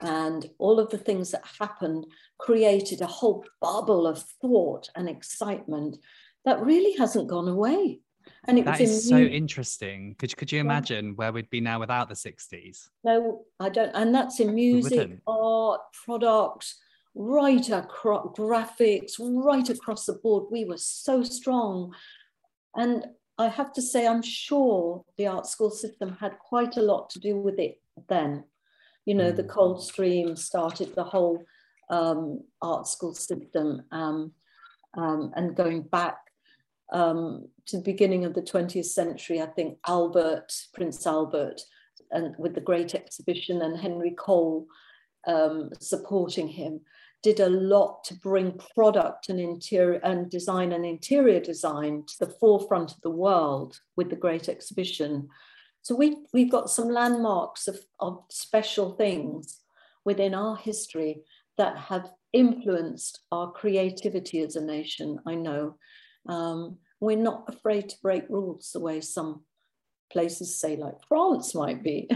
and 0.00 0.50
all 0.58 0.80
of 0.80 0.90
the 0.90 0.98
things 0.98 1.30
that 1.30 1.44
happened 1.60 2.06
created 2.38 3.00
a 3.00 3.06
whole 3.06 3.44
bubble 3.60 4.06
of 4.06 4.22
thought 4.40 4.90
and 4.96 5.08
excitement 5.08 5.96
that 6.44 6.60
really 6.60 6.96
hasn't 6.96 7.28
gone 7.28 7.48
away. 7.48 8.00
And 8.48 8.58
it 8.58 8.64
that 8.64 8.80
was 8.80 8.90
is 8.90 9.08
so 9.08 9.18
interesting. 9.18 10.16
Could, 10.18 10.36
could 10.36 10.50
you 10.50 10.60
imagine 10.60 11.14
where 11.16 11.32
we'd 11.32 11.50
be 11.50 11.60
now 11.60 11.78
without 11.78 12.08
the 12.08 12.14
60s? 12.14 12.88
No, 13.04 13.44
I 13.60 13.68
don't. 13.68 13.92
And 13.94 14.14
that's 14.14 14.40
in 14.40 14.54
music, 14.54 15.18
art, 15.26 15.80
product, 16.04 16.74
right 17.14 17.68
across 17.68 18.36
graphics, 18.36 19.12
right 19.20 19.68
across 19.68 20.06
the 20.06 20.14
board. 20.14 20.46
We 20.50 20.64
were 20.64 20.78
so 20.78 21.22
strong. 21.22 21.94
And 22.74 23.06
I 23.42 23.48
have 23.48 23.72
to 23.74 23.82
say, 23.82 24.06
I'm 24.06 24.22
sure 24.22 25.04
the 25.18 25.26
art 25.26 25.46
school 25.46 25.70
system 25.70 26.16
had 26.20 26.38
quite 26.38 26.76
a 26.76 26.82
lot 26.82 27.10
to 27.10 27.18
do 27.18 27.36
with 27.36 27.58
it 27.58 27.80
then. 28.08 28.44
You 29.04 29.14
know, 29.16 29.32
the 29.32 29.42
mm. 29.42 29.48
Coldstream 29.48 30.36
started 30.36 30.94
the 30.94 31.04
whole 31.04 31.44
um, 31.90 32.44
art 32.60 32.86
school 32.86 33.14
system 33.14 33.82
um, 33.90 34.32
um, 34.96 35.32
and 35.34 35.56
going 35.56 35.82
back 35.82 36.18
um, 36.92 37.48
to 37.66 37.78
the 37.78 37.82
beginning 37.82 38.24
of 38.24 38.34
the 38.34 38.42
20th 38.42 38.86
century, 38.86 39.40
I 39.40 39.46
think 39.46 39.78
Albert, 39.86 40.52
Prince 40.74 41.06
Albert, 41.06 41.60
and 42.10 42.34
with 42.38 42.54
the 42.54 42.60
Great 42.60 42.94
Exhibition 42.94 43.62
and 43.62 43.78
Henry 43.78 44.12
Cole 44.12 44.66
um, 45.26 45.70
supporting 45.80 46.48
him, 46.48 46.80
did 47.22 47.40
a 47.40 47.48
lot 47.48 48.02
to 48.04 48.14
bring 48.14 48.60
product 48.74 49.28
and 49.28 49.38
interior 49.38 50.00
and 50.02 50.28
design 50.30 50.72
and 50.72 50.84
interior 50.84 51.40
design 51.40 52.04
to 52.06 52.18
the 52.18 52.32
forefront 52.40 52.92
of 52.92 53.00
the 53.02 53.10
world 53.10 53.78
with 53.96 54.10
the 54.10 54.16
Great 54.16 54.48
Exhibition. 54.48 55.28
So 55.82 55.94
we, 55.94 56.16
we've 56.32 56.50
got 56.50 56.70
some 56.70 56.88
landmarks 56.88 57.68
of, 57.68 57.78
of 58.00 58.24
special 58.30 58.92
things 58.92 59.60
within 60.04 60.34
our 60.34 60.56
history 60.56 61.22
that 61.58 61.76
have 61.76 62.10
influenced 62.32 63.20
our 63.30 63.52
creativity 63.52 64.40
as 64.40 64.56
a 64.56 64.64
nation, 64.64 65.18
I 65.26 65.34
know. 65.34 65.76
Um, 66.28 66.78
we're 67.00 67.16
not 67.16 67.44
afraid 67.48 67.88
to 67.90 67.96
break 68.02 68.24
rules 68.28 68.70
the 68.72 68.80
way 68.80 69.00
some 69.00 69.42
places 70.10 70.58
say, 70.58 70.76
like 70.76 70.94
France 71.08 71.54
might 71.54 71.82
be. 71.82 72.08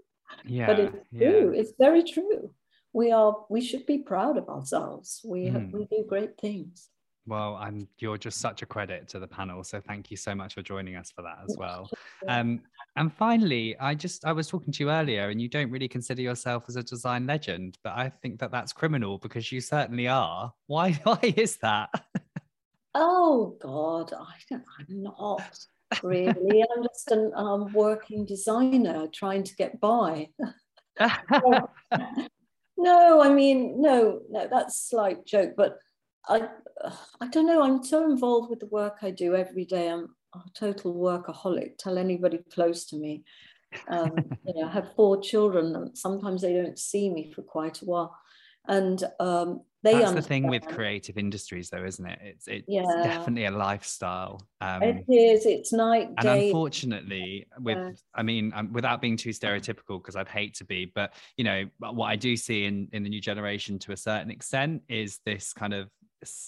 yeah, 0.44 0.66
but 0.66 0.80
it's 0.80 0.96
yeah. 1.10 1.30
true. 1.30 1.52
It's 1.56 1.72
very 1.78 2.02
true. 2.02 2.52
We 2.92 3.10
are. 3.10 3.44
We 3.48 3.60
should 3.60 3.86
be 3.86 3.98
proud 3.98 4.36
of 4.36 4.48
ourselves. 4.48 5.20
We 5.24 5.46
have, 5.46 5.62
Mm. 5.62 5.72
we 5.72 5.84
do 5.86 6.04
great 6.08 6.38
things. 6.38 6.88
Well, 7.24 7.54
I'm 7.54 7.86
you're 7.98 8.18
just 8.18 8.40
such 8.40 8.62
a 8.62 8.66
credit 8.66 9.06
to 9.10 9.20
the 9.20 9.28
panel. 9.28 9.62
So 9.62 9.80
thank 9.80 10.10
you 10.10 10.16
so 10.16 10.34
much 10.34 10.54
for 10.54 10.62
joining 10.62 10.96
us 10.96 11.12
for 11.12 11.22
that 11.22 11.38
as 11.48 11.56
well. 11.56 11.88
Um, 12.26 12.60
and 12.96 13.12
finally, 13.12 13.76
I 13.78 13.94
just 13.94 14.24
I 14.24 14.32
was 14.32 14.48
talking 14.48 14.72
to 14.72 14.84
you 14.84 14.90
earlier, 14.90 15.28
and 15.30 15.40
you 15.40 15.48
don't 15.48 15.70
really 15.70 15.88
consider 15.88 16.20
yourself 16.20 16.64
as 16.68 16.76
a 16.76 16.82
design 16.82 17.26
legend, 17.26 17.78
but 17.84 17.92
I 17.96 18.08
think 18.08 18.40
that 18.40 18.50
that's 18.50 18.72
criminal 18.72 19.18
because 19.18 19.52
you 19.52 19.60
certainly 19.60 20.08
are. 20.08 20.52
Why? 20.66 20.92
Why 21.04 21.20
is 21.36 21.58
that? 21.58 21.90
Oh 22.94 23.56
God, 23.60 24.12
I 24.12 24.34
don't. 24.50 24.64
I'm 24.78 25.02
not 25.02 25.58
really. 26.02 26.64
I'm 26.76 26.82
just 26.82 27.10
an 27.12 27.32
um, 27.36 27.72
working 27.72 28.26
designer 28.26 29.06
trying 29.12 29.44
to 29.44 29.54
get 29.54 29.80
by. 29.80 30.28
no, 32.76 33.22
I 33.22 33.28
mean, 33.28 33.80
no, 33.80 34.20
no, 34.30 34.48
that's 34.50 34.88
slight 34.88 35.24
joke, 35.24 35.54
but 35.56 35.78
I, 36.28 36.48
I 37.20 37.28
don't 37.28 37.46
know. 37.46 37.62
I'm 37.62 37.84
so 37.84 38.04
involved 38.10 38.50
with 38.50 38.60
the 38.60 38.66
work 38.66 38.98
I 39.02 39.10
do 39.10 39.34
every 39.34 39.64
day. 39.64 39.88
I'm 39.88 40.14
a 40.34 40.40
total 40.54 40.94
workaholic. 40.94 41.78
Tell 41.78 41.98
anybody 41.98 42.40
close 42.52 42.86
to 42.86 42.96
me. 42.96 43.24
Um, 43.88 44.12
you 44.46 44.54
know, 44.54 44.68
I 44.68 44.72
have 44.72 44.94
four 44.96 45.20
children, 45.20 45.74
and 45.74 45.96
sometimes 45.96 46.42
they 46.42 46.54
don't 46.54 46.78
see 46.78 47.10
me 47.10 47.32
for 47.32 47.42
quite 47.42 47.82
a 47.82 47.84
while, 47.84 48.16
and 48.66 49.02
um, 49.20 49.62
they. 49.82 49.98
That's 49.98 50.12
the 50.12 50.22
thing 50.22 50.46
with 50.48 50.66
creative 50.68 51.18
industries, 51.18 51.70
though, 51.70 51.84
isn't 51.84 52.06
it? 52.06 52.18
It's 52.22 52.48
it's 52.48 52.64
Yeah. 52.68 53.02
definitely 53.02 53.46
a 53.46 53.50
lifestyle. 53.50 54.46
Um, 54.60 54.82
It 54.82 55.04
is. 55.08 55.46
It's 55.46 55.72
night 55.72 56.08
and 56.08 56.18
day. 56.18 56.46
unfortunately 56.46 57.46
with 57.58 57.78
Yeah. 57.78 57.90
i 58.14 58.22
mean 58.22 58.52
um, 58.54 58.72
without 58.72 59.00
being 59.00 59.16
too 59.16 59.30
stereotypical 59.30 59.98
because 60.00 60.16
i'd 60.16 60.28
hate 60.28 60.54
to 60.54 60.64
be 60.64 60.84
but 60.94 61.14
you 61.36 61.44
know 61.44 61.64
what 61.78 62.06
i 62.06 62.16
do 62.16 62.36
see 62.36 62.64
in 62.64 62.88
in 62.92 63.02
the 63.02 63.08
new 63.08 63.20
generation 63.20 63.78
to 63.80 63.92
a 63.92 63.96
certain 63.96 64.30
extent 64.30 64.82
is 64.88 65.18
this 65.24 65.52
kind 65.52 65.74
of 65.74 65.88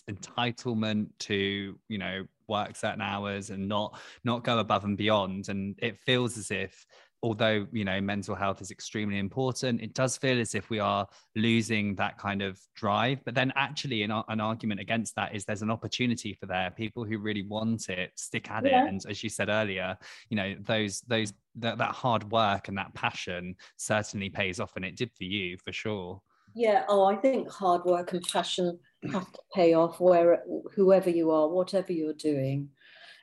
entitlement 0.09 1.09
to 1.19 1.79
you 1.89 1.99
know 1.99 2.25
work 2.49 2.77
certain 2.77 3.01
hours 3.01 3.51
and 3.51 3.67
not 3.67 3.99
not 4.23 4.45
go 4.45 4.59
above 4.59 4.85
and 4.85 4.97
beyond 4.97 5.49
and 5.49 5.77
it 5.83 5.99
feels 5.99 6.37
as 6.39 6.51
if 6.51 6.87
although 7.25 7.67
you 7.73 7.85
know 7.85 8.01
mental 8.03 8.35
health 8.35 8.61
is 8.61 8.71
extremely 8.71 9.19
important 9.19 9.81
it 9.81 9.95
does 9.95 10.17
feel 10.19 10.39
as 10.39 10.55
if 10.55 10.69
we 10.69 10.79
are 10.79 11.09
losing 11.35 11.95
that 11.97 12.19
kind 12.19 12.43
of 12.43 12.61
drive. 12.77 13.19
But 13.25 13.35
then 13.35 13.51
actually 13.57 14.03
an, 14.03 14.13
an 14.29 14.41
argument 14.41 14.81
against 14.81 15.17
that 15.17 15.35
is 15.35 15.45
there's 15.45 15.63
an 15.63 15.71
opportunity 15.71 16.35
for 16.35 16.47
there. 16.47 16.71
People 16.71 17.03
who 17.05 17.19
really 17.19 17.43
want 17.57 17.89
it 17.89 18.13
stick 18.15 18.51
at 18.51 18.65
Yeah. 18.67 18.85
it 18.85 18.89
and 18.89 19.01
as 19.09 19.25
you 19.25 19.31
said 19.31 19.49
earlier 19.49 19.97
you 20.29 20.37
know 20.37 20.55
those 20.61 21.01
those 21.13 21.33
that, 21.57 21.79
that 21.79 21.93
hard 21.93 22.31
work 22.31 22.69
and 22.69 22.77
that 22.77 22.93
passion 22.95 23.57
certainly 23.77 24.29
pays 24.29 24.61
off 24.61 24.73
and 24.77 24.85
it 24.85 24.97
did 24.97 25.11
for 25.17 25.25
you 25.25 25.57
for 25.65 25.73
sure. 25.73 26.21
Yeah, 26.55 26.85
oh, 26.89 27.05
I 27.05 27.17
think 27.17 27.51
hard 27.51 27.85
work 27.85 28.13
and 28.13 28.23
passion 28.23 28.79
have 29.13 29.31
to 29.33 29.39
pay 29.55 29.75
off 29.75 29.99
where 29.99 30.43
whoever 30.75 31.11
you 31.11 31.31
are, 31.31 31.49
whatever 31.49 31.93
you're 31.93 32.13
doing. 32.33 32.69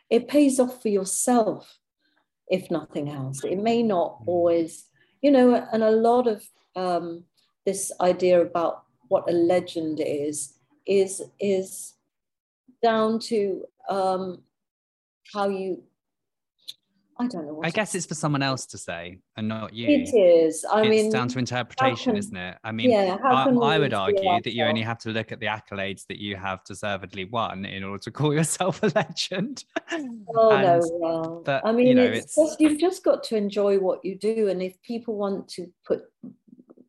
It 0.09 0.27
pays 0.27 0.59
off 0.59 0.81
for 0.81 0.89
yourself, 0.89 1.79
if 2.51 2.69
nothing 2.69 3.09
else. 3.09 3.43
It 3.43 3.57
may 3.57 3.81
not 3.81 4.17
always, 4.27 4.85
you 5.21 5.31
know, 5.31 5.55
and 5.71 5.81
a 5.81 5.89
lot 5.89 6.27
of 6.27 6.43
um, 6.75 7.23
this 7.65 7.91
idea 8.01 8.41
about 8.41 8.83
what 9.07 9.29
a 9.29 9.33
legend 9.33 10.01
is 10.05 10.53
is 10.85 11.23
is 11.39 11.93
down 12.83 13.19
to 13.19 13.65
um, 13.89 14.43
how 15.33 15.49
you. 15.49 15.83
I 17.22 17.28
don't 17.28 17.45
know. 17.45 17.61
I 17.63 17.69
guess 17.69 17.93
it's 17.93 18.05
for 18.05 18.15
someone 18.15 18.41
else 18.41 18.65
to 18.67 18.78
say 18.78 19.19
and 19.38 19.47
not 19.47 19.74
you 19.74 19.88
It 19.88 20.13
is. 20.15 20.65
I 20.69 20.82
mean 20.82 20.91
it's 20.93 21.01
mean, 21.03 21.11
down 21.11 21.28
to 21.30 21.39
interpretation 21.39 22.11
can- 22.13 22.17
isn't 22.17 22.36
it 22.36 22.57
i 22.63 22.72
mean 22.72 22.89
yeah. 22.89 23.17
I, 23.24 23.43
I 23.49 23.78
would 23.80 23.93
argue 23.93 24.41
that 24.41 24.53
you 24.55 24.63
only 24.65 24.82
have 24.82 24.97
to 24.99 25.09
look 25.09 25.32
at 25.32 25.39
the 25.39 25.45
accolades 25.45 26.05
that 26.07 26.17
you 26.19 26.36
have 26.36 26.63
deservedly 26.63 27.26
won 27.26 27.65
in 27.65 27.84
order 27.84 27.99
to 28.03 28.11
call 28.11 28.34
yourself 28.34 28.82
a 28.84 28.88
legend. 28.95 29.63
Oh 30.36 30.51
And 30.51 30.63
no, 30.63 30.80
well, 30.99 31.43
that, 31.45 31.65
I 31.65 31.72
mean, 31.72 31.88
you 31.88 31.95
know, 31.95 32.03
it's, 32.03 32.38
it's- 32.38 32.49
just 32.49 32.61
you've 32.61 32.80
just 32.80 33.03
got 33.03 33.24
to 33.26 33.36
enjoy 33.36 33.78
what 33.80 34.03
you 34.03 34.17
do, 34.17 34.47
and 34.49 34.61
if 34.61 34.82
people 34.82 35.15
want 35.15 35.47
to 35.49 35.67
put 35.86 36.01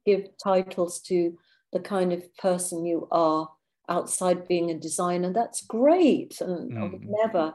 give 0.06 0.26
titles 0.42 1.00
to 1.02 1.36
the 1.72 1.80
kind 1.80 2.12
of 2.12 2.22
person 2.36 2.84
you 2.84 3.08
are 3.10 3.48
outside 3.88 4.48
being 4.48 4.70
a 4.70 4.78
designer, 4.78 5.32
that's 5.32 5.60
great, 5.62 6.40
and 6.40 6.78
I 6.78 6.82
would 6.84 7.02
Mm. 7.02 7.14
never 7.22 7.54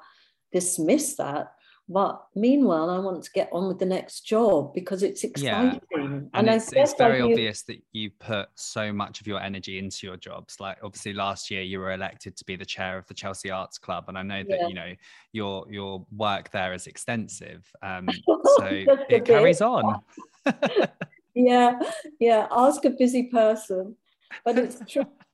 dismiss 0.51 1.15
that. 1.17 1.53
But 1.89 2.21
meanwhile, 2.35 2.89
I 2.89 2.99
want 2.99 3.23
to 3.23 3.31
get 3.31 3.49
on 3.53 3.69
with 3.69 3.79
the 3.79 3.85
next 3.85 4.21
job 4.21 4.73
because 4.73 5.03
it's 5.03 5.23
exciting. 5.23 5.79
Yeah, 5.91 5.99
exciting, 6.01 6.29
And 6.33 6.49
it's, 6.49 6.73
it's 6.73 6.93
very 6.95 7.21
obvious 7.21 7.61
that 7.63 7.81
you 7.93 8.09
put 8.09 8.49
so 8.55 8.91
much 8.91 9.21
of 9.21 9.27
your 9.27 9.41
energy 9.41 9.79
into 9.79 10.05
your 10.05 10.17
jobs. 10.17 10.59
Like 10.59 10.77
obviously 10.83 11.13
last 11.13 11.49
year 11.49 11.61
you 11.61 11.79
were 11.79 11.93
elected 11.93 12.35
to 12.37 12.45
be 12.45 12.57
the 12.57 12.65
chair 12.65 12.97
of 12.97 13.07
the 13.07 13.13
Chelsea 13.13 13.49
Arts 13.49 13.77
Club. 13.77 14.05
And 14.09 14.17
I 14.17 14.23
know 14.23 14.43
that, 14.43 14.59
Yeah. 14.59 14.67
you 14.67 14.73
know, 14.73 14.93
your 15.31 15.65
your 15.71 16.05
work 16.15 16.51
there 16.51 16.73
is 16.73 16.87
extensive. 16.87 17.71
Um, 17.81 18.09
so 18.57 18.67
it 19.09 19.23
carries 19.23 19.61
on. 19.61 20.01
yeah, 21.35 21.79
yeah. 22.19 22.47
Ask 22.51 22.83
a 22.83 22.89
busy 22.89 23.23
person, 23.23 23.95
but 24.43 24.57
it's 24.57 24.81
true. 24.87 25.05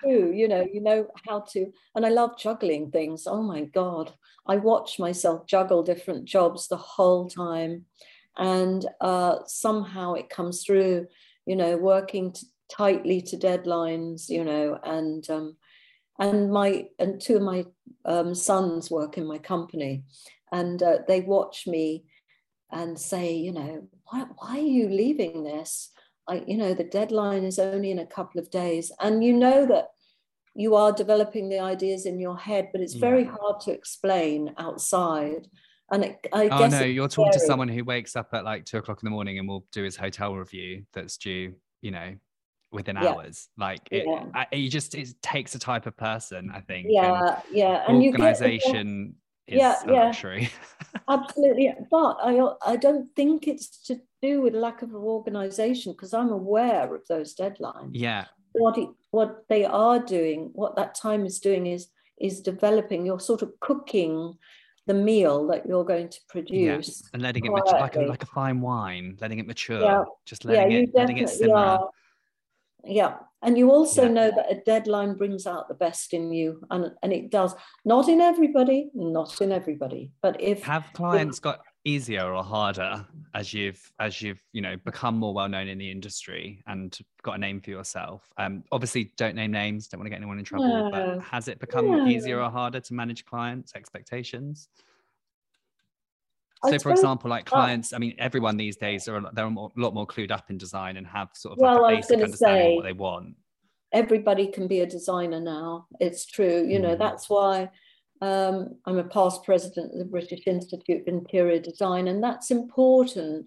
True, 0.00 0.32
you 0.32 0.48
know, 0.48 0.66
you 0.72 0.80
know 0.80 1.08
how 1.28 1.40
to, 1.50 1.70
and 1.94 2.06
I 2.06 2.08
love 2.08 2.38
juggling 2.38 2.90
things. 2.90 3.26
Oh 3.26 3.42
my 3.42 3.64
God, 3.64 4.12
I 4.46 4.56
watch 4.56 4.98
myself 4.98 5.46
juggle 5.46 5.82
different 5.82 6.24
jobs 6.24 6.68
the 6.68 6.78
whole 6.78 7.28
time, 7.28 7.84
and 8.38 8.86
uh, 9.02 9.40
somehow 9.46 10.14
it 10.14 10.30
comes 10.30 10.64
through. 10.64 11.06
You 11.46 11.56
know, 11.56 11.76
working 11.76 12.34
tightly 12.70 13.20
to 13.22 13.36
deadlines. 13.36 14.30
You 14.30 14.44
know, 14.44 14.78
and 14.82 15.28
um, 15.28 15.56
and 16.18 16.50
my 16.50 16.86
and 16.98 17.20
two 17.20 17.36
of 17.36 17.42
my 17.42 17.66
um, 18.06 18.34
sons 18.34 18.90
work 18.90 19.18
in 19.18 19.26
my 19.26 19.38
company, 19.38 20.04
and 20.50 20.82
uh, 20.82 20.98
they 21.08 21.20
watch 21.20 21.66
me 21.66 22.04
and 22.72 22.98
say, 22.98 23.34
you 23.34 23.52
know, 23.52 23.88
why, 24.04 24.24
why 24.38 24.58
are 24.58 24.60
you 24.60 24.88
leaving 24.88 25.42
this? 25.42 25.90
I, 26.30 26.44
you 26.46 26.56
know, 26.56 26.72
the 26.74 26.84
deadline 26.84 27.42
is 27.44 27.58
only 27.58 27.90
in 27.90 27.98
a 27.98 28.06
couple 28.06 28.40
of 28.40 28.50
days. 28.50 28.92
And 29.00 29.24
you 29.24 29.32
know 29.32 29.66
that 29.66 29.88
you 30.54 30.76
are 30.76 30.92
developing 30.92 31.48
the 31.48 31.58
ideas 31.58 32.06
in 32.06 32.20
your 32.20 32.38
head, 32.38 32.68
but 32.72 32.80
it's 32.80 32.94
very 32.94 33.24
Yeah. 33.24 33.32
hard 33.40 33.60
to 33.62 33.72
explain 33.72 34.54
outside. 34.56 35.48
And 35.90 36.04
it, 36.04 36.26
I 36.32 36.48
Oh 36.48 36.58
guess 36.60 36.72
no, 36.72 36.84
you're 36.84 37.08
talking 37.08 37.32
to 37.32 37.40
someone 37.40 37.66
who 37.68 37.82
wakes 37.84 38.14
up 38.14 38.28
at 38.32 38.44
like 38.44 38.64
two 38.64 38.78
o'clock 38.78 39.02
in 39.02 39.06
the 39.06 39.10
morning 39.10 39.38
and 39.40 39.48
will 39.48 39.66
do 39.72 39.82
his 39.82 39.96
hotel 39.96 40.34
review 40.36 40.84
that's 40.92 41.16
due, 41.16 41.54
you 41.82 41.90
know, 41.90 42.14
within 42.70 42.94
Yeah. 42.94 43.10
hours. 43.14 43.48
Like 43.58 43.80
it, 43.90 44.06
Yeah. 44.06 44.24
I, 44.32 44.46
you 44.54 44.70
just 44.70 44.94
it 44.94 45.08
takes 45.20 45.56
a 45.56 45.58
type 45.58 45.86
of 45.86 45.96
person, 45.96 46.52
I 46.54 46.60
think. 46.60 46.86
and 46.86 46.94
Yeah, 46.94 47.40
yeah. 47.52 47.84
And 47.88 48.04
you 48.04 48.12
get 48.12 48.20
organization 48.20 49.16
is 49.50 49.58
Yeah, 49.58 49.76
a 49.86 49.92
yeah. 49.92 50.04
luxury. 50.06 50.50
Absolutely. 51.08 51.72
But 51.90 52.16
I, 52.22 52.40
I 52.66 52.76
don't 52.76 53.14
think 53.14 53.46
it's 53.46 53.68
to 53.86 54.00
do 54.22 54.42
with 54.42 54.54
lack 54.54 54.82
of 54.82 54.94
organization 54.94 55.92
because 55.92 56.14
I'm 56.14 56.30
aware 56.30 56.94
of 56.94 57.06
those 57.08 57.34
deadlines. 57.34 57.90
yeah, 57.92 58.24
what 58.52 58.78
it, 58.78 58.88
what 59.10 59.44
they 59.48 59.64
are 59.64 59.98
doing, 59.98 60.50
what 60.54 60.76
that 60.76 60.94
time 60.94 61.24
is 61.24 61.38
doing 61.38 61.66
is 61.66 61.88
is 62.20 62.40
developing. 62.40 63.06
You're 63.06 63.20
sort 63.20 63.42
of 63.42 63.52
cooking 63.60 64.36
the 64.86 64.94
meal 64.94 65.46
that 65.48 65.66
you're 65.66 65.84
going 65.84 66.08
to 66.08 66.18
yeah, 66.46 66.74
produce. 66.76 67.02
and 67.12 67.22
letting 67.22 67.44
it 67.44 67.50
mature 67.50 67.78
like 67.80 67.96
a 67.96 68.00
like 68.00 68.22
a 68.22 68.26
fine 68.26 68.60
wine, 68.60 69.16
letting 69.20 69.38
it 69.38 69.46
mature, 69.46 69.80
Yeah, 69.80 70.04
just 70.26 70.44
letting 70.44 70.70
you 70.70 70.82
it 70.82 70.90
letting 70.94 71.18
it 71.18 71.28
simmer. 71.28 71.78
Yeah, 72.84 73.18
and 73.42 73.56
you 73.56 73.70
also 73.70 74.04
Yeah. 74.04 74.12
know 74.12 74.30
that 74.30 74.50
a 74.50 74.60
deadline 74.64 75.14
brings 75.14 75.46
out 75.46 75.68
the 75.68 75.74
best 75.74 76.12
in 76.12 76.32
you, 76.32 76.64
and 76.70 76.92
and 77.02 77.12
it 77.12 77.30
does. 77.30 77.54
Not 77.84 78.08
in 78.08 78.20
everybody, 78.20 78.90
not 78.94 79.40
in 79.40 79.52
everybody, 79.52 80.12
but 80.22 80.40
if 80.40 80.62
Have 80.64 80.92
clients 80.92 81.38
got 81.38 81.60
easier 81.84 82.32
or 82.32 82.44
harder 82.44 83.06
as 83.34 83.54
you've 83.54 83.90
as 83.98 84.20
you've 84.20 84.42
you 84.52 84.60
know 84.60 84.76
become 84.84 85.16
more 85.16 85.32
well 85.32 85.48
known 85.48 85.66
in 85.66 85.78
the 85.78 85.90
industry 85.90 86.62
and 86.66 86.98
got 87.22 87.36
a 87.36 87.38
name 87.38 87.58
for 87.58 87.70
yourself 87.70 88.28
um 88.36 88.62
obviously 88.70 89.12
don't 89.16 89.34
name 89.34 89.50
names 89.50 89.88
don't 89.88 89.98
want 89.98 90.04
to 90.04 90.10
get 90.10 90.16
anyone 90.16 90.38
in 90.38 90.44
trouble 90.44 90.68
no. 90.68 90.90
but 90.90 91.22
has 91.24 91.48
it 91.48 91.58
become 91.58 91.90
no. 91.90 92.06
easier 92.06 92.38
or 92.38 92.50
harder 92.50 92.80
to 92.80 92.92
manage 92.92 93.24
clients 93.24 93.72
expectations 93.74 94.68
so 96.68 96.78
for 96.78 96.90
example 96.90 97.30
like 97.30 97.46
clients 97.46 97.92
i 97.92 97.98
mean 97.98 98.14
everyone 98.18 98.56
these 98.56 98.76
days 98.76 99.08
are 99.08 99.22
they're 99.32 99.46
a 99.46 99.68
lot 99.76 99.94
more 99.94 100.06
clued 100.06 100.30
up 100.30 100.50
in 100.50 100.58
design 100.58 100.96
and 100.96 101.06
have 101.06 101.28
sort 101.34 101.52
of 101.52 101.58
well, 101.58 101.82
like 101.82 101.94
a 101.94 101.96
basic 101.96 102.22
understanding 102.22 102.62
say, 102.62 102.70
of 102.72 102.76
what 102.76 102.84
they 102.84 102.92
want 102.92 103.34
everybody 103.92 104.46
can 104.46 104.68
be 104.68 104.80
a 104.80 104.86
designer 104.86 105.40
now 105.40 105.86
it's 106.00 106.26
true 106.26 106.66
you 106.68 106.78
know 106.78 106.94
mm. 106.94 106.98
that's 106.98 107.30
why 107.30 107.68
um, 108.22 108.76
I'm 108.84 108.98
a 108.98 109.04
past 109.04 109.44
president 109.44 109.92
of 109.92 109.98
the 109.98 110.04
British 110.04 110.46
Institute 110.46 111.02
of 111.02 111.08
Interior 111.08 111.58
Design, 111.58 112.08
and 112.08 112.22
that's 112.22 112.50
important. 112.50 113.46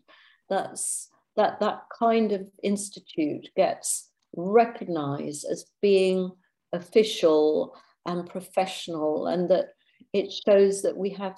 That's 0.50 1.10
that 1.36 1.60
that 1.60 1.84
kind 1.98 2.32
of 2.32 2.48
institute 2.64 3.50
gets 3.56 4.10
recognized 4.36 5.46
as 5.50 5.66
being 5.82 6.32
official 6.74 7.76
and 8.06 8.28
professional, 8.28 9.28
and 9.28 9.50
that 9.50 9.70
it 10.12 10.32
shows 10.32 10.82
that 10.82 10.98
we 10.98 11.12
have 11.12 11.38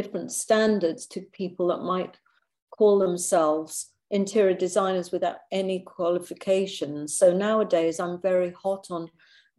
different 0.00 0.30
standards 0.30 1.06
to 1.06 1.20
people 1.32 1.66
that 1.66 1.82
might 1.82 2.20
call 2.70 3.00
themselves 3.00 3.90
interior 4.12 4.54
designers 4.54 5.10
without 5.10 5.38
any 5.50 5.80
qualifications. 5.80 7.18
So 7.18 7.36
nowadays, 7.36 7.98
I'm 7.98 8.22
very 8.22 8.52
hot 8.52 8.86
on 8.90 9.10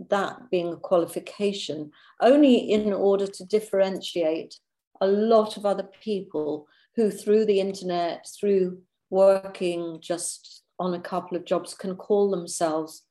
that 0.09 0.49
being 0.49 0.71
a 0.71 0.77
qualification, 0.77 1.91
only 2.21 2.55
in 2.55 2.93
order 2.93 3.27
to 3.27 3.45
differentiate 3.45 4.55
a 5.01 5.07
lot 5.07 5.57
of 5.57 5.65
other 5.65 5.89
people 6.01 6.69
who, 6.95 7.11
through 7.11 7.43
the 7.43 7.59
internet, 7.59 8.25
through 8.39 8.81
working 9.09 9.99
just 9.99 10.63
on 10.79 10.93
a 10.93 11.01
couple 11.01 11.35
of 11.35 11.43
jobs, 11.43 11.73
can 11.73 11.97
call 11.97 12.31
themselves 12.31 13.03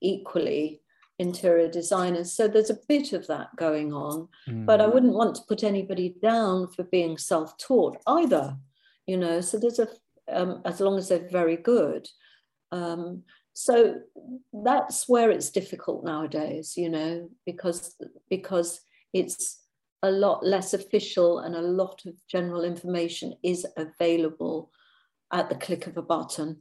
equally 0.00 0.82
interior 1.18 1.68
designers. 1.68 2.32
So 2.32 2.48
there's 2.48 2.70
a 2.70 2.78
bit 2.88 3.12
of 3.12 3.26
that 3.28 3.54
going 3.56 3.92
on, 3.92 4.28
mm. 4.48 4.66
but 4.66 4.80
I 4.80 4.86
wouldn't 4.86 5.14
want 5.14 5.34
to 5.36 5.42
put 5.48 5.64
anybody 5.64 6.14
down 6.22 6.68
for 6.68 6.84
being 6.84 7.16
self 7.18 7.56
taught 7.58 7.98
either, 8.06 8.56
you 9.06 9.16
know. 9.16 9.40
So 9.40 9.58
there's 9.58 9.78
a, 9.78 9.88
um, 10.30 10.60
as 10.64 10.80
long 10.80 10.98
as 10.98 11.08
they're 11.08 11.28
very 11.28 11.56
good. 11.56 12.08
Um, 12.72 13.22
so 13.56 14.00
that's 14.52 15.08
where 15.08 15.30
it's 15.30 15.48
difficult 15.48 16.04
nowadays 16.04 16.76
you 16.76 16.90
know 16.90 17.26
because 17.46 17.96
because 18.28 18.82
it's 19.14 19.62
a 20.02 20.10
lot 20.10 20.44
less 20.44 20.74
official 20.74 21.38
and 21.38 21.54
a 21.54 21.62
lot 21.62 22.02
of 22.04 22.14
general 22.28 22.64
information 22.64 23.34
is 23.42 23.66
available 23.78 24.70
at 25.32 25.48
the 25.48 25.54
click 25.54 25.86
of 25.86 25.96
a 25.96 26.02
button 26.02 26.58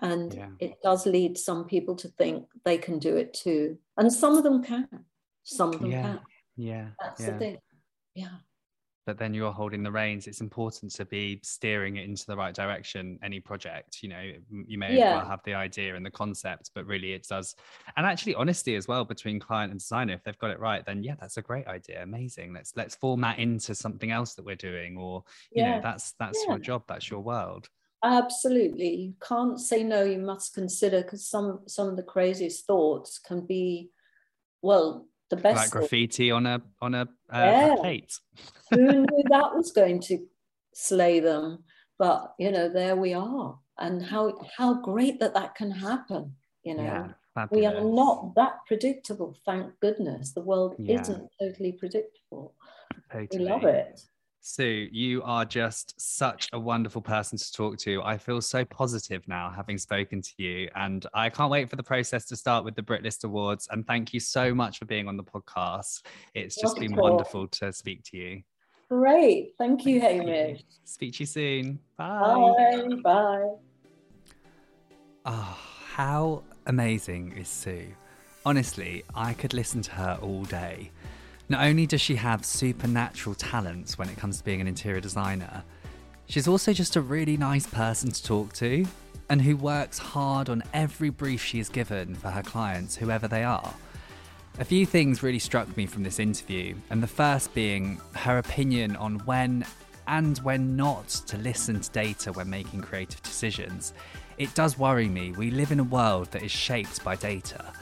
and 0.00 0.34
yeah. 0.34 0.48
it 0.58 0.82
does 0.82 1.06
lead 1.06 1.36
some 1.36 1.64
people 1.64 1.94
to 1.96 2.08
think 2.08 2.46
they 2.64 2.78
can 2.78 2.98
do 2.98 3.16
it 3.16 3.34
too. 3.34 3.78
And 3.96 4.12
some 4.12 4.36
of 4.36 4.44
them 4.44 4.62
can. 4.62 4.88
Some 5.42 5.74
of 5.74 5.80
them 5.80 5.90
yeah. 5.90 6.02
can 6.02 6.20
yeah. 6.60 6.86
That's 7.00 7.20
yeah. 7.20 7.30
the 7.30 7.38
thing. 7.38 7.58
Yeah. 8.14 8.36
But 9.06 9.18
then 9.18 9.34
you're 9.34 9.50
holding 9.50 9.82
the 9.82 9.90
reins. 9.90 10.26
It's 10.26 10.42
important 10.42 10.92
to 10.92 11.04
be 11.04 11.40
steering 11.42 11.96
it 11.96 12.04
into 12.04 12.26
the 12.26 12.36
right 12.36 12.54
direction 12.54 13.18
any 13.24 13.40
project 13.40 14.02
you 14.02 14.08
know 14.10 14.32
you 14.66 14.78
may 14.78 14.96
yeah. 14.96 15.16
well 15.16 15.26
have 15.26 15.40
the 15.44 15.54
idea 15.54 15.96
and 15.96 16.04
the 16.04 16.10
concept 16.10 16.70
but 16.74 16.86
really 16.86 17.12
it 17.12 17.26
does. 17.28 17.56
And 17.96 18.06
actually 18.06 18.34
honesty 18.34 18.76
as 18.76 18.86
well 18.86 19.04
between 19.04 19.40
client 19.40 19.72
and 19.72 19.80
designer 19.80 20.12
if 20.12 20.22
they've 20.22 20.38
got 20.38 20.50
it 20.50 20.60
right 20.60 20.84
then 20.84 21.02
yeah 21.02 21.14
that's 21.18 21.38
a 21.38 21.42
great 21.42 21.66
idea. 21.66 22.02
Amazing. 22.02 22.52
Let's 22.52 22.72
let's 22.76 22.94
format 22.94 23.38
into 23.38 23.74
something 23.74 24.10
else 24.10 24.34
that 24.34 24.44
we're 24.44 24.54
doing 24.54 24.96
or 24.96 25.24
you 25.50 25.64
know 25.64 25.80
that's 25.82 26.12
that's 26.18 26.44
your 26.46 26.58
job. 26.58 26.84
That's 26.86 27.10
your 27.10 27.20
world 27.20 27.68
absolutely. 28.04 28.94
You 28.94 29.14
can't 29.20 29.58
say 29.58 29.82
no 29.82 30.02
you 30.02 30.18
must 30.18 30.54
consider 30.54 31.02
because 31.02 31.26
some 31.26 31.60
some 31.66 31.88
of 31.88 31.96
the 31.96 32.02
craziest 32.02 32.66
thoughts 32.66 33.18
can 33.18 33.46
be 33.46 33.90
well 34.62 35.06
the 35.30 35.36
best 35.36 35.56
like 35.56 35.70
graffiti 35.70 36.30
on 36.30 36.46
a 36.46 36.60
on 36.80 36.94
a, 36.94 37.02
uh, 37.02 37.06
yeah. 37.32 37.74
a 37.74 37.76
plate. 37.78 38.12
Who 38.70 38.86
knew 38.92 39.24
that 39.30 39.54
was 39.54 39.72
going 39.72 40.00
to 40.02 40.18
slay 40.74 41.20
them? 41.20 41.64
But 41.98 42.34
you 42.38 42.50
know 42.50 42.68
there 42.68 42.96
we 42.96 43.14
are. 43.14 43.58
And 43.78 44.02
how 44.02 44.38
how 44.56 44.74
great 44.74 45.20
that 45.20 45.34
that 45.34 45.54
can 45.54 45.70
happen 45.70 46.34
you 46.62 46.74
know? 46.76 46.82
Yeah, 46.82 47.46
we 47.50 47.64
are 47.64 47.80
not 47.80 48.34
that 48.34 48.58
predictable 48.66 49.36
thank 49.46 49.78
goodness. 49.80 50.32
The 50.32 50.42
world 50.42 50.74
yeah. 50.78 51.00
isn't 51.00 51.28
totally 51.40 51.72
predictable. 51.72 52.54
Totally. 53.12 53.44
we 53.44 53.50
love 53.50 53.64
it 53.64 54.00
Sue, 54.42 54.88
you 54.90 55.22
are 55.22 55.44
just 55.44 56.00
such 56.00 56.48
a 56.54 56.58
wonderful 56.58 57.02
person 57.02 57.36
to 57.36 57.52
talk 57.52 57.76
to. 57.78 58.02
I 58.02 58.16
feel 58.16 58.40
so 58.40 58.64
positive 58.64 59.26
now 59.28 59.52
having 59.54 59.76
spoken 59.76 60.22
to 60.22 60.30
you, 60.38 60.70
and 60.74 61.06
I 61.12 61.28
can't 61.28 61.50
wait 61.50 61.68
for 61.68 61.76
the 61.76 61.82
process 61.82 62.24
to 62.26 62.36
start 62.36 62.64
with 62.64 62.74
the 62.74 62.82
Brit 62.82 63.02
List 63.02 63.24
Awards. 63.24 63.68
And 63.70 63.86
thank 63.86 64.14
you 64.14 64.20
so 64.20 64.54
much 64.54 64.78
for 64.78 64.86
being 64.86 65.08
on 65.08 65.18
the 65.18 65.22
podcast. 65.22 66.02
It's 66.34 66.58
just 66.58 66.78
been 66.78 66.96
wonderful 66.96 67.48
to 67.48 67.70
speak 67.70 68.02
to 68.04 68.16
you. 68.16 68.42
Great. 68.88 69.52
Thank 69.58 69.84
you, 69.84 70.00
Hamish. 70.00 70.64
Speak 70.84 71.12
to 71.14 71.20
you 71.20 71.26
soon. 71.26 71.78
Bye. 71.98 72.54
Bye. 72.56 72.88
Bye. 73.04 73.48
Oh, 75.26 75.58
how 75.92 76.42
amazing 76.66 77.32
is 77.32 77.48
Sue? 77.48 77.94
Honestly, 78.46 79.04
I 79.14 79.34
could 79.34 79.52
listen 79.52 79.82
to 79.82 79.90
her 79.92 80.18
all 80.22 80.44
day. 80.44 80.92
Not 81.50 81.66
only 81.66 81.84
does 81.84 82.00
she 82.00 82.14
have 82.14 82.44
supernatural 82.44 83.34
talents 83.34 83.98
when 83.98 84.08
it 84.08 84.16
comes 84.16 84.38
to 84.38 84.44
being 84.44 84.60
an 84.60 84.68
interior 84.68 85.00
designer, 85.00 85.64
she's 86.26 86.46
also 86.46 86.72
just 86.72 86.94
a 86.94 87.00
really 87.00 87.36
nice 87.36 87.66
person 87.66 88.12
to 88.12 88.22
talk 88.22 88.52
to 88.52 88.86
and 89.28 89.42
who 89.42 89.56
works 89.56 89.98
hard 89.98 90.48
on 90.48 90.62
every 90.72 91.10
brief 91.10 91.42
she 91.42 91.58
is 91.58 91.68
given 91.68 92.14
for 92.14 92.30
her 92.30 92.44
clients, 92.44 92.94
whoever 92.94 93.26
they 93.26 93.42
are. 93.42 93.74
A 94.60 94.64
few 94.64 94.86
things 94.86 95.24
really 95.24 95.40
struck 95.40 95.76
me 95.76 95.86
from 95.86 96.04
this 96.04 96.20
interview, 96.20 96.76
and 96.88 97.02
the 97.02 97.08
first 97.08 97.52
being 97.52 98.00
her 98.14 98.38
opinion 98.38 98.94
on 98.94 99.18
when 99.26 99.66
and 100.06 100.38
when 100.38 100.76
not 100.76 101.08
to 101.08 101.36
listen 101.36 101.80
to 101.80 101.90
data 101.90 102.32
when 102.32 102.48
making 102.48 102.82
creative 102.82 103.22
decisions. 103.24 103.92
It 104.38 104.54
does 104.54 104.78
worry 104.78 105.08
me. 105.08 105.32
We 105.32 105.50
live 105.50 105.72
in 105.72 105.80
a 105.80 105.84
world 105.84 106.30
that 106.30 106.44
is 106.44 106.52
shaped 106.52 107.02
by 107.02 107.16
data. 107.16 107.72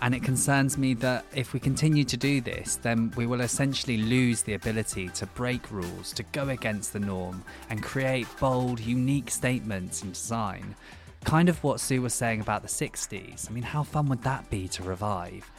And 0.00 0.14
it 0.14 0.22
concerns 0.22 0.78
me 0.78 0.94
that 0.94 1.24
if 1.34 1.52
we 1.52 1.58
continue 1.58 2.04
to 2.04 2.16
do 2.16 2.40
this, 2.40 2.76
then 2.76 3.12
we 3.16 3.26
will 3.26 3.40
essentially 3.40 3.96
lose 3.96 4.42
the 4.42 4.54
ability 4.54 5.08
to 5.08 5.26
break 5.26 5.70
rules, 5.72 6.12
to 6.12 6.22
go 6.24 6.48
against 6.50 6.92
the 6.92 7.00
norm, 7.00 7.42
and 7.68 7.82
create 7.82 8.28
bold, 8.38 8.78
unique 8.78 9.30
statements 9.30 10.02
in 10.02 10.12
design. 10.12 10.76
Kind 11.24 11.48
of 11.48 11.62
what 11.64 11.80
Sue 11.80 12.00
was 12.00 12.14
saying 12.14 12.40
about 12.40 12.62
the 12.62 12.68
60s. 12.68 13.50
I 13.50 13.52
mean, 13.52 13.64
how 13.64 13.82
fun 13.82 14.08
would 14.08 14.22
that 14.22 14.48
be 14.50 14.68
to 14.68 14.84
revive? 14.84 15.50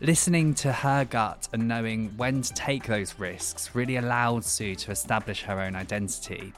Listening 0.00 0.54
to 0.54 0.72
her 0.72 1.04
gut 1.04 1.48
and 1.52 1.68
knowing 1.68 2.08
when 2.16 2.42
to 2.42 2.54
take 2.54 2.84
those 2.84 3.18
risks 3.18 3.74
really 3.74 3.96
allowed 3.96 4.44
Sue 4.44 4.74
to 4.74 4.90
establish 4.90 5.42
her 5.42 5.60
own 5.60 5.76
identity. 5.76 6.54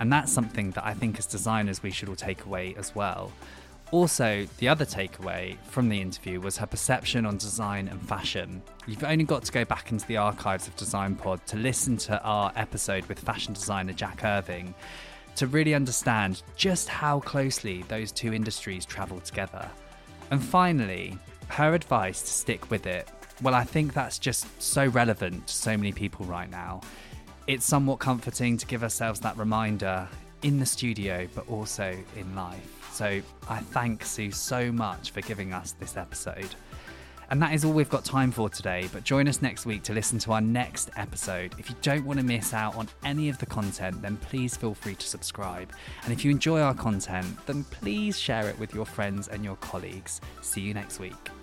And 0.00 0.12
that's 0.12 0.32
something 0.32 0.72
that 0.72 0.84
I 0.84 0.94
think 0.94 1.18
as 1.18 1.26
designers 1.26 1.82
we 1.82 1.90
should 1.90 2.08
all 2.08 2.16
take 2.16 2.44
away 2.44 2.74
as 2.76 2.94
well. 2.94 3.32
Also, 3.90 4.46
the 4.58 4.68
other 4.68 4.84
takeaway 4.84 5.56
from 5.64 5.88
the 5.88 5.98
interview 5.98 6.40
was 6.40 6.58
her 6.58 6.66
perception 6.66 7.24
on 7.24 7.38
design 7.38 7.88
and 7.88 8.06
fashion. 8.06 8.62
You've 8.86 9.04
only 9.04 9.24
got 9.24 9.44
to 9.44 9.52
go 9.52 9.64
back 9.64 9.92
into 9.92 10.06
the 10.06 10.18
archives 10.18 10.68
of 10.68 10.76
Design 10.76 11.14
Pod 11.14 11.44
to 11.46 11.56
listen 11.56 11.96
to 11.98 12.22
our 12.22 12.52
episode 12.54 13.06
with 13.06 13.18
fashion 13.18 13.54
designer 13.54 13.94
Jack 13.94 14.24
Irving 14.24 14.74
to 15.36 15.46
really 15.46 15.74
understand 15.74 16.42
just 16.54 16.88
how 16.88 17.20
closely 17.20 17.82
those 17.88 18.12
two 18.12 18.34
industries 18.34 18.84
travel 18.84 19.20
together. 19.20 19.70
And 20.30 20.42
finally, 20.42 21.16
her 21.48 21.72
advice 21.72 22.20
to 22.20 22.28
stick 22.28 22.70
with 22.70 22.86
it. 22.86 23.08
Well, 23.40 23.54
I 23.54 23.64
think 23.64 23.94
that's 23.94 24.18
just 24.18 24.46
so 24.60 24.88
relevant 24.88 25.46
to 25.46 25.54
so 25.54 25.76
many 25.78 25.92
people 25.92 26.26
right 26.26 26.50
now. 26.50 26.82
It's 27.46 27.64
somewhat 27.64 28.00
comforting 28.00 28.58
to 28.58 28.66
give 28.66 28.82
ourselves 28.82 29.20
that 29.20 29.38
reminder 29.38 30.06
in 30.42 30.58
the 30.58 30.66
studio, 30.66 31.26
but 31.34 31.48
also 31.48 31.96
in 32.16 32.34
life. 32.34 32.77
So 32.92 33.20
I 33.48 33.58
thank 33.58 34.04
Sue 34.04 34.30
so 34.30 34.72
much 34.72 35.10
for 35.10 35.20
giving 35.20 35.52
us 35.52 35.72
this 35.72 35.96
episode. 35.96 36.54
And 37.30 37.42
that 37.42 37.52
is 37.52 37.64
all 37.64 37.72
we've 37.72 37.90
got 37.90 38.04
time 38.04 38.30
for 38.32 38.48
today, 38.48 38.88
but 38.90 39.04
join 39.04 39.28
us 39.28 39.42
next 39.42 39.66
week 39.66 39.82
to 39.84 39.92
listen 39.92 40.18
to 40.20 40.32
our 40.32 40.40
next 40.40 40.90
episode. 40.96 41.54
If 41.58 41.68
you 41.68 41.76
don't 41.82 42.06
want 42.06 42.18
to 42.18 42.24
miss 42.24 42.54
out 42.54 42.74
on 42.74 42.88
any 43.04 43.28
of 43.28 43.36
the 43.38 43.46
content, 43.46 44.00
then 44.00 44.16
please 44.16 44.56
feel 44.56 44.72
free 44.72 44.94
to 44.94 45.06
subscribe. 45.06 45.70
And 46.04 46.12
if 46.12 46.24
you 46.24 46.30
enjoy 46.30 46.60
our 46.60 46.74
content, 46.74 47.26
then 47.46 47.64
please 47.64 48.18
share 48.18 48.48
it 48.48 48.58
with 48.58 48.74
your 48.74 48.86
friends 48.86 49.28
and 49.28 49.44
your 49.44 49.56
colleagues. 49.56 50.22
See 50.40 50.62
you 50.62 50.72
next 50.72 51.00
week. 51.00 51.37